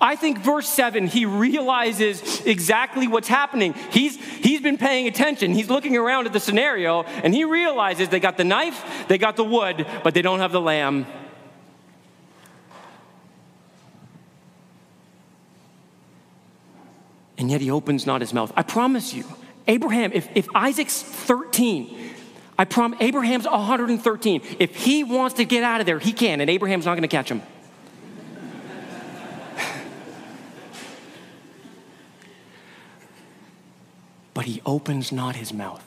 I 0.00 0.16
think 0.16 0.38
verse 0.38 0.68
7, 0.68 1.06
he 1.06 1.24
realizes 1.24 2.44
exactly 2.44 3.08
what's 3.08 3.28
happening. 3.28 3.74
He's, 3.90 4.16
he's 4.16 4.60
been 4.60 4.76
paying 4.76 5.08
attention. 5.08 5.52
He's 5.52 5.70
looking 5.70 5.96
around 5.96 6.26
at 6.26 6.32
the 6.34 6.40
scenario, 6.40 7.04
and 7.04 7.32
he 7.34 7.44
realizes 7.44 8.10
they 8.10 8.20
got 8.20 8.36
the 8.36 8.44
knife, 8.44 9.06
they 9.08 9.16
got 9.16 9.36
the 9.36 9.44
wood, 9.44 9.86
but 10.02 10.12
they 10.12 10.20
don't 10.20 10.40
have 10.40 10.52
the 10.52 10.60
lamb. 10.60 11.06
And 17.38 17.50
yet 17.50 17.60
he 17.60 17.70
opens 17.70 18.06
not 18.06 18.20
his 18.20 18.34
mouth. 18.34 18.52
I 18.56 18.62
promise 18.62 19.14
you, 19.14 19.24
Abraham, 19.66 20.12
if, 20.12 20.28
if 20.34 20.46
Isaac's 20.54 21.02
13, 21.02 22.14
I 22.58 22.64
promise 22.64 22.98
Abraham's 23.00 23.46
113. 23.46 24.42
If 24.58 24.76
he 24.76 25.04
wants 25.04 25.36
to 25.36 25.44
get 25.44 25.64
out 25.64 25.80
of 25.80 25.86
there, 25.86 25.98
he 25.98 26.12
can, 26.12 26.40
and 26.40 26.50
Abraham's 26.50 26.84
not 26.84 26.92
going 26.92 27.02
to 27.02 27.08
catch 27.08 27.30
him. 27.30 27.42
but 34.34 34.44
he 34.44 34.60
opens 34.66 35.10
not 35.12 35.36
his 35.36 35.52
mouth. 35.52 35.82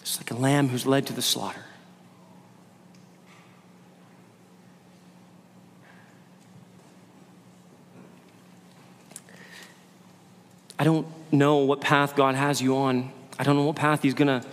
It's 0.00 0.18
like 0.18 0.30
a 0.30 0.36
lamb 0.36 0.68
who's 0.68 0.86
led 0.86 1.06
to 1.06 1.12
the 1.12 1.22
slaughter. 1.22 1.64
I 10.78 10.84
don't 10.84 11.06
know 11.32 11.58
what 11.58 11.80
path 11.80 12.16
God 12.16 12.34
has 12.34 12.60
you 12.60 12.76
on. 12.76 13.10
I 13.38 13.44
don't 13.44 13.56
know 13.56 13.64
what 13.64 13.76
path 13.76 14.02
He's 14.02 14.14
going 14.14 14.40
to 14.40 14.46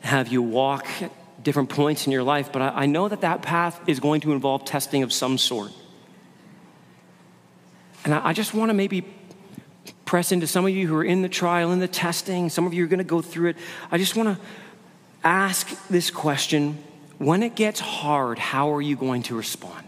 have 0.00 0.28
you 0.28 0.42
walk 0.42 0.86
at 1.02 1.12
different 1.42 1.68
points 1.68 2.06
in 2.06 2.12
your 2.12 2.22
life, 2.22 2.50
but 2.52 2.62
I, 2.62 2.68
I 2.68 2.86
know 2.86 3.08
that 3.08 3.20
that 3.20 3.42
path 3.42 3.80
is 3.88 4.00
going 4.00 4.20
to 4.22 4.32
involve 4.32 4.64
testing 4.64 5.02
of 5.02 5.12
some 5.12 5.38
sort. 5.38 5.72
And 8.04 8.14
I, 8.14 8.28
I 8.28 8.32
just 8.32 8.54
want 8.54 8.70
to 8.70 8.74
maybe 8.74 9.04
press 10.04 10.32
into 10.32 10.46
some 10.46 10.64
of 10.64 10.70
you 10.70 10.86
who 10.86 10.96
are 10.96 11.04
in 11.04 11.22
the 11.22 11.28
trial, 11.28 11.72
in 11.72 11.80
the 11.80 11.88
testing, 11.88 12.48
some 12.48 12.66
of 12.66 12.74
you 12.74 12.84
are 12.84 12.86
going 12.86 12.98
to 12.98 13.04
go 13.04 13.20
through 13.20 13.50
it. 13.50 13.56
I 13.90 13.98
just 13.98 14.16
want 14.16 14.36
to 14.36 14.44
ask 15.24 15.88
this 15.88 16.10
question 16.10 16.82
when 17.18 17.42
it 17.42 17.54
gets 17.54 17.80
hard, 17.80 18.38
how 18.38 18.72
are 18.74 18.82
you 18.82 18.96
going 18.96 19.22
to 19.24 19.36
respond? 19.36 19.85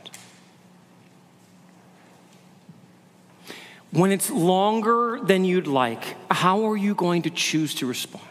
When 3.91 4.13
it's 4.13 4.31
longer 4.31 5.19
than 5.23 5.45
you'd 5.45 5.67
like, 5.67 6.17
how 6.31 6.69
are 6.69 6.77
you 6.77 6.95
going 6.95 7.23
to 7.23 7.31
choose 7.31 7.75
to 7.77 7.87
respond? 7.87 8.25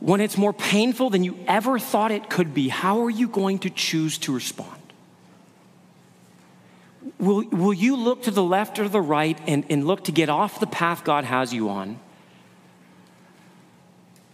When 0.00 0.20
it's 0.20 0.38
more 0.38 0.52
painful 0.52 1.10
than 1.10 1.24
you 1.24 1.38
ever 1.46 1.78
thought 1.78 2.10
it 2.10 2.30
could 2.30 2.54
be, 2.54 2.68
how 2.68 3.02
are 3.02 3.10
you 3.10 3.28
going 3.28 3.58
to 3.60 3.70
choose 3.70 4.18
to 4.18 4.34
respond? 4.34 4.70
Will, 7.18 7.44
will 7.50 7.72
you 7.72 7.96
look 7.96 8.22
to 8.24 8.30
the 8.30 8.42
left 8.42 8.78
or 8.78 8.88
the 8.88 9.00
right 9.00 9.38
and, 9.46 9.64
and 9.70 9.86
look 9.86 10.04
to 10.04 10.12
get 10.12 10.28
off 10.28 10.60
the 10.60 10.66
path 10.66 11.04
God 11.04 11.24
has 11.24 11.52
you 11.52 11.68
on? 11.68 11.98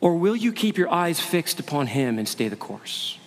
Or 0.00 0.16
will 0.16 0.34
you 0.34 0.52
keep 0.52 0.76
your 0.76 0.92
eyes 0.92 1.20
fixed 1.20 1.60
upon 1.60 1.86
Him 1.88 2.18
and 2.18 2.28
stay 2.28 2.48
the 2.48 2.56
course? 2.56 3.18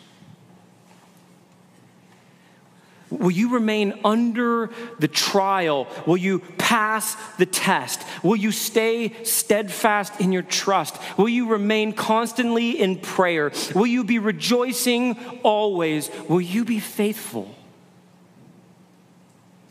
Will 3.11 3.31
you 3.31 3.53
remain 3.53 3.99
under 4.03 4.71
the 4.97 5.07
trial? 5.07 5.87
Will 6.07 6.17
you 6.17 6.39
pass 6.57 7.15
the 7.37 7.45
test? 7.45 8.03
Will 8.23 8.35
you 8.35 8.51
stay 8.51 9.13
steadfast 9.23 10.19
in 10.19 10.31
your 10.31 10.41
trust? 10.41 10.97
Will 11.17 11.29
you 11.29 11.47
remain 11.47 11.93
constantly 11.93 12.71
in 12.71 12.97
prayer? 12.97 13.51
Will 13.75 13.85
you 13.85 14.03
be 14.03 14.17
rejoicing 14.17 15.19
always? 15.43 16.09
Will 16.27 16.41
you 16.41 16.65
be 16.65 16.79
faithful? 16.79 17.53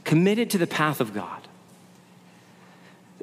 Committed 0.04 0.50
to 0.50 0.58
the 0.58 0.66
path 0.66 1.00
of 1.00 1.12
God. 1.12 1.48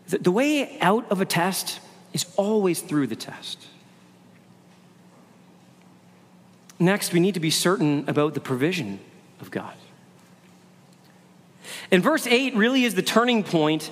The 0.07 0.31
way 0.31 0.77
out 0.81 1.09
of 1.09 1.21
a 1.21 1.25
test 1.25 1.79
is 2.11 2.25
always 2.35 2.81
through 2.81 3.07
the 3.07 3.15
test. 3.15 3.65
Next, 6.79 7.13
we 7.13 7.21
need 7.21 7.35
to 7.35 7.39
be 7.39 7.51
certain 7.51 8.03
about 8.07 8.33
the 8.33 8.41
provision 8.41 8.99
of 9.39 9.51
God. 9.51 9.73
And 11.91 12.01
verse 12.01 12.25
8 12.25 12.55
really 12.55 12.85
is 12.85 12.95
the 12.95 13.01
turning 13.01 13.43
point 13.43 13.91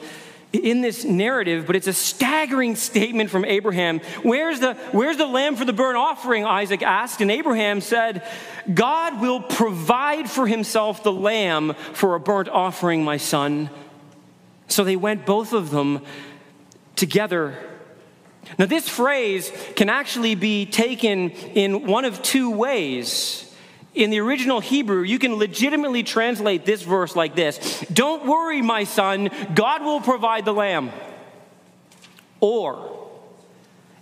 in 0.52 0.82
this 0.82 1.06
narrative, 1.06 1.68
but 1.68 1.76
it's 1.76 1.88
a 1.88 1.94
staggering 1.94 2.76
statement 2.76 3.30
from 3.30 3.46
Abraham. 3.46 4.00
Where's 4.24 4.60
the, 4.60 4.74
where's 4.92 5.18
the 5.18 5.28
lamb 5.28 5.56
for 5.56 5.66
the 5.66 5.74
burnt 5.74 5.98
offering? 5.98 6.46
Isaac 6.46 6.82
asked. 6.82 7.22
And 7.22 7.30
Abraham 7.30 7.82
said, 7.82 8.26
God 8.74 9.22
will 9.22 9.42
provide 9.42 10.30
for 10.30 10.48
himself 10.48 11.04
the 11.04 11.12
lamb 11.12 11.76
for 11.94 12.16
a 12.16 12.20
burnt 12.20 12.50
offering, 12.50 13.04
my 13.04 13.18
son. 13.18 13.70
So 14.68 14.84
they 14.84 14.96
went, 14.96 15.26
both 15.26 15.54
of 15.54 15.70
them, 15.70 16.04
together. 16.96 17.58
Now, 18.58 18.66
this 18.66 18.90
phrase 18.90 19.52
can 19.76 19.90
actually 19.90 20.34
be 20.34 20.66
taken 20.66 21.30
in 21.30 21.86
one 21.86 22.06
of 22.06 22.24
two 22.24 22.50
ways 22.50 23.49
in 23.94 24.10
the 24.10 24.20
original 24.20 24.60
Hebrew, 24.60 25.02
you 25.02 25.20
can 25.20 25.36
legitimately 25.36 26.04
translate 26.04 26.66
this 26.66 26.82
verse 26.84 27.16
like 27.16 27.36
this 27.36 27.86
Don't 27.92 28.26
worry, 28.26 28.62
my 28.62 28.84
son, 28.84 29.30
God 29.56 29.84
will 29.84 30.02
provide 30.02 30.46
the 30.46 30.54
lamb. 30.54 30.92
Or 32.40 32.96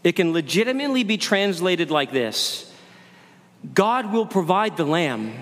it 0.04 0.16
can 0.16 0.32
legitimately 0.34 1.04
be 1.04 1.18
translated 1.18 1.90
like 1.90 2.12
this 2.12 2.72
God 3.74 4.12
will 4.12 4.26
provide 4.26 4.78
the 4.78 4.86
lamb, 4.86 5.34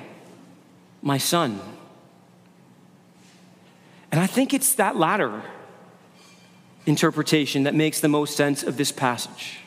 my 1.01 1.17
son. 1.17 1.59
And 4.11 4.21
I 4.21 4.27
think 4.27 4.53
it's 4.53 4.75
that 4.75 4.95
latter 4.95 5.41
interpretation 6.85 7.63
that 7.63 7.75
makes 7.75 7.99
the 7.99 8.07
most 8.07 8.37
sense 8.37 8.63
of 8.63 8.77
this 8.77 8.91
passage. 8.91 9.59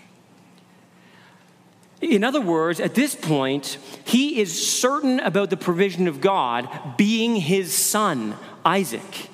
In 2.01 2.23
other 2.23 2.41
words, 2.41 2.79
at 2.79 2.95
this 2.95 3.15
point, 3.15 3.79
he 4.05 4.41
is 4.41 4.69
certain 4.69 5.19
about 5.21 5.51
the 5.51 5.57
provision 5.57 6.07
of 6.07 6.21
God 6.21 6.69
being 6.97 7.37
his 7.37 7.75
son, 7.75 8.37
Isaac. 8.65 9.29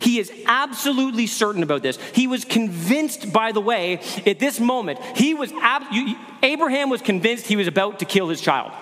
He 0.00 0.18
is 0.18 0.30
absolutely 0.46 1.26
certain 1.26 1.62
about 1.62 1.82
this. 1.82 1.98
He 2.12 2.26
was 2.26 2.44
convinced, 2.44 3.32
by 3.32 3.52
the 3.52 3.60
way, 3.60 4.00
at 4.26 4.38
this 4.38 4.60
moment, 4.60 4.98
he 5.14 5.34
was 5.34 5.52
ab- 5.52 6.16
Abraham 6.42 6.90
was 6.90 7.02
convinced 7.02 7.46
he 7.46 7.56
was 7.56 7.66
about 7.66 7.98
to 8.00 8.04
kill 8.04 8.28
his 8.28 8.40
child. 8.40 8.72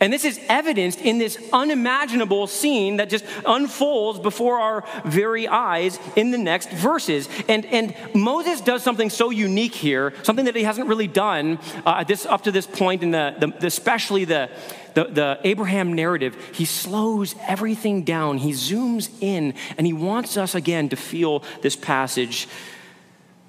And 0.00 0.12
this 0.12 0.24
is 0.24 0.40
evidenced 0.48 1.00
in 1.00 1.18
this 1.18 1.38
unimaginable 1.52 2.46
scene 2.46 2.96
that 2.96 3.08
just 3.08 3.24
unfolds 3.46 4.18
before 4.18 4.58
our 4.58 4.84
very 5.04 5.48
eyes 5.48 5.98
in 6.16 6.30
the 6.30 6.38
next 6.38 6.70
verses. 6.70 7.28
And, 7.48 7.64
and 7.66 7.94
Moses 8.14 8.60
does 8.60 8.82
something 8.82 9.10
so 9.10 9.30
unique 9.30 9.74
here, 9.74 10.12
something 10.22 10.44
that 10.46 10.56
he 10.56 10.64
hasn't 10.64 10.88
really 10.88 11.06
done 11.06 11.58
uh, 11.84 12.04
this, 12.04 12.26
up 12.26 12.42
to 12.42 12.52
this 12.52 12.66
point 12.66 13.02
in 13.02 13.10
the, 13.10 13.34
the, 13.38 13.66
especially 13.66 14.24
the, 14.24 14.50
the, 14.94 15.04
the 15.04 15.40
Abraham 15.44 15.92
narrative. 15.92 16.36
He 16.52 16.64
slows 16.64 17.34
everything 17.46 18.02
down, 18.02 18.38
he 18.38 18.52
zooms 18.52 19.10
in, 19.20 19.54
and 19.78 19.86
he 19.86 19.92
wants 19.92 20.36
us 20.36 20.54
again 20.54 20.88
to 20.88 20.96
feel 20.96 21.42
this 21.62 21.76
passage 21.76 22.48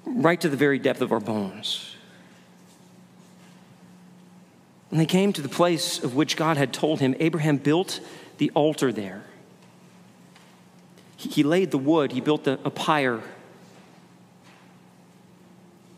right 0.04 0.40
to 0.40 0.48
the 0.48 0.56
very 0.56 0.78
depth 0.78 1.00
of 1.00 1.12
our 1.12 1.20
bones. 1.20 1.96
When 4.90 4.98
they 4.98 5.06
came 5.06 5.32
to 5.34 5.42
the 5.42 5.48
place 5.48 6.02
of 6.02 6.14
which 6.14 6.36
God 6.36 6.56
had 6.56 6.72
told 6.72 7.00
him, 7.00 7.14
Abraham 7.20 7.58
built 7.58 8.00
the 8.38 8.50
altar 8.54 8.92
there. 8.92 9.24
He 11.16 11.42
laid 11.42 11.72
the 11.72 11.78
wood, 11.78 12.12
he 12.12 12.20
built 12.20 12.46
a 12.46 12.56
pyre. 12.70 13.22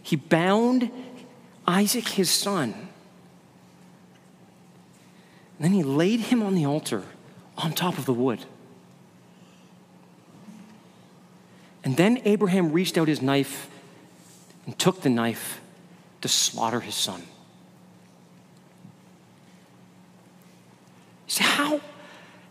He 0.03 0.17
bound 0.17 0.91
Isaac, 1.67 2.09
his 2.09 2.31
son. 2.31 2.73
And 5.59 5.67
then 5.67 5.73
he 5.73 5.83
laid 5.83 6.21
him 6.21 6.43
on 6.43 6.55
the 6.55 6.65
altar 6.65 7.05
on 7.59 7.73
top 7.73 7.99
of 7.99 8.07
the 8.07 8.15
wood. 8.15 8.45
And 11.85 11.97
then 11.97 12.21
Abraham 12.25 12.73
reached 12.73 12.99
out 12.99 13.09
his 13.09 13.23
knife 13.23 13.69
and 14.67 14.79
took 14.79 15.03
the 15.03 15.11
knife 15.11 15.61
to 16.23 16.29
slaughter 16.29 16.81
his 16.81 16.95
son. 16.95 17.23
Say, 21.31 21.45
how? 21.45 21.81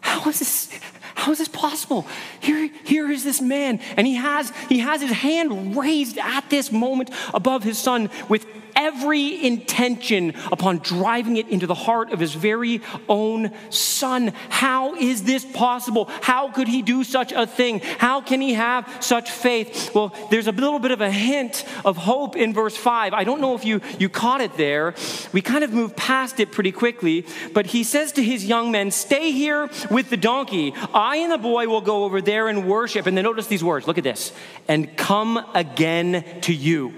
How 0.01 0.29
is 0.29 0.39
this? 0.39 0.79
How 1.19 1.33
is 1.33 1.37
this 1.37 1.49
possible? 1.49 2.07
Here, 2.39 2.69
here 2.85 3.11
is 3.11 3.25
this 3.25 3.41
man, 3.41 3.81
and 3.97 4.07
he 4.07 4.15
has 4.15 4.53
he 4.69 4.79
has 4.79 5.01
his 5.01 5.11
hand 5.11 5.75
raised 5.75 6.17
at 6.17 6.49
this 6.49 6.71
moment 6.71 7.11
above 7.33 7.61
his 7.63 7.77
son 7.77 8.09
with 8.29 8.45
every 8.79 9.45
intention 9.45 10.33
upon 10.51 10.77
driving 10.77 11.35
it 11.35 11.49
into 11.49 11.67
the 11.67 11.75
heart 11.75 12.13
of 12.13 12.19
his 12.19 12.33
very 12.33 12.81
own 13.09 13.51
son. 13.69 14.33
How 14.49 14.95
is 14.95 15.23
this 15.23 15.43
possible? 15.43 16.05
How 16.21 16.49
could 16.49 16.69
he 16.69 16.81
do 16.81 17.03
such 17.03 17.33
a 17.33 17.45
thing? 17.45 17.81
How 17.97 18.21
can 18.21 18.39
he 18.39 18.53
have 18.53 18.87
such 19.01 19.29
faith? 19.31 19.93
Well, 19.93 20.15
there's 20.31 20.47
a 20.47 20.53
little 20.53 20.79
bit 20.79 20.91
of 20.91 21.01
a 21.01 21.11
hint 21.11 21.65
of 21.83 21.97
hope 21.97 22.37
in 22.37 22.53
verse 22.53 22.77
5. 22.77 23.13
I 23.13 23.25
don't 23.25 23.41
know 23.41 23.53
if 23.53 23.65
you, 23.65 23.81
you 23.99 24.07
caught 24.07 24.39
it 24.39 24.55
there. 24.55 24.95
We 25.33 25.41
kind 25.41 25.65
of 25.65 25.73
moved 25.73 25.97
past 25.97 26.39
it 26.39 26.53
pretty 26.53 26.71
quickly, 26.71 27.25
but 27.53 27.67
he 27.67 27.83
says 27.83 28.13
to 28.13 28.23
his 28.23 28.45
young 28.45 28.71
men, 28.71 28.91
Stay 28.91 29.31
here 29.31 29.69
with 29.91 30.09
the 30.09 30.17
donkey. 30.17 30.73
And 31.17 31.31
the 31.31 31.37
boy 31.37 31.67
will 31.67 31.81
go 31.81 32.03
over 32.03 32.21
there 32.21 32.47
and 32.47 32.67
worship. 32.67 33.05
And 33.05 33.17
then 33.17 33.23
notice 33.23 33.47
these 33.47 33.63
words. 33.63 33.87
Look 33.87 33.97
at 33.97 34.03
this. 34.03 34.33
And 34.67 34.95
come 34.97 35.37
again 35.53 36.23
to 36.41 36.53
you. 36.53 36.93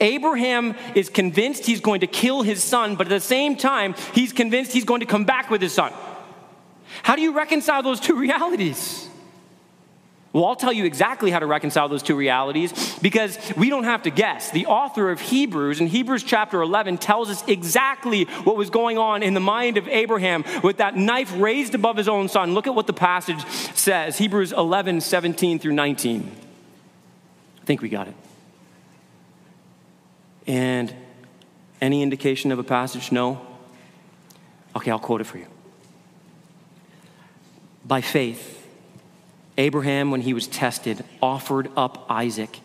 Abraham 0.00 0.74
is 0.94 1.08
convinced 1.08 1.64
he's 1.64 1.80
going 1.80 2.00
to 2.00 2.06
kill 2.06 2.42
his 2.42 2.62
son, 2.62 2.96
but 2.96 3.06
at 3.06 3.10
the 3.10 3.20
same 3.20 3.56
time, 3.56 3.94
he's 4.14 4.32
convinced 4.32 4.72
he's 4.72 4.84
going 4.84 5.00
to 5.00 5.06
come 5.06 5.24
back 5.24 5.50
with 5.50 5.62
his 5.62 5.72
son. 5.72 5.92
How 7.02 7.16
do 7.16 7.22
you 7.22 7.32
reconcile 7.32 7.82
those 7.82 8.00
two 8.00 8.14
realities? 8.18 9.08
Well, 10.36 10.44
I'll 10.44 10.54
tell 10.54 10.74
you 10.74 10.84
exactly 10.84 11.30
how 11.30 11.38
to 11.38 11.46
reconcile 11.46 11.88
those 11.88 12.02
two 12.02 12.14
realities 12.14 12.98
because 12.98 13.38
we 13.56 13.70
don't 13.70 13.84
have 13.84 14.02
to 14.02 14.10
guess. 14.10 14.50
The 14.50 14.66
author 14.66 15.10
of 15.10 15.18
Hebrews 15.18 15.80
in 15.80 15.86
Hebrews 15.86 16.24
chapter 16.24 16.60
11 16.60 16.98
tells 16.98 17.30
us 17.30 17.42
exactly 17.48 18.24
what 18.44 18.54
was 18.54 18.68
going 18.68 18.98
on 18.98 19.22
in 19.22 19.32
the 19.32 19.40
mind 19.40 19.78
of 19.78 19.88
Abraham 19.88 20.44
with 20.62 20.76
that 20.76 20.94
knife 20.94 21.32
raised 21.38 21.74
above 21.74 21.96
his 21.96 22.06
own 22.06 22.28
son. 22.28 22.52
Look 22.52 22.66
at 22.66 22.74
what 22.74 22.86
the 22.86 22.92
passage 22.92 23.42
says 23.74 24.18
Hebrews 24.18 24.52
11, 24.52 25.00
17 25.00 25.58
through 25.58 25.72
19. 25.72 26.30
I 27.62 27.64
think 27.64 27.80
we 27.80 27.88
got 27.88 28.06
it. 28.06 28.14
And 30.46 30.94
any 31.80 32.02
indication 32.02 32.52
of 32.52 32.58
a 32.58 32.62
passage? 32.62 33.10
No? 33.10 33.40
Okay, 34.76 34.90
I'll 34.90 34.98
quote 34.98 35.22
it 35.22 35.24
for 35.24 35.38
you. 35.38 35.46
By 37.86 38.02
faith, 38.02 38.65
Abraham, 39.58 40.10
when 40.10 40.20
he 40.20 40.34
was 40.34 40.46
tested, 40.46 41.04
offered 41.22 41.70
up 41.76 42.06
Isaac. 42.08 42.60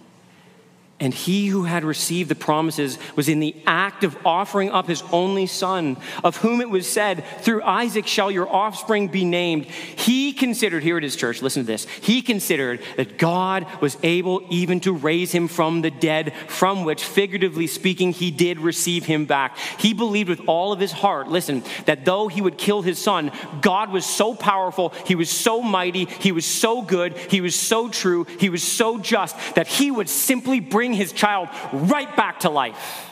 And 1.02 1.16
he 1.16 1.48
who 1.48 1.64
had 1.64 1.84
received 1.84 2.30
the 2.30 2.36
promises 2.36 3.00
was 3.16 3.28
in 3.28 3.40
the 3.40 3.56
act 3.66 4.04
of 4.04 4.16
offering 4.24 4.70
up 4.70 4.88
his 4.88 5.02
only 5.12 5.48
son, 5.48 5.98
of 6.24 6.38
whom 6.38 6.62
it 6.62 6.70
was 6.70 6.88
said, 6.88 7.26
Through 7.40 7.64
Isaac 7.64 8.06
shall 8.06 8.30
your 8.30 8.48
offspring 8.48 9.08
be 9.08 9.26
named. 9.26 9.66
He 9.66 10.32
considered, 10.32 10.84
here 10.84 11.00
it 11.00 11.04
is, 11.04 11.16
church, 11.16 11.42
listen 11.42 11.64
to 11.64 11.68
this. 11.68 11.86
He 11.86 12.22
considered 12.22 12.82
that 12.98 13.18
God 13.18 13.66
was 13.82 13.98
able 14.04 14.44
even 14.52 14.80
to 14.82 14.94
raise 14.94 15.32
him 15.32 15.48
from 15.48 15.82
the 15.82 15.90
dead, 15.90 16.34
from 16.48 16.84
which, 16.84 17.04
figuratively 17.04 17.66
speaking, 17.66 18.12
he 18.12 18.30
did 18.30 18.60
receive 18.60 19.04
him 19.04 19.26
back. 19.26 19.58
He 19.80 19.96
believed 19.96 20.30
with 20.30 20.42
all 20.48 20.72
of 20.72 20.80
his 20.80 20.92
heart, 20.92 21.28
listen, 21.28 21.64
that 21.86 22.06
though 22.06 22.28
he 22.28 22.42
would 22.42 22.60
kill 22.60 22.84
his 22.84 23.00
son, 23.00 23.32
God 23.62 23.92
was 23.92 24.06
so 24.06 24.36
powerful, 24.36 24.94
he 25.08 25.16
was 25.16 25.32
so 25.32 25.64
mighty, 25.64 26.06
he 26.06 26.32
was 26.32 26.46
so 26.46 26.84
good, 26.84 27.18
he 27.18 27.42
was 27.42 27.56
so 27.56 27.90
true, 27.90 28.26
he 28.38 28.50
was 28.50 28.62
so 28.62 29.00
just, 29.00 29.36
that 29.56 29.66
he 29.66 29.90
would 29.90 30.08
simply 30.08 30.60
bring 30.60 30.91
bring 30.92 30.98
his 30.98 31.14
child 31.14 31.48
right 31.72 32.14
back 32.18 32.42
to 32.42 32.50
life. 32.50 33.10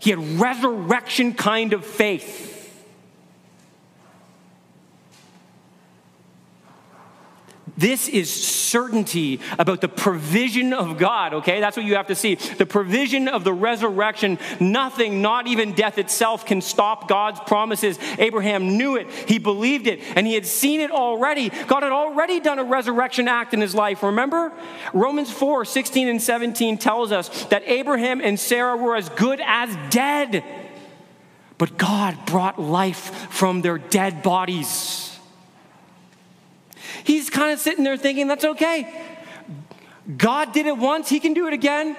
He 0.00 0.10
had 0.10 0.40
resurrection 0.40 1.34
kind 1.34 1.72
of 1.72 1.84
faith. 1.84 2.54
This 7.78 8.08
is 8.08 8.28
certainty 8.28 9.38
about 9.56 9.80
the 9.80 9.88
provision 9.88 10.72
of 10.72 10.98
God, 10.98 11.32
okay? 11.34 11.60
That's 11.60 11.76
what 11.76 11.86
you 11.86 11.94
have 11.94 12.08
to 12.08 12.16
see. 12.16 12.34
The 12.34 12.66
provision 12.66 13.28
of 13.28 13.44
the 13.44 13.52
resurrection. 13.52 14.40
Nothing, 14.58 15.22
not 15.22 15.46
even 15.46 15.74
death 15.74 15.96
itself, 15.96 16.44
can 16.44 16.60
stop 16.60 17.06
God's 17.06 17.38
promises. 17.38 17.96
Abraham 18.18 18.76
knew 18.76 18.96
it, 18.96 19.08
he 19.28 19.38
believed 19.38 19.86
it, 19.86 20.00
and 20.16 20.26
he 20.26 20.34
had 20.34 20.44
seen 20.44 20.80
it 20.80 20.90
already. 20.90 21.50
God 21.68 21.84
had 21.84 21.92
already 21.92 22.40
done 22.40 22.58
a 22.58 22.64
resurrection 22.64 23.28
act 23.28 23.54
in 23.54 23.60
his 23.60 23.76
life, 23.76 24.02
remember? 24.02 24.52
Romans 24.92 25.30
4 25.30 25.64
16 25.64 26.08
and 26.08 26.20
17 26.20 26.78
tells 26.78 27.12
us 27.12 27.44
that 27.44 27.62
Abraham 27.66 28.20
and 28.20 28.40
Sarah 28.40 28.76
were 28.76 28.96
as 28.96 29.08
good 29.10 29.40
as 29.40 29.76
dead, 29.90 30.42
but 31.58 31.78
God 31.78 32.18
brought 32.26 32.60
life 32.60 33.14
from 33.30 33.62
their 33.62 33.78
dead 33.78 34.24
bodies. 34.24 35.07
He's 37.04 37.30
kind 37.30 37.52
of 37.52 37.58
sitting 37.58 37.84
there 37.84 37.96
thinking, 37.96 38.28
that's 38.28 38.44
okay. 38.44 39.04
God 40.16 40.52
did 40.52 40.66
it 40.66 40.76
once, 40.76 41.08
He 41.08 41.20
can 41.20 41.34
do 41.34 41.46
it 41.46 41.52
again. 41.52 41.96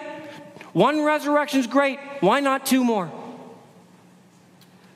One 0.74 1.04
resurrection's 1.04 1.68
great. 1.68 2.00
Why 2.20 2.40
not 2.40 2.66
two 2.66 2.84
more? 2.84 3.12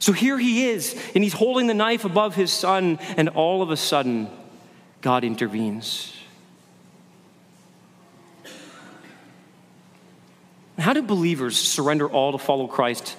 So 0.04 0.12
here 0.12 0.38
he 0.38 0.68
is, 0.68 1.02
and 1.16 1.24
he's 1.24 1.32
holding 1.32 1.68
the 1.68 1.74
knife 1.74 2.04
above 2.04 2.36
his 2.36 2.52
son, 2.52 3.00
and 3.16 3.30
all 3.30 3.62
of 3.62 3.72
a 3.72 3.78
sudden, 3.78 4.30
God 5.00 5.24
intervenes. 5.24 6.14
How 10.78 10.92
do 10.92 11.02
believers 11.02 11.58
surrender 11.58 12.10
all 12.10 12.34
to 12.34 12.38
follow 12.38 12.68
Christ 12.68 13.16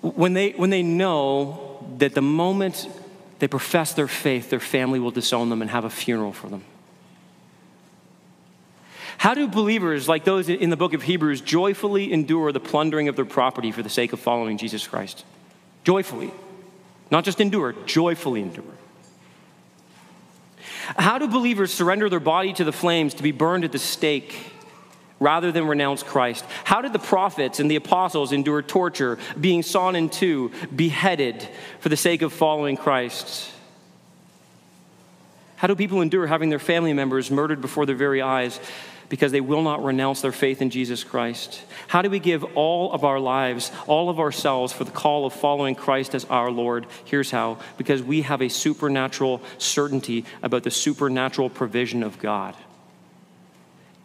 when 0.00 0.32
they, 0.32 0.52
when 0.52 0.70
they 0.70 0.82
know 0.82 1.84
that 1.98 2.14
the 2.14 2.22
moment 2.22 2.88
they 3.38 3.48
profess 3.48 3.92
their 3.92 4.08
faith, 4.08 4.50
their 4.50 4.60
family 4.60 5.00
will 5.00 5.10
disown 5.10 5.50
them 5.50 5.60
and 5.62 5.70
have 5.70 5.84
a 5.84 5.90
funeral 5.90 6.32
for 6.32 6.48
them. 6.48 6.64
How 9.18 9.34
do 9.34 9.48
believers, 9.48 10.08
like 10.08 10.24
those 10.24 10.48
in 10.48 10.70
the 10.70 10.76
book 10.76 10.92
of 10.92 11.02
Hebrews, 11.02 11.40
joyfully 11.40 12.12
endure 12.12 12.52
the 12.52 12.60
plundering 12.60 13.08
of 13.08 13.16
their 13.16 13.24
property 13.24 13.72
for 13.72 13.82
the 13.82 13.88
sake 13.88 14.12
of 14.12 14.20
following 14.20 14.58
Jesus 14.58 14.86
Christ? 14.86 15.24
Joyfully. 15.84 16.30
Not 17.10 17.24
just 17.24 17.40
endure, 17.40 17.72
joyfully 17.86 18.42
endure. 18.42 18.64
How 20.98 21.18
do 21.18 21.28
believers 21.28 21.72
surrender 21.72 22.08
their 22.08 22.20
body 22.20 22.52
to 22.54 22.64
the 22.64 22.72
flames 22.72 23.14
to 23.14 23.22
be 23.22 23.32
burned 23.32 23.64
at 23.64 23.72
the 23.72 23.78
stake 23.78 24.53
rather 25.20 25.52
than 25.52 25.66
renounce 25.66 26.02
Christ? 26.02 26.44
How 26.64 26.82
did 26.82 26.92
the 26.92 26.98
prophets 26.98 27.60
and 27.60 27.70
the 27.70 27.76
apostles 27.76 28.32
endure 28.32 28.62
torture, 28.62 29.18
being 29.40 29.62
sawn 29.62 29.96
in 29.96 30.08
two, 30.08 30.52
beheaded 30.74 31.48
for 31.80 31.88
the 31.88 31.96
sake 31.96 32.22
of 32.22 32.32
following 32.32 32.76
Christ? 32.76 33.50
How 35.56 35.68
do 35.68 35.76
people 35.76 36.00
endure 36.00 36.26
having 36.26 36.50
their 36.50 36.58
family 36.58 36.92
members 36.92 37.30
murdered 37.30 37.60
before 37.60 37.86
their 37.86 37.96
very 37.96 38.20
eyes 38.20 38.60
because 39.08 39.32
they 39.32 39.40
will 39.40 39.62
not 39.62 39.84
renounce 39.84 40.20
their 40.20 40.32
faith 40.32 40.60
in 40.60 40.70
Jesus 40.70 41.04
Christ? 41.04 41.62
How 41.86 42.02
do 42.02 42.10
we 42.10 42.18
give 42.18 42.44
all 42.56 42.92
of 42.92 43.04
our 43.04 43.20
lives, 43.20 43.70
all 43.86 44.10
of 44.10 44.18
ourselves 44.18 44.72
for 44.72 44.84
the 44.84 44.90
call 44.90 45.24
of 45.24 45.32
following 45.32 45.74
Christ 45.74 46.14
as 46.14 46.24
our 46.26 46.50
Lord? 46.50 46.86
Here's 47.04 47.30
how 47.30 47.58
because 47.78 48.02
we 48.02 48.22
have 48.22 48.42
a 48.42 48.48
supernatural 48.48 49.40
certainty 49.58 50.24
about 50.42 50.64
the 50.64 50.70
supernatural 50.70 51.50
provision 51.50 52.02
of 52.02 52.18
God. 52.18 52.56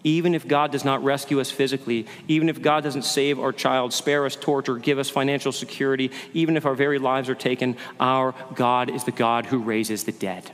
Even 0.03 0.33
if 0.33 0.47
God 0.47 0.71
does 0.71 0.85
not 0.85 1.03
rescue 1.03 1.41
us 1.41 1.51
physically, 1.51 2.07
even 2.27 2.47
if 2.47 2.61
God 2.61 2.83
doesn't 2.83 3.03
save 3.03 3.39
our 3.39 3.51
child, 3.51 3.93
spare 3.93 4.25
us 4.25 4.35
torture, 4.35 4.77
give 4.77 4.97
us 4.97 5.09
financial 5.09 5.51
security, 5.51 6.11
even 6.33 6.55
if 6.55 6.65
our 6.65 6.75
very 6.75 6.99
lives 6.99 7.27
are 7.27 7.35
taken, 7.35 7.75
our 7.99 8.33
God 8.55 8.89
is 8.89 9.03
the 9.03 9.11
God 9.11 9.47
who 9.47 9.59
raises 9.59 10.05
the 10.05 10.13
dead. 10.13 10.49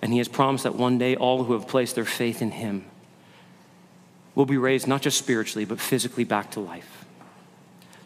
And 0.00 0.12
He 0.12 0.18
has 0.18 0.28
promised 0.28 0.64
that 0.64 0.76
one 0.76 0.98
day 0.98 1.16
all 1.16 1.44
who 1.44 1.54
have 1.54 1.66
placed 1.66 1.96
their 1.96 2.04
faith 2.04 2.40
in 2.40 2.52
Him 2.52 2.84
will 4.34 4.46
be 4.46 4.56
raised 4.56 4.86
not 4.86 5.02
just 5.02 5.18
spiritually, 5.18 5.64
but 5.64 5.80
physically 5.80 6.24
back 6.24 6.52
to 6.52 6.60
life. 6.60 7.04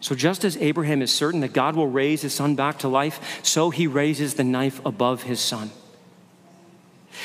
So, 0.01 0.15
just 0.15 0.45
as 0.45 0.57
Abraham 0.59 1.01
is 1.01 1.11
certain 1.11 1.41
that 1.41 1.55
God 1.55 1.77
will 1.77 1.87
raise 1.87 2.21
his 2.21 2.35
son 2.35 2.57
back 2.57 2.81
to 2.81 2.89
life, 2.89 3.41
so 3.43 3.71
he 3.71 3.87
raises 3.87 4.35
the 4.35 4.45
knife 4.45 4.85
above 4.85 5.23
his 5.23 5.41
son. 5.41 5.71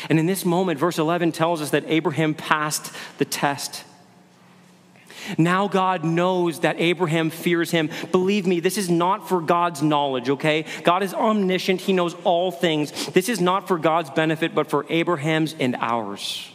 And 0.10 0.20
in 0.20 0.26
this 0.26 0.46
moment, 0.46 0.80
verse 0.80 0.98
11 0.98 1.32
tells 1.32 1.62
us 1.62 1.72
that 1.72 1.86
Abraham 1.88 2.34
passed 2.34 2.94
the 3.18 3.26
test. 3.26 3.84
Now 5.38 5.68
God 5.68 6.04
knows 6.04 6.62
that 6.62 6.80
Abraham 6.80 7.30
fears 7.30 7.72
him. 7.72 7.90
Believe 8.12 8.48
me, 8.48 8.60
this 8.60 8.78
is 8.78 8.90
not 8.90 9.28
for 9.28 9.42
God's 9.42 9.82
knowledge, 9.82 10.30
okay? 10.30 10.66
God 10.84 11.04
is 11.04 11.14
omniscient, 11.14 11.82
He 11.82 11.94
knows 11.94 12.16
all 12.24 12.52
things. 12.52 13.08
This 13.08 13.30
is 13.30 13.40
not 13.40 13.68
for 13.68 13.78
God's 13.78 14.10
benefit, 14.10 14.56
but 14.56 14.70
for 14.70 14.86
Abraham's 14.90 15.56
and 15.60 15.76
ours. 15.80 16.50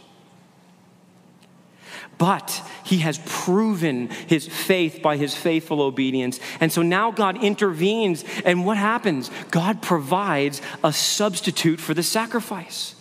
But 2.17 2.63
he 2.85 2.99
has 2.99 3.19
proven 3.27 4.09
his 4.09 4.47
faith 4.47 5.03
by 5.03 5.17
his 5.17 5.35
faithful 5.35 5.83
obedience. 5.83 6.39
And 6.61 6.71
so 6.71 6.83
now 6.83 7.11
God 7.11 7.43
intervenes, 7.43 8.25
and 8.45 8.65
what 8.65 8.77
happens? 8.77 9.31
God 9.51 9.83
provides 9.83 10.63
a 10.85 10.93
substitute 10.93 11.81
for 11.81 11.93
the 11.93 12.05
sacrifice. 12.05 12.95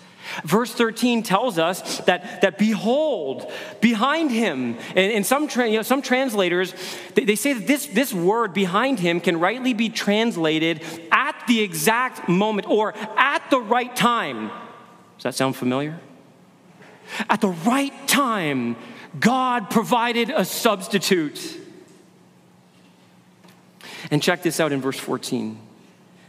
Verse 0.43 0.73
13 0.73 1.23
tells 1.23 1.59
us 1.59 1.99
that, 2.01 2.41
that 2.41 2.57
behold, 2.57 3.51
behind 3.81 4.31
him, 4.31 4.77
and, 4.89 5.11
and 5.11 5.25
some, 5.25 5.47
tra- 5.47 5.67
you 5.67 5.77
know, 5.77 5.83
some 5.83 6.01
translators, 6.01 6.73
they, 7.13 7.25
they 7.25 7.35
say 7.35 7.53
that 7.53 7.67
this, 7.67 7.87
this 7.87 8.13
word 8.13 8.53
behind 8.53 8.99
him 8.99 9.19
can 9.19 9.39
rightly 9.39 9.73
be 9.73 9.89
translated 9.89 10.83
at 11.11 11.35
the 11.47 11.61
exact 11.61 12.27
moment 12.27 12.67
or 12.69 12.95
at 13.17 13.49
the 13.49 13.59
right 13.59 13.95
time. 13.95 14.49
Does 15.17 15.23
that 15.23 15.35
sound 15.35 15.55
familiar? 15.55 15.99
At 17.29 17.41
the 17.41 17.49
right 17.49 17.93
time, 18.07 18.75
God 19.19 19.69
provided 19.69 20.29
a 20.29 20.45
substitute. 20.45 21.59
And 24.11 24.21
check 24.21 24.43
this 24.43 24.59
out 24.59 24.71
in 24.71 24.81
verse 24.81 24.99
14. 24.99 25.57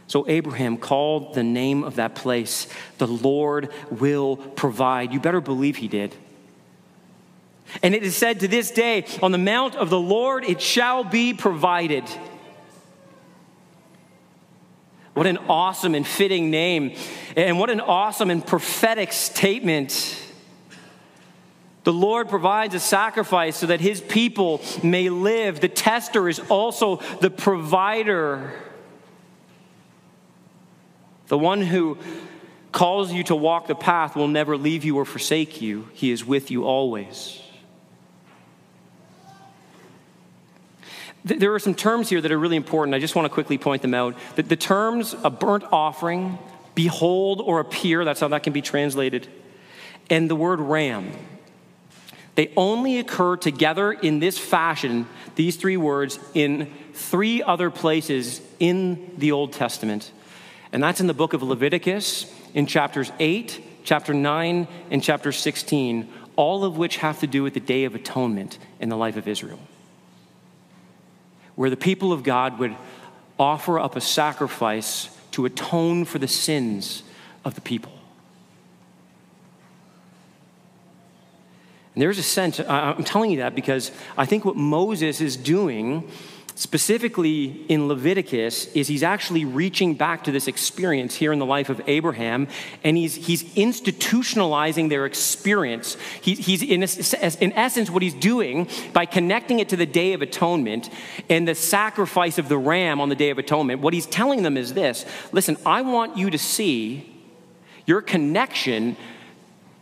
So 0.07 0.27
Abraham 0.27 0.77
called 0.77 1.33
the 1.33 1.43
name 1.43 1.83
of 1.83 1.95
that 1.95 2.15
place, 2.15 2.67
the 2.99 3.07
Lord 3.07 3.71
will 3.89 4.37
provide. 4.37 5.11
You 5.11 5.19
better 5.19 5.41
believe 5.41 5.77
he 5.77 5.87
did. 5.87 6.13
And 7.81 7.95
it 7.95 8.03
is 8.03 8.15
said 8.15 8.41
to 8.41 8.47
this 8.47 8.71
day, 8.71 9.05
on 9.23 9.31
the 9.31 9.37
mount 9.37 9.75
of 9.75 9.89
the 9.89 9.99
Lord 9.99 10.43
it 10.43 10.61
shall 10.61 11.03
be 11.03 11.33
provided. 11.33 12.03
What 15.15 15.27
an 15.27 15.37
awesome 15.49 15.95
and 15.95 16.05
fitting 16.05 16.51
name. 16.51 16.95
And 17.35 17.57
what 17.57 17.69
an 17.69 17.81
awesome 17.81 18.29
and 18.29 18.45
prophetic 18.45 19.11
statement. 19.13 20.21
The 21.85 21.93
Lord 21.93 22.29
provides 22.29 22.75
a 22.75 22.79
sacrifice 22.79 23.57
so 23.57 23.67
that 23.67 23.79
his 23.79 24.01
people 24.01 24.61
may 24.83 25.09
live. 25.09 25.61
The 25.61 25.69
tester 25.69 26.27
is 26.27 26.39
also 26.39 26.97
the 27.21 27.29
provider. 27.29 28.53
The 31.27 31.37
one 31.37 31.61
who 31.61 31.97
calls 32.71 33.11
you 33.11 33.23
to 33.23 33.35
walk 33.35 33.67
the 33.67 33.75
path 33.75 34.15
will 34.15 34.27
never 34.27 34.57
leave 34.57 34.83
you 34.83 34.97
or 34.97 35.05
forsake 35.05 35.61
you, 35.61 35.87
he 35.93 36.11
is 36.11 36.25
with 36.25 36.51
you 36.51 36.65
always. 36.65 37.41
There 41.23 41.55
are 41.55 41.59
some 41.59 41.73
terms 41.73 42.09
here 42.09 42.21
that 42.21 42.31
are 42.31 42.37
really 42.37 42.57
important. 42.57 42.93
I 42.93 42.99
just 42.99 43.15
want 43.15 43.25
to 43.25 43.33
quickly 43.33 43.57
point 43.57 43.81
them 43.81 43.95
out. 43.95 44.15
The, 44.35 44.43
the 44.43 44.55
terms 44.55 45.15
a 45.23 45.31
burnt 45.31 45.63
offering, 45.71 46.37
behold, 46.75 47.41
or 47.41 47.59
appear, 47.59 48.05
that's 48.05 48.19
how 48.19 48.27
that 48.27 48.43
can 48.43 48.53
be 48.53 48.61
translated, 48.61 49.27
and 50.09 50.29
the 50.29 50.35
word 50.35 50.59
ram. 50.59 51.11
They 52.35 52.51
only 52.55 52.99
occur 52.99 53.37
together 53.37 53.91
in 53.91 54.19
this 54.19 54.37
fashion, 54.37 55.07
these 55.35 55.55
three 55.55 55.77
words, 55.77 56.19
in 56.33 56.71
three 56.93 57.41
other 57.41 57.71
places 57.71 58.41
in 58.59 59.13
the 59.17 59.31
Old 59.31 59.53
Testament. 59.53 60.11
And 60.71 60.83
that's 60.83 60.99
in 60.99 61.07
the 61.07 61.13
book 61.13 61.33
of 61.33 61.43
Leviticus, 61.43 62.33
in 62.53 62.65
chapters 62.65 63.11
8, 63.19 63.61
chapter 63.83 64.13
9, 64.13 64.67
and 64.91 65.03
chapter 65.03 65.31
16, 65.31 66.11
all 66.35 66.63
of 66.65 66.77
which 66.77 66.97
have 66.97 67.19
to 67.19 67.27
do 67.27 67.43
with 67.43 67.53
the 67.53 67.59
Day 67.59 67.85
of 67.85 67.95
Atonement 67.95 68.57
in 68.79 68.89
the 68.89 68.97
life 68.97 69.17
of 69.17 69.27
Israel. 69.27 69.59
Where 71.55 71.69
the 71.69 71.77
people 71.77 72.11
of 72.11 72.23
God 72.23 72.59
would 72.59 72.75
offer 73.39 73.79
up 73.79 73.95
a 73.95 74.01
sacrifice 74.01 75.09
to 75.31 75.45
atone 75.45 76.05
for 76.05 76.19
the 76.19 76.27
sins 76.27 77.03
of 77.43 77.55
the 77.55 77.61
people. 77.61 77.91
And 81.93 82.01
there's 82.01 82.17
a 82.17 82.23
sense, 82.23 82.59
I'm 82.59 83.05
telling 83.05 83.31
you 83.31 83.37
that 83.37 83.55
because 83.55 83.91
I 84.17 84.25
think 84.25 84.43
what 84.43 84.57
Moses 84.57 85.21
is 85.21 85.37
doing 85.37 86.09
specifically 86.55 87.65
in 87.67 87.89
Leviticus, 87.89 88.67
is 88.73 88.87
he's 88.87 89.03
actually 89.03 89.43
reaching 89.43 89.93
back 89.93 90.23
to 90.23 90.31
this 90.31 90.47
experience 90.47 91.13
here 91.13 91.33
in 91.33 91.39
the 91.39 91.45
life 91.45 91.69
of 91.69 91.81
Abraham, 91.85 92.47
and 92.83 92.95
he's, 92.95 93.15
he's 93.15 93.43
institutionalizing 93.55 94.87
their 94.87 95.05
experience. 95.05 95.97
He, 96.21 96.35
he's, 96.35 96.63
in, 96.63 96.81
in 97.41 97.53
essence, 97.53 97.89
what 97.89 98.01
he's 98.01 98.13
doing 98.13 98.69
by 98.93 99.05
connecting 99.05 99.59
it 99.59 99.69
to 99.69 99.75
the 99.75 99.85
Day 99.85 100.13
of 100.13 100.21
Atonement 100.21 100.89
and 101.29 101.45
the 101.45 101.55
sacrifice 101.55 102.37
of 102.37 102.47
the 102.47 102.57
ram 102.57 103.01
on 103.01 103.09
the 103.09 103.15
Day 103.15 103.31
of 103.31 103.37
Atonement, 103.37 103.81
what 103.81 103.93
he's 103.93 104.07
telling 104.07 104.43
them 104.43 104.55
is 104.55 104.73
this 104.73 105.05
listen, 105.33 105.57
I 105.65 105.81
want 105.81 106.17
you 106.17 106.29
to 106.29 106.37
see 106.37 107.11
your 107.85 108.01
connection 108.01 108.95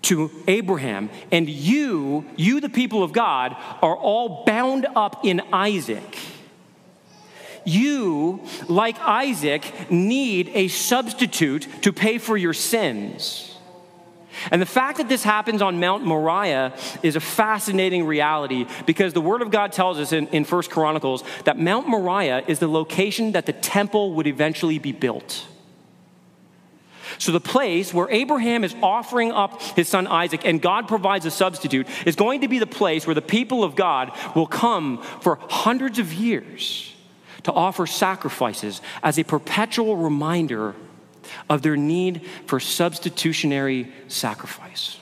to 0.04 0.30
Abraham. 0.48 1.10
And 1.32 1.48
you, 1.48 2.26
you, 2.36 2.60
the 2.60 2.68
people 2.68 3.04
of 3.04 3.14
God, 3.14 3.56
are 3.82 3.96
all 3.96 4.44
bound 4.44 4.86
up 4.96 5.24
in 5.24 5.42
Isaac 5.54 6.18
you, 7.66 8.42
like 8.68 9.00
Isaac, 9.00 9.92
need 9.92 10.50
a 10.54 10.68
substitute 10.68 11.68
to 11.82 11.94
pay 11.94 12.18
for 12.18 12.38
your 12.38 12.54
sins. 12.54 13.54
And 14.52 14.62
the 14.62 14.66
fact 14.66 14.98
that 14.98 15.10
this 15.10 15.24
happens 15.24 15.62
on 15.62 15.80
Mount 15.80 16.04
Moriah 16.04 16.74
is 17.02 17.16
a 17.16 17.20
fascinating 17.20 18.06
reality 18.06 18.66
because 18.86 19.14
the 19.14 19.22
Word 19.22 19.42
of 19.42 19.52
God 19.52 19.72
tells 19.72 20.00
us 20.00 20.12
in, 20.12 20.28
in 20.28 20.44
1 20.44 20.64
Chronicles 20.64 21.24
that 21.46 21.60
Mount 21.60 21.88
Moriah 21.88 22.44
is 22.48 22.60
the 22.60 22.68
location 22.68 23.34
that 23.34 23.46
the 23.46 23.54
temple 23.54 24.14
would 24.16 24.28
eventually 24.28 24.80
be 24.80 24.92
built. 24.92 25.48
So, 27.20 27.32
the 27.32 27.40
place 27.40 27.94
where 27.94 28.10
Abraham 28.10 28.64
is 28.64 28.76
offering 28.82 29.32
up 29.32 29.62
his 29.62 29.88
son 29.88 30.08
Isaac 30.08 30.42
and 30.46 30.60
God 30.60 30.88
provides 30.88 31.28
a 31.28 31.32
substitute 31.32 31.88
is 32.08 32.16
going 32.16 32.42
to 32.42 32.48
be 32.48 32.58
the 32.58 32.66
place 32.66 33.06
where 33.06 33.14
the 33.14 33.22
people 33.22 33.64
of 33.64 33.76
God 33.76 34.12
will 34.36 34.48
come 34.48 35.02
for 35.22 35.38
hundreds 35.48 36.00
of 36.00 36.12
years 36.12 36.93
to 37.44 37.52
offer 37.52 37.86
sacrifices 37.86 38.82
as 39.02 39.18
a 39.18 39.24
perpetual 39.24 39.98
reminder 39.98 40.76
of 41.50 41.62
their 41.62 41.78
need 41.78 42.26
for 42.48 42.60
substitutionary 42.60 43.92
sacrifice. 44.08 44.98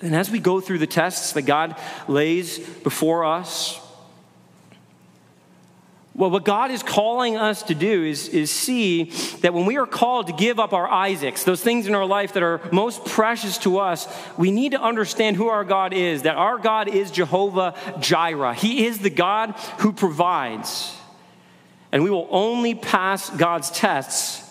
And 0.00 0.14
as 0.14 0.30
we 0.30 0.38
go 0.38 0.60
through 0.60 0.78
the 0.78 0.86
tests 0.86 1.32
that 1.32 1.42
God 1.42 1.80
lays 2.08 2.58
before 2.58 3.24
us, 3.24 3.80
well, 6.16 6.30
what 6.30 6.44
God 6.44 6.70
is 6.70 6.84
calling 6.84 7.36
us 7.36 7.64
to 7.64 7.74
do 7.74 8.04
is, 8.04 8.28
is 8.28 8.48
see 8.48 9.04
that 9.40 9.52
when 9.52 9.66
we 9.66 9.78
are 9.78 9.86
called 9.86 10.28
to 10.28 10.32
give 10.32 10.60
up 10.60 10.72
our 10.72 10.88
Isaacs, 10.88 11.42
those 11.42 11.60
things 11.60 11.88
in 11.88 11.94
our 11.94 12.06
life 12.06 12.34
that 12.34 12.42
are 12.44 12.60
most 12.70 13.04
precious 13.04 13.58
to 13.58 13.78
us, 13.78 14.06
we 14.38 14.52
need 14.52 14.72
to 14.72 14.80
understand 14.80 15.36
who 15.36 15.48
our 15.48 15.64
God 15.64 15.92
is, 15.92 16.22
that 16.22 16.36
our 16.36 16.58
God 16.58 16.86
is 16.86 17.10
Jehovah 17.10 17.74
Jireh. 17.98 18.54
He 18.54 18.86
is 18.86 18.98
the 18.98 19.10
God 19.10 19.50
who 19.80 19.92
provides. 19.92 20.96
And 21.90 22.04
we 22.04 22.10
will 22.10 22.28
only 22.30 22.76
pass 22.76 23.28
God's 23.30 23.70
tests 23.72 24.48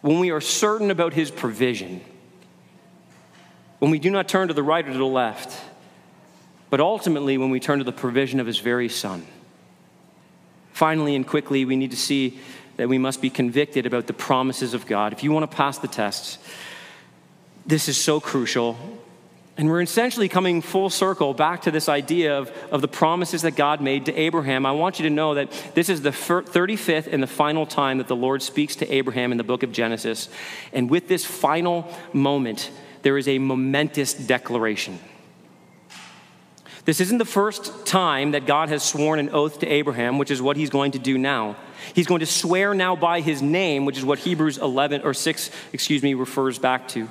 when 0.00 0.18
we 0.18 0.32
are 0.32 0.40
certain 0.40 0.90
about 0.90 1.12
his 1.12 1.30
provision, 1.30 2.00
when 3.78 3.92
we 3.92 4.00
do 4.00 4.10
not 4.10 4.26
turn 4.26 4.48
to 4.48 4.54
the 4.54 4.64
right 4.64 4.84
or 4.84 4.90
to 4.90 4.98
the 4.98 5.06
left, 5.06 5.62
but 6.70 6.80
ultimately 6.80 7.38
when 7.38 7.50
we 7.50 7.60
turn 7.60 7.78
to 7.78 7.84
the 7.84 7.92
provision 7.92 8.40
of 8.40 8.48
his 8.48 8.58
very 8.58 8.88
Son. 8.88 9.24
Finally 10.74 11.14
and 11.14 11.24
quickly, 11.24 11.64
we 11.64 11.76
need 11.76 11.92
to 11.92 11.96
see 11.96 12.36
that 12.78 12.88
we 12.88 12.98
must 12.98 13.22
be 13.22 13.30
convicted 13.30 13.86
about 13.86 14.08
the 14.08 14.12
promises 14.12 14.74
of 14.74 14.86
God. 14.86 15.12
If 15.12 15.22
you 15.22 15.30
want 15.30 15.48
to 15.48 15.56
pass 15.56 15.78
the 15.78 15.86
tests, 15.86 16.36
this 17.64 17.88
is 17.88 17.96
so 17.96 18.18
crucial. 18.18 18.76
And 19.56 19.68
we're 19.68 19.82
essentially 19.82 20.28
coming 20.28 20.60
full 20.60 20.90
circle 20.90 21.32
back 21.32 21.62
to 21.62 21.70
this 21.70 21.88
idea 21.88 22.36
of, 22.36 22.50
of 22.72 22.80
the 22.80 22.88
promises 22.88 23.42
that 23.42 23.54
God 23.54 23.80
made 23.80 24.06
to 24.06 24.14
Abraham. 24.14 24.66
I 24.66 24.72
want 24.72 24.98
you 24.98 25.04
to 25.04 25.14
know 25.14 25.34
that 25.34 25.52
this 25.74 25.88
is 25.88 26.02
the 26.02 26.10
35th 26.10 27.06
and 27.06 27.22
the 27.22 27.28
final 27.28 27.66
time 27.66 27.98
that 27.98 28.08
the 28.08 28.16
Lord 28.16 28.42
speaks 28.42 28.74
to 28.76 28.92
Abraham 28.92 29.30
in 29.30 29.38
the 29.38 29.44
book 29.44 29.62
of 29.62 29.70
Genesis. 29.70 30.28
And 30.72 30.90
with 30.90 31.06
this 31.06 31.24
final 31.24 31.88
moment, 32.12 32.72
there 33.02 33.16
is 33.16 33.28
a 33.28 33.38
momentous 33.38 34.12
declaration. 34.12 34.98
This 36.84 37.00
isn't 37.00 37.18
the 37.18 37.24
first 37.24 37.86
time 37.86 38.32
that 38.32 38.44
God 38.44 38.68
has 38.68 38.82
sworn 38.82 39.18
an 39.18 39.30
oath 39.30 39.60
to 39.60 39.66
Abraham, 39.66 40.18
which 40.18 40.30
is 40.30 40.42
what 40.42 40.56
he's 40.56 40.70
going 40.70 40.92
to 40.92 40.98
do 40.98 41.16
now. 41.16 41.56
He's 41.94 42.06
going 42.06 42.20
to 42.20 42.26
swear 42.26 42.74
now 42.74 42.94
by 42.94 43.20
his 43.20 43.40
name, 43.40 43.86
which 43.86 43.96
is 43.96 44.04
what 44.04 44.18
Hebrews 44.18 44.58
11 44.58 45.02
or 45.02 45.14
6, 45.14 45.50
excuse 45.72 46.02
me, 46.02 46.14
refers 46.14 46.58
back 46.58 46.88
to. 46.88 47.08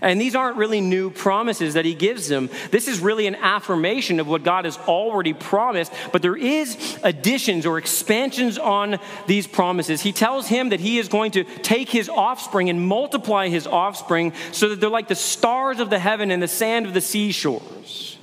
And 0.00 0.20
these 0.20 0.34
aren't 0.34 0.56
really 0.56 0.80
new 0.80 1.10
promises 1.10 1.74
that 1.74 1.84
he 1.84 1.94
gives 1.94 2.28
them. 2.28 2.50
This 2.70 2.88
is 2.88 3.00
really 3.00 3.26
an 3.26 3.34
affirmation 3.34 4.20
of 4.20 4.26
what 4.26 4.42
God 4.42 4.64
has 4.64 4.76
already 4.78 5.32
promised, 5.32 5.92
but 6.12 6.22
there 6.22 6.36
is 6.36 6.98
additions 7.02 7.66
or 7.66 7.78
expansions 7.78 8.58
on 8.58 8.98
these 9.26 9.46
promises. 9.46 10.00
He 10.00 10.12
tells 10.12 10.48
him 10.48 10.70
that 10.70 10.80
he 10.80 10.98
is 10.98 11.08
going 11.08 11.32
to 11.32 11.44
take 11.44 11.88
his 11.88 12.08
offspring 12.08 12.70
and 12.70 12.86
multiply 12.86 13.48
his 13.48 13.66
offspring 13.66 14.32
so 14.52 14.70
that 14.70 14.80
they're 14.80 14.90
like 14.90 15.08
the 15.08 15.14
stars 15.14 15.80
of 15.80 15.90
the 15.90 15.98
heaven 15.98 16.30
and 16.30 16.42
the 16.42 16.48
sand 16.48 16.86
of 16.86 16.94
the 16.94 17.00
seashores. 17.00 18.13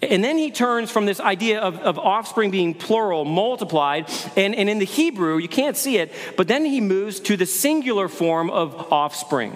And 0.00 0.22
then 0.22 0.38
he 0.38 0.50
turns 0.50 0.90
from 0.90 1.06
this 1.06 1.18
idea 1.18 1.60
of, 1.60 1.76
of 1.80 1.98
offspring 1.98 2.50
being 2.50 2.74
plural, 2.74 3.24
multiplied, 3.24 4.08
and, 4.36 4.54
and 4.54 4.70
in 4.70 4.78
the 4.78 4.84
Hebrew, 4.84 5.38
you 5.38 5.48
can't 5.48 5.76
see 5.76 5.98
it, 5.98 6.12
but 6.36 6.46
then 6.46 6.64
he 6.64 6.80
moves 6.80 7.18
to 7.20 7.36
the 7.36 7.46
singular 7.46 8.08
form 8.08 8.48
of 8.50 8.92
offspring. 8.92 9.52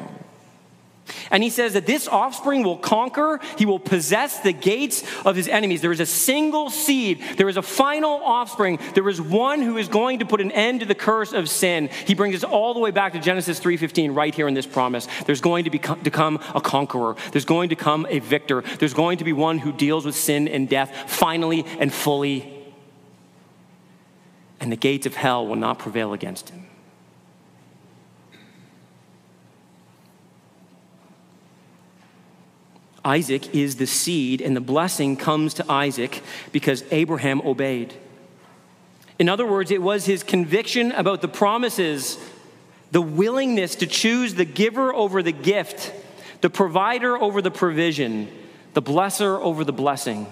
And 1.30 1.42
he 1.42 1.50
says 1.50 1.72
that 1.74 1.86
this 1.86 2.08
offspring 2.08 2.62
will 2.62 2.76
conquer, 2.76 3.40
he 3.58 3.66
will 3.66 3.78
possess 3.78 4.40
the 4.40 4.52
gates 4.52 5.02
of 5.24 5.36
his 5.36 5.48
enemies. 5.48 5.80
There 5.80 5.92
is 5.92 6.00
a 6.00 6.06
single 6.06 6.70
seed, 6.70 7.22
there 7.36 7.48
is 7.48 7.56
a 7.56 7.62
final 7.62 8.22
offspring, 8.22 8.78
there 8.94 9.08
is 9.08 9.20
one 9.20 9.62
who 9.62 9.76
is 9.76 9.88
going 9.88 10.20
to 10.20 10.26
put 10.26 10.40
an 10.40 10.52
end 10.52 10.80
to 10.80 10.86
the 10.86 10.94
curse 10.94 11.32
of 11.32 11.48
sin. 11.48 11.88
He 12.06 12.14
brings 12.14 12.34
us 12.36 12.44
all 12.44 12.74
the 12.74 12.80
way 12.80 12.90
back 12.90 13.12
to 13.12 13.18
Genesis 13.18 13.60
3:15 13.60 14.14
right 14.14 14.34
here 14.34 14.48
in 14.48 14.54
this 14.54 14.66
promise. 14.66 15.08
There's 15.26 15.40
going 15.40 15.64
to 15.64 15.70
become 15.70 16.40
a 16.54 16.60
conqueror. 16.60 17.16
There's 17.32 17.44
going 17.44 17.70
to 17.70 17.76
come 17.76 18.06
a 18.08 18.18
victor. 18.18 18.62
There's 18.78 18.94
going 18.94 19.18
to 19.18 19.24
be 19.24 19.32
one 19.32 19.58
who 19.58 19.72
deals 19.72 20.04
with 20.04 20.14
sin 20.14 20.48
and 20.48 20.68
death 20.68 21.10
finally 21.10 21.64
and 21.78 21.92
fully 21.92 22.62
and 24.62 24.70
the 24.70 24.76
gates 24.76 25.06
of 25.06 25.16
hell 25.16 25.44
will 25.44 25.56
not 25.56 25.80
prevail 25.80 26.12
against 26.12 26.50
him. 26.50 26.66
Isaac 33.04 33.54
is 33.54 33.76
the 33.76 33.86
seed, 33.86 34.40
and 34.40 34.56
the 34.56 34.60
blessing 34.60 35.16
comes 35.16 35.54
to 35.54 35.70
Isaac 35.70 36.22
because 36.52 36.84
Abraham 36.90 37.40
obeyed. 37.42 37.94
In 39.18 39.28
other 39.28 39.46
words, 39.46 39.70
it 39.70 39.82
was 39.82 40.06
his 40.06 40.22
conviction 40.22 40.92
about 40.92 41.20
the 41.20 41.28
promises, 41.28 42.18
the 42.90 43.02
willingness 43.02 43.76
to 43.76 43.86
choose 43.86 44.34
the 44.34 44.44
giver 44.44 44.92
over 44.94 45.22
the 45.22 45.32
gift, 45.32 45.92
the 46.40 46.50
provider 46.50 47.16
over 47.16 47.42
the 47.42 47.50
provision, 47.50 48.28
the 48.74 48.82
blesser 48.82 49.40
over 49.40 49.64
the 49.64 49.72
blessing, 49.72 50.26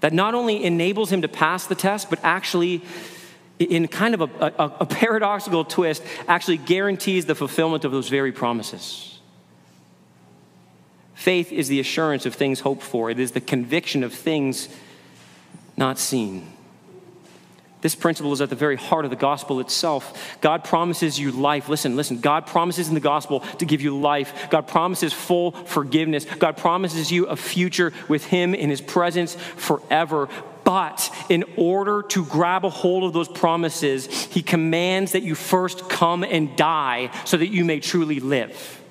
that 0.00 0.12
not 0.12 0.34
only 0.34 0.64
enables 0.64 1.10
him 1.12 1.22
to 1.22 1.28
pass 1.28 1.66
the 1.66 1.74
test, 1.74 2.10
but 2.10 2.18
actually, 2.22 2.82
in 3.58 3.88
kind 3.88 4.14
of 4.14 4.22
a, 4.22 4.52
a, 4.58 4.72
a 4.80 4.86
paradoxical 4.86 5.64
twist, 5.64 6.02
actually 6.28 6.56
guarantees 6.56 7.26
the 7.26 7.34
fulfillment 7.34 7.84
of 7.84 7.92
those 7.92 8.08
very 8.08 8.32
promises. 8.32 9.11
Faith 11.22 11.52
is 11.52 11.68
the 11.68 11.78
assurance 11.78 12.26
of 12.26 12.34
things 12.34 12.58
hoped 12.58 12.82
for, 12.82 13.08
it 13.08 13.20
is 13.20 13.30
the 13.30 13.40
conviction 13.40 14.02
of 14.02 14.12
things 14.12 14.68
not 15.76 15.96
seen. 15.96 16.50
This 17.80 17.94
principle 17.94 18.32
is 18.32 18.40
at 18.40 18.50
the 18.50 18.56
very 18.56 18.74
heart 18.74 19.04
of 19.04 19.12
the 19.12 19.16
gospel 19.16 19.60
itself. 19.60 20.36
God 20.40 20.64
promises 20.64 21.20
you 21.20 21.30
life. 21.30 21.68
Listen, 21.68 21.94
listen. 21.94 22.18
God 22.18 22.48
promises 22.48 22.88
in 22.88 22.94
the 22.94 23.00
gospel 23.00 23.38
to 23.38 23.64
give 23.64 23.80
you 23.80 23.96
life. 23.96 24.50
God 24.50 24.66
promises 24.66 25.12
full 25.12 25.52
forgiveness. 25.52 26.24
God 26.24 26.56
promises 26.56 27.12
you 27.12 27.26
a 27.26 27.36
future 27.36 27.92
with 28.08 28.24
Him 28.24 28.52
in 28.52 28.68
His 28.68 28.80
presence 28.80 29.36
forever. 29.36 30.28
But 30.64 31.08
in 31.28 31.44
order 31.56 32.02
to 32.02 32.24
grab 32.24 32.64
a 32.64 32.70
hold 32.70 33.04
of 33.04 33.12
those 33.12 33.28
promises, 33.28 34.06
He 34.06 34.42
commands 34.42 35.12
that 35.12 35.22
you 35.22 35.36
first 35.36 35.88
come 35.88 36.24
and 36.24 36.56
die 36.56 37.12
so 37.24 37.36
that 37.36 37.48
you 37.48 37.64
may 37.64 37.78
truly 37.78 38.18
live. 38.18 38.81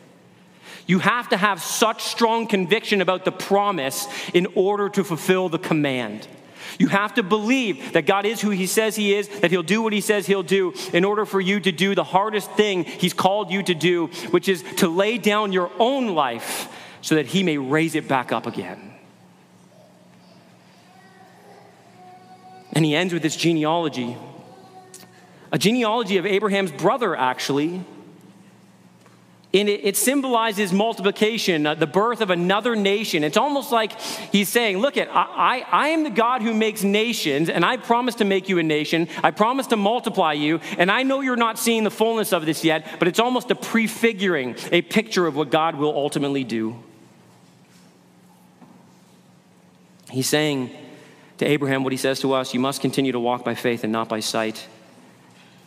You 0.88 1.00
have 1.00 1.30
to 1.30 1.38
have 1.38 1.62
such 1.62 2.04
strong 2.04 2.48
conviction 2.48 3.02
about 3.02 3.26
the 3.26 3.32
promise 3.32 4.08
in 4.34 4.48
order 4.56 4.90
to 4.90 5.04
fulfill 5.04 5.50
the 5.50 5.60
command. 5.60 6.28
You 6.80 6.88
have 6.88 7.16
to 7.16 7.24
believe 7.24 7.94
that 7.94 8.06
God 8.06 8.26
is 8.26 8.42
who 8.42 8.50
He 8.50 8.66
says 8.66 8.96
He 8.96 9.14
is, 9.14 9.28
that 9.40 9.52
He'll 9.52 9.64
do 9.64 9.82
what 9.82 9.94
He 9.94 10.02
says 10.02 10.26
He'll 10.26 10.44
do 10.44 10.74
in 10.94 11.04
order 11.04 11.26
for 11.26 11.42
you 11.42 11.60
to 11.60 11.72
do 11.72 11.96
the 11.96 12.04
hardest 12.04 12.52
thing 12.52 12.84
He's 12.84 13.14
called 13.14 13.52
you 13.52 13.64
to 13.64 13.74
do, 13.74 14.08
which 14.32 14.48
is 14.48 14.64
to 14.78 14.88
lay 14.88 15.18
down 15.18 15.52
your 15.52 15.72
own 15.80 16.16
life 16.16 16.70
so 17.02 17.16
that 17.16 17.28
He 17.28 17.44
may 17.44 17.58
raise 17.58 17.96
it 17.96 18.08
back 18.08 18.32
up 18.32 18.48
again. 18.48 18.94
And 22.74 22.86
He 22.86 22.96
ends 22.96 23.14
with 23.14 23.22
this 23.22 23.36
genealogy 23.36 24.18
a 25.54 25.58
genealogy 25.58 26.16
of 26.16 26.26
Abraham's 26.26 26.72
brother, 26.72 27.14
actually 27.14 27.84
and 29.54 29.68
it, 29.68 29.84
it 29.84 29.98
symbolizes 29.98 30.72
multiplication, 30.72 31.66
uh, 31.66 31.76
the 31.76 31.88
birth 31.88 32.22
of 32.22 32.30
another 32.30 32.76
nation. 32.76 33.24
It's 33.24 33.38
almost 33.38 33.72
like 33.72 34.00
he's 34.32 34.50
saying, 34.50 34.78
Look, 34.78 34.98
at, 34.98 35.10
I, 35.10 35.66
I, 35.72 35.86
I 35.86 35.88
am 35.90 36.04
the 36.04 36.10
God 36.10 36.42
who 36.42 36.54
makes 36.54 36.84
nations, 36.84 37.50
and 37.50 37.66
I 37.66 37.78
promise 37.78 38.16
to 38.16 38.26
make 38.26 38.48
you 38.48 38.60
a 38.60 38.64
nation. 38.64 39.08
I 39.24 39.32
promise 39.32 39.68
to 39.68 39.76
multiply 39.78 40.34
you, 40.34 40.60
and 40.78 40.90
I 40.90 41.04
know 41.04 41.22
you're 41.22 41.36
not 41.36 41.60
seeing 41.60 41.84
the 41.84 41.92
fullness 41.92 42.32
of 42.32 42.46
this 42.46 42.64
yet, 42.64 42.88
but 43.00 43.08
it's 43.08 43.20
almost 43.20 43.52
a 43.52 43.56
prefiguring, 43.56 44.56
a 44.72 44.82
picture 44.82 45.28
of 45.28 45.36
what 45.36 45.52
God 45.52 45.76
will 45.76 45.96
ultimately 45.96 46.44
do. 46.44 46.82
He's 50.10 50.28
saying 50.28 50.72
to 51.38 51.46
Abraham 51.46 51.84
what 51.84 51.94
he 51.94 51.98
says 51.98 52.20
to 52.20 52.34
us 52.34 52.54
you 52.54 52.60
must 52.60 52.82
continue 52.82 53.12
to 53.12 53.20
walk 53.20 53.44
by 53.44 53.56
faith 53.56 53.84
and 53.84 53.92
not 53.92 54.08
by 54.08 54.20
sight. 54.20 54.68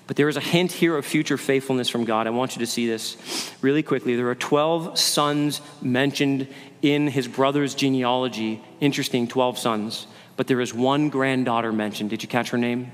But 0.07 0.17
there 0.17 0.29
is 0.29 0.37
a 0.37 0.41
hint 0.41 0.73
here 0.73 0.97
of 0.97 1.07
future 1.07 1.39
faithfulness 1.39 1.89
from 1.89 2.05
God. 2.05 2.27
I 2.27 2.31
want 2.31 2.57
you 2.57 2.61
to 2.61 2.67
see 2.67 2.87
this 2.87 3.17
really 3.63 3.83
quickly. 3.83 4.17
There 4.17 4.29
are 4.29 4.35
12 4.35 4.99
sons 4.99 5.63
mentioned 5.81 6.47
in 6.83 7.07
his 7.07 7.27
brother's 7.27 7.75
genealogy. 7.75 8.63
Interesting, 8.81 9.27
12 9.27 9.59
sons. 9.59 10.07
But 10.37 10.47
there 10.47 10.61
is 10.61 10.75
one 10.75 11.09
granddaughter 11.09 11.73
mentioned. 11.73 12.11
Did 12.11 12.23
you 12.23 12.29
catch 12.29 12.51
her 12.51 12.59
name? 12.59 12.93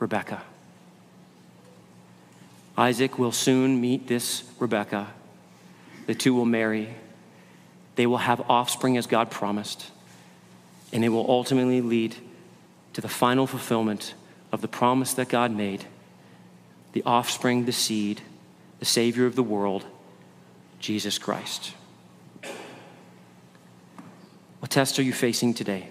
Rebecca. 0.00 0.42
Isaac 2.76 3.18
will 3.18 3.30
soon 3.30 3.80
meet 3.80 4.08
this 4.08 4.42
Rebecca. 4.58 5.12
The 6.06 6.14
two 6.14 6.34
will 6.34 6.44
marry. 6.44 6.92
They 7.94 8.06
will 8.06 8.18
have 8.18 8.40
offspring 8.50 8.96
as 8.96 9.06
God 9.06 9.30
promised. 9.30 9.90
And 10.92 11.04
it 11.04 11.10
will 11.10 11.28
ultimately 11.28 11.80
lead 11.80 12.16
to 12.94 13.00
the 13.00 13.08
final 13.08 13.46
fulfillment 13.46 14.14
of 14.54 14.60
the 14.60 14.68
promise 14.68 15.12
that 15.14 15.28
God 15.28 15.50
made 15.50 15.84
the 16.92 17.02
offspring, 17.02 17.64
the 17.64 17.72
seed, 17.72 18.20
the 18.78 18.84
Savior 18.84 19.26
of 19.26 19.34
the 19.34 19.42
world, 19.42 19.84
Jesus 20.78 21.18
Christ. 21.18 21.74
What 24.60 24.70
tests 24.70 24.96
are 25.00 25.02
you 25.02 25.12
facing 25.12 25.54
today? 25.54 25.88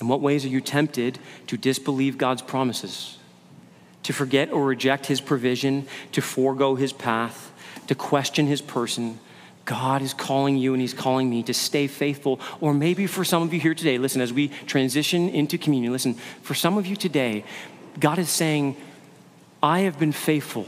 In 0.00 0.08
what 0.08 0.22
ways 0.22 0.46
are 0.46 0.48
you 0.48 0.62
tempted 0.62 1.18
to 1.46 1.58
disbelieve 1.58 2.16
God's 2.16 2.40
promises, 2.40 3.18
to 4.04 4.14
forget 4.14 4.50
or 4.50 4.64
reject 4.64 5.04
His 5.04 5.20
provision, 5.20 5.86
to 6.12 6.22
forego 6.22 6.74
His 6.74 6.94
path, 6.94 7.52
to 7.86 7.94
question 7.94 8.46
His 8.46 8.62
person? 8.62 9.20
God 9.70 10.02
is 10.02 10.12
calling 10.12 10.56
you 10.56 10.72
and 10.72 10.80
He's 10.80 10.92
calling 10.92 11.30
me 11.30 11.44
to 11.44 11.54
stay 11.54 11.86
faithful. 11.86 12.40
Or 12.60 12.74
maybe 12.74 13.06
for 13.06 13.24
some 13.24 13.44
of 13.44 13.54
you 13.54 13.60
here 13.60 13.72
today, 13.72 13.98
listen, 13.98 14.20
as 14.20 14.32
we 14.32 14.48
transition 14.66 15.28
into 15.28 15.58
communion, 15.58 15.92
listen, 15.92 16.14
for 16.42 16.54
some 16.54 16.76
of 16.76 16.88
you 16.88 16.96
today, 16.96 17.44
God 18.00 18.18
is 18.18 18.28
saying, 18.28 18.76
I 19.62 19.80
have 19.80 19.96
been 19.96 20.10
faithful, 20.10 20.66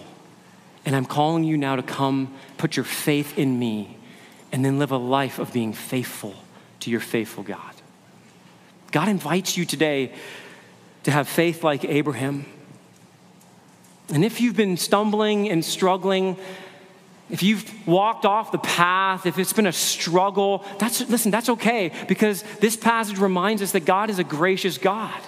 and 0.87 0.95
I'm 0.95 1.05
calling 1.05 1.43
you 1.43 1.57
now 1.57 1.75
to 1.75 1.83
come 1.83 2.33
put 2.59 2.77
your 2.77 2.85
faith 2.85 3.37
in 3.37 3.59
me 3.59 3.97
and 4.53 4.65
then 4.65 4.79
live 4.79 4.93
a 4.93 4.99
life 4.99 5.41
of 5.41 5.53
being 5.53 5.73
faithful 5.73 6.37
to 6.79 6.89
your 6.89 7.01
faithful 7.01 7.43
God. 7.43 7.75
God 8.93 9.09
invites 9.09 9.57
you 9.57 9.65
today 9.65 10.13
to 11.03 11.11
have 11.11 11.27
faith 11.27 11.65
like 11.65 11.85
Abraham. 11.85 12.45
And 14.11 14.25
if 14.25 14.41
you've 14.41 14.57
been 14.57 14.77
stumbling 14.77 15.49
and 15.49 15.65
struggling, 15.65 16.37
if 17.31 17.43
you've 17.43 17.87
walked 17.87 18.27
off 18.27 18.53
the 18.53 18.59
path, 18.59 19.27
if 19.27 19.39
it's 19.39 19.53
been 19.53 19.67
a 19.67 19.73
struggle, 19.73 20.65
that's 20.79 21.09
listen, 21.09 21.31
that's 21.31 21.49
okay 21.49 21.91
because 22.09 22.43
this 22.61 22.77
passage 22.77 23.19
reminds 23.19 23.63
us 23.63 23.73
that 23.73 23.85
God 23.85 24.11
is 24.11 24.19
a 24.19 24.25
gracious 24.25 24.77
God. 24.77 25.21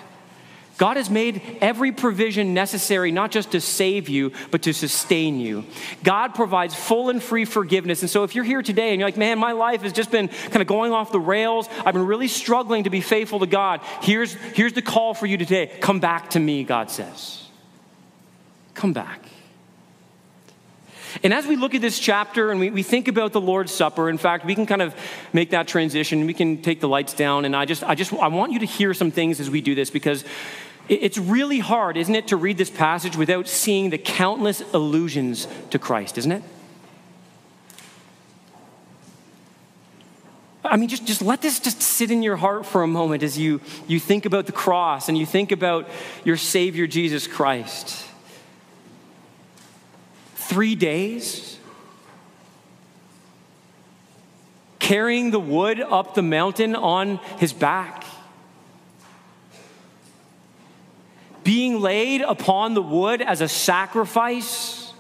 God 0.76 0.97
has 0.97 1.09
made 1.09 1.40
every 1.61 1.92
provision 1.92 2.53
necessary 2.53 3.12
not 3.12 3.30
just 3.30 3.53
to 3.53 3.61
save 3.61 4.09
you, 4.09 4.32
but 4.51 4.62
to 4.62 4.72
sustain 4.72 5.38
you. 5.38 5.64
God 6.03 6.34
provides 6.34 6.74
full 6.74 7.11
and 7.11 7.22
free 7.22 7.45
forgiveness. 7.45 8.03
And 8.03 8.11
so, 8.11 8.24
if 8.24 8.34
you're 8.34 8.45
here 8.45 8.62
today 8.62 8.90
and 8.90 8.99
you're 8.99 9.07
like, 9.07 9.16
man, 9.16 9.38
my 9.38 9.53
life 9.53 9.82
has 9.82 9.92
just 9.92 10.11
been 10.11 10.28
kind 10.28 10.61
of 10.61 10.66
going 10.66 10.92
off 10.92 11.12
the 11.12 11.20
rails, 11.20 11.68
I've 11.84 11.95
been 11.95 12.07
really 12.07 12.28
struggling 12.28 12.84
to 12.84 12.90
be 12.90 13.01
faithful 13.01 13.38
to 13.40 13.47
God, 13.47 13.80
here's, 14.03 14.34
here's 14.34 14.72
the 14.72 14.82
call 14.82 15.14
for 15.14 15.26
you 15.26 15.36
today 15.36 15.70
come 15.80 16.01
back 16.01 16.30
to 16.30 16.40
me, 16.40 16.64
God 16.64 16.90
says. 16.90 17.47
Come 18.74 18.92
back. 18.92 19.20
And 21.23 21.33
as 21.33 21.47
we 21.47 21.57
look 21.57 21.75
at 21.75 21.81
this 21.81 21.99
chapter 21.99 22.51
and 22.51 22.59
we, 22.59 22.71
we 22.71 22.83
think 22.83 23.09
about 23.09 23.33
the 23.33 23.41
Lord's 23.41 23.73
Supper, 23.73 24.09
in 24.09 24.19
fact, 24.19 24.45
we 24.45 24.55
can 24.55 24.67
kind 24.67 24.83
of 24.83 24.95
make 25.33 25.51
that 25.51 25.69
transition. 25.69 26.27
We 26.27 26.35
can 26.35 26.62
take 26.62 26.81
the 26.81 26.89
lights 26.89 27.15
down. 27.15 27.45
And 27.45 27.55
I 27.55 27.65
just, 27.65 27.85
I 27.85 27.95
just, 27.95 28.12
I 28.15 28.29
want 28.29 28.53
you 28.53 28.59
to 28.61 28.67
hear 28.67 28.95
some 28.95 29.11
things 29.11 29.41
as 29.41 29.49
we 29.51 29.61
do 29.61 29.75
this 29.75 29.91
because 29.91 30.25
it's 30.89 31.17
really 31.17 31.61
hard, 31.61 31.97
isn't 31.97 32.15
it, 32.15 32.29
to 32.29 32.37
read 32.37 32.59
this 32.59 32.71
passage 32.71 33.17
without 33.17 33.49
seeing 33.49 33.91
the 33.91 33.99
countless 33.99 34.62
allusions 34.75 35.47
to 35.71 35.79
Christ, 35.79 36.19
isn't 36.19 36.33
it? 36.33 36.43
I 40.65 40.77
mean, 40.77 40.89
just, 40.89 41.07
just 41.07 41.23
let 41.23 41.43
this 41.43 41.61
just 41.61 41.83
sit 41.83 42.11
in 42.11 42.23
your 42.23 42.37
heart 42.37 42.65
for 42.67 42.83
a 42.83 42.87
moment 42.87 43.23
as 43.23 43.39
you, 43.39 43.61
you 43.87 44.01
think 44.01 44.25
about 44.25 44.47
the 44.47 44.53
cross 44.53 45.09
and 45.09 45.17
you 45.17 45.27
think 45.27 45.53
about 45.53 45.89
your 46.25 46.39
Savior, 46.39 46.87
Jesus 46.87 47.27
Christ 47.27 48.09
three 50.49 50.74
days 50.74 51.59
carrying 54.84 55.30
the 55.30 55.40
wood 55.40 55.80
up 55.80 56.14
the 56.14 56.22
mountain 56.22 56.76
on 56.76 57.16
his 57.38 57.55
back, 57.55 58.05
being 61.42 61.80
laid 61.80 62.20
upon 62.20 62.74
the 62.74 62.82
wood 62.82 63.22
as 63.22 63.40
a 63.40 63.49
sacrifice. 63.49 64.92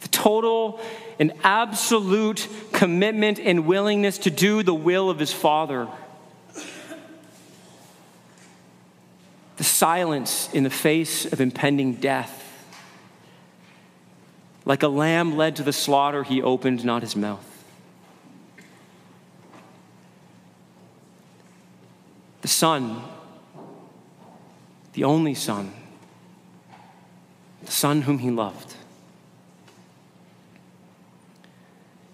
The 0.00 0.08
total 0.08 0.80
and 1.18 1.34
absolute 1.44 2.48
commitment 2.72 3.38
and 3.38 3.66
willingness 3.66 4.16
to 4.18 4.30
do 4.30 4.62
the 4.62 4.74
will 4.74 5.10
of 5.10 5.18
his 5.18 5.34
Father. 5.34 5.88
The 9.58 9.64
silence 9.64 10.48
in 10.54 10.64
the 10.64 10.70
face 10.70 11.30
of 11.30 11.42
impending 11.42 11.96
death. 11.96 12.41
Like 14.64 14.82
a 14.82 14.88
lamb 14.88 15.36
led 15.36 15.56
to 15.56 15.62
the 15.62 15.72
slaughter, 15.72 16.22
he 16.22 16.40
opened 16.40 16.84
not 16.84 17.02
his 17.02 17.16
mouth. 17.16 17.48
The 22.42 22.48
Son 22.48 23.02
the 24.92 25.04
only 25.04 25.34
Son, 25.34 25.72
the 27.64 27.72
Son 27.72 28.02
whom 28.02 28.18
he 28.18 28.30
loved. 28.30 28.74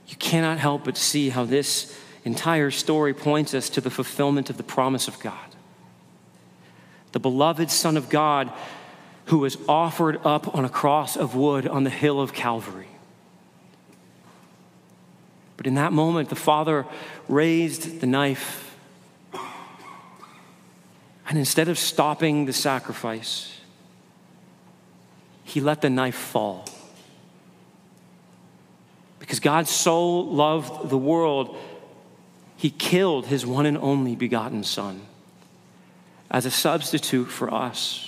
You 0.07 0.17
cannot 0.17 0.59
help 0.59 0.85
but 0.85 0.97
see 0.97 1.31
how 1.31 1.45
this 1.45 1.99
entire 2.25 2.71
story 2.71 3.15
points 3.15 3.55
us 3.55 3.69
to 3.71 3.81
the 3.81 3.91
fulfillment 3.91 4.49
of 4.49 4.57
the 4.57 4.63
promise 4.63 5.09
of 5.09 5.19
God. 5.21 5.35
The 7.13 7.21
beloved 7.21 7.71
Son 7.71 7.97
of 7.97 8.09
God 8.09 8.53
who 9.29 9.39
was 9.39 9.59
offered 9.69 10.19
up 10.25 10.55
on 10.55 10.65
a 10.65 10.69
cross 10.71 11.17
of 11.17 11.35
wood 11.35 11.69
on 11.69 11.85
the 11.85 11.91
hill 11.91 12.19
of 12.21 12.33
Calvary. 12.33 12.89
But 15.59 15.67
in 15.67 15.75
that 15.75 15.93
moment, 15.93 16.31
the 16.31 16.37
Father 16.37 16.87
raised 17.29 18.01
the 18.01 18.07
knife. 18.07 18.75
And 21.29 21.37
instead 21.37 21.69
of 21.69 21.79
stopping 21.79 22.47
the 22.47 22.55
sacrifice, 22.55 23.61
he 25.45 25.61
let 25.61 25.83
the 25.83 25.91
knife 25.91 26.15
fall. 26.15 26.65
Because 29.19 29.41
God 29.41 29.69
so 29.69 30.21
loved 30.21 30.89
the 30.89 30.97
world, 30.97 31.55
he 32.57 32.71
killed 32.71 33.27
his 33.27 33.45
one 33.45 33.67
and 33.67 33.77
only 33.77 34.17
begotten 34.17 34.65
Son 34.65 35.03
as 36.31 36.47
a 36.47 36.51
substitute 36.51 37.27
for 37.27 37.53
us. 37.53 38.08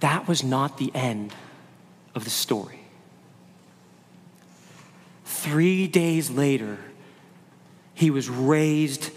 That 0.00 0.28
was 0.28 0.44
not 0.44 0.78
the 0.78 0.94
end 0.94 1.34
of 2.14 2.24
the 2.24 2.30
story. 2.30 2.80
Three 5.24 5.86
days 5.86 6.30
later, 6.30 6.78
he 7.94 8.10
was 8.10 8.28
raised 8.28 9.10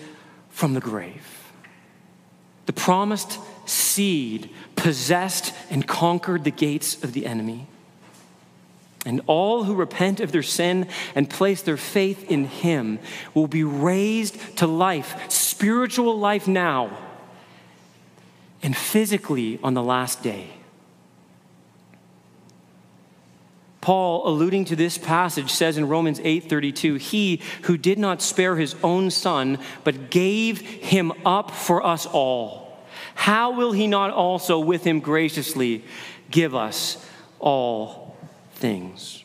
from 0.49 0.73
the 0.73 0.79
grave. 0.79 1.51
The 2.65 2.73
promised 2.73 3.39
seed 3.65 4.49
possessed 4.75 5.53
and 5.69 5.87
conquered 5.87 6.43
the 6.43 6.51
gates 6.51 7.03
of 7.03 7.13
the 7.13 7.25
enemy. 7.25 7.67
And 9.05 9.21
all 9.25 9.63
who 9.63 9.73
repent 9.73 10.19
of 10.19 10.31
their 10.31 10.43
sin 10.43 10.87
and 11.15 11.29
place 11.29 11.61
their 11.61 11.77
faith 11.77 12.29
in 12.29 12.45
him 12.45 12.99
will 13.33 13.47
be 13.47 13.63
raised 13.63 14.57
to 14.57 14.67
life, 14.67 15.31
spiritual 15.31 16.19
life 16.19 16.47
now, 16.47 16.97
and 18.61 18.77
physically 18.77 19.59
on 19.63 19.73
the 19.73 19.83
last 19.83 20.21
day. 20.21 20.49
Paul, 23.81 24.27
alluding 24.27 24.65
to 24.65 24.75
this 24.75 24.99
passage, 24.99 25.51
says 25.51 25.75
in 25.77 25.87
Romans 25.87 26.19
8:32, 26.23 26.95
"He 26.95 27.41
who 27.63 27.77
did 27.77 27.97
not 27.97 28.21
spare 28.21 28.55
his 28.55 28.75
own 28.83 29.09
son, 29.09 29.57
but 29.83 30.11
gave 30.11 30.61
him 30.61 31.11
up 31.25 31.49
for 31.49 31.83
us 31.85 32.05
all, 32.05 32.77
how 33.15 33.51
will 33.51 33.71
he 33.71 33.87
not 33.87 34.11
also 34.11 34.59
with 34.59 34.83
him 34.83 34.99
graciously 34.99 35.83
give 36.29 36.53
us 36.53 37.03
all 37.39 38.15
things?" 38.53 39.20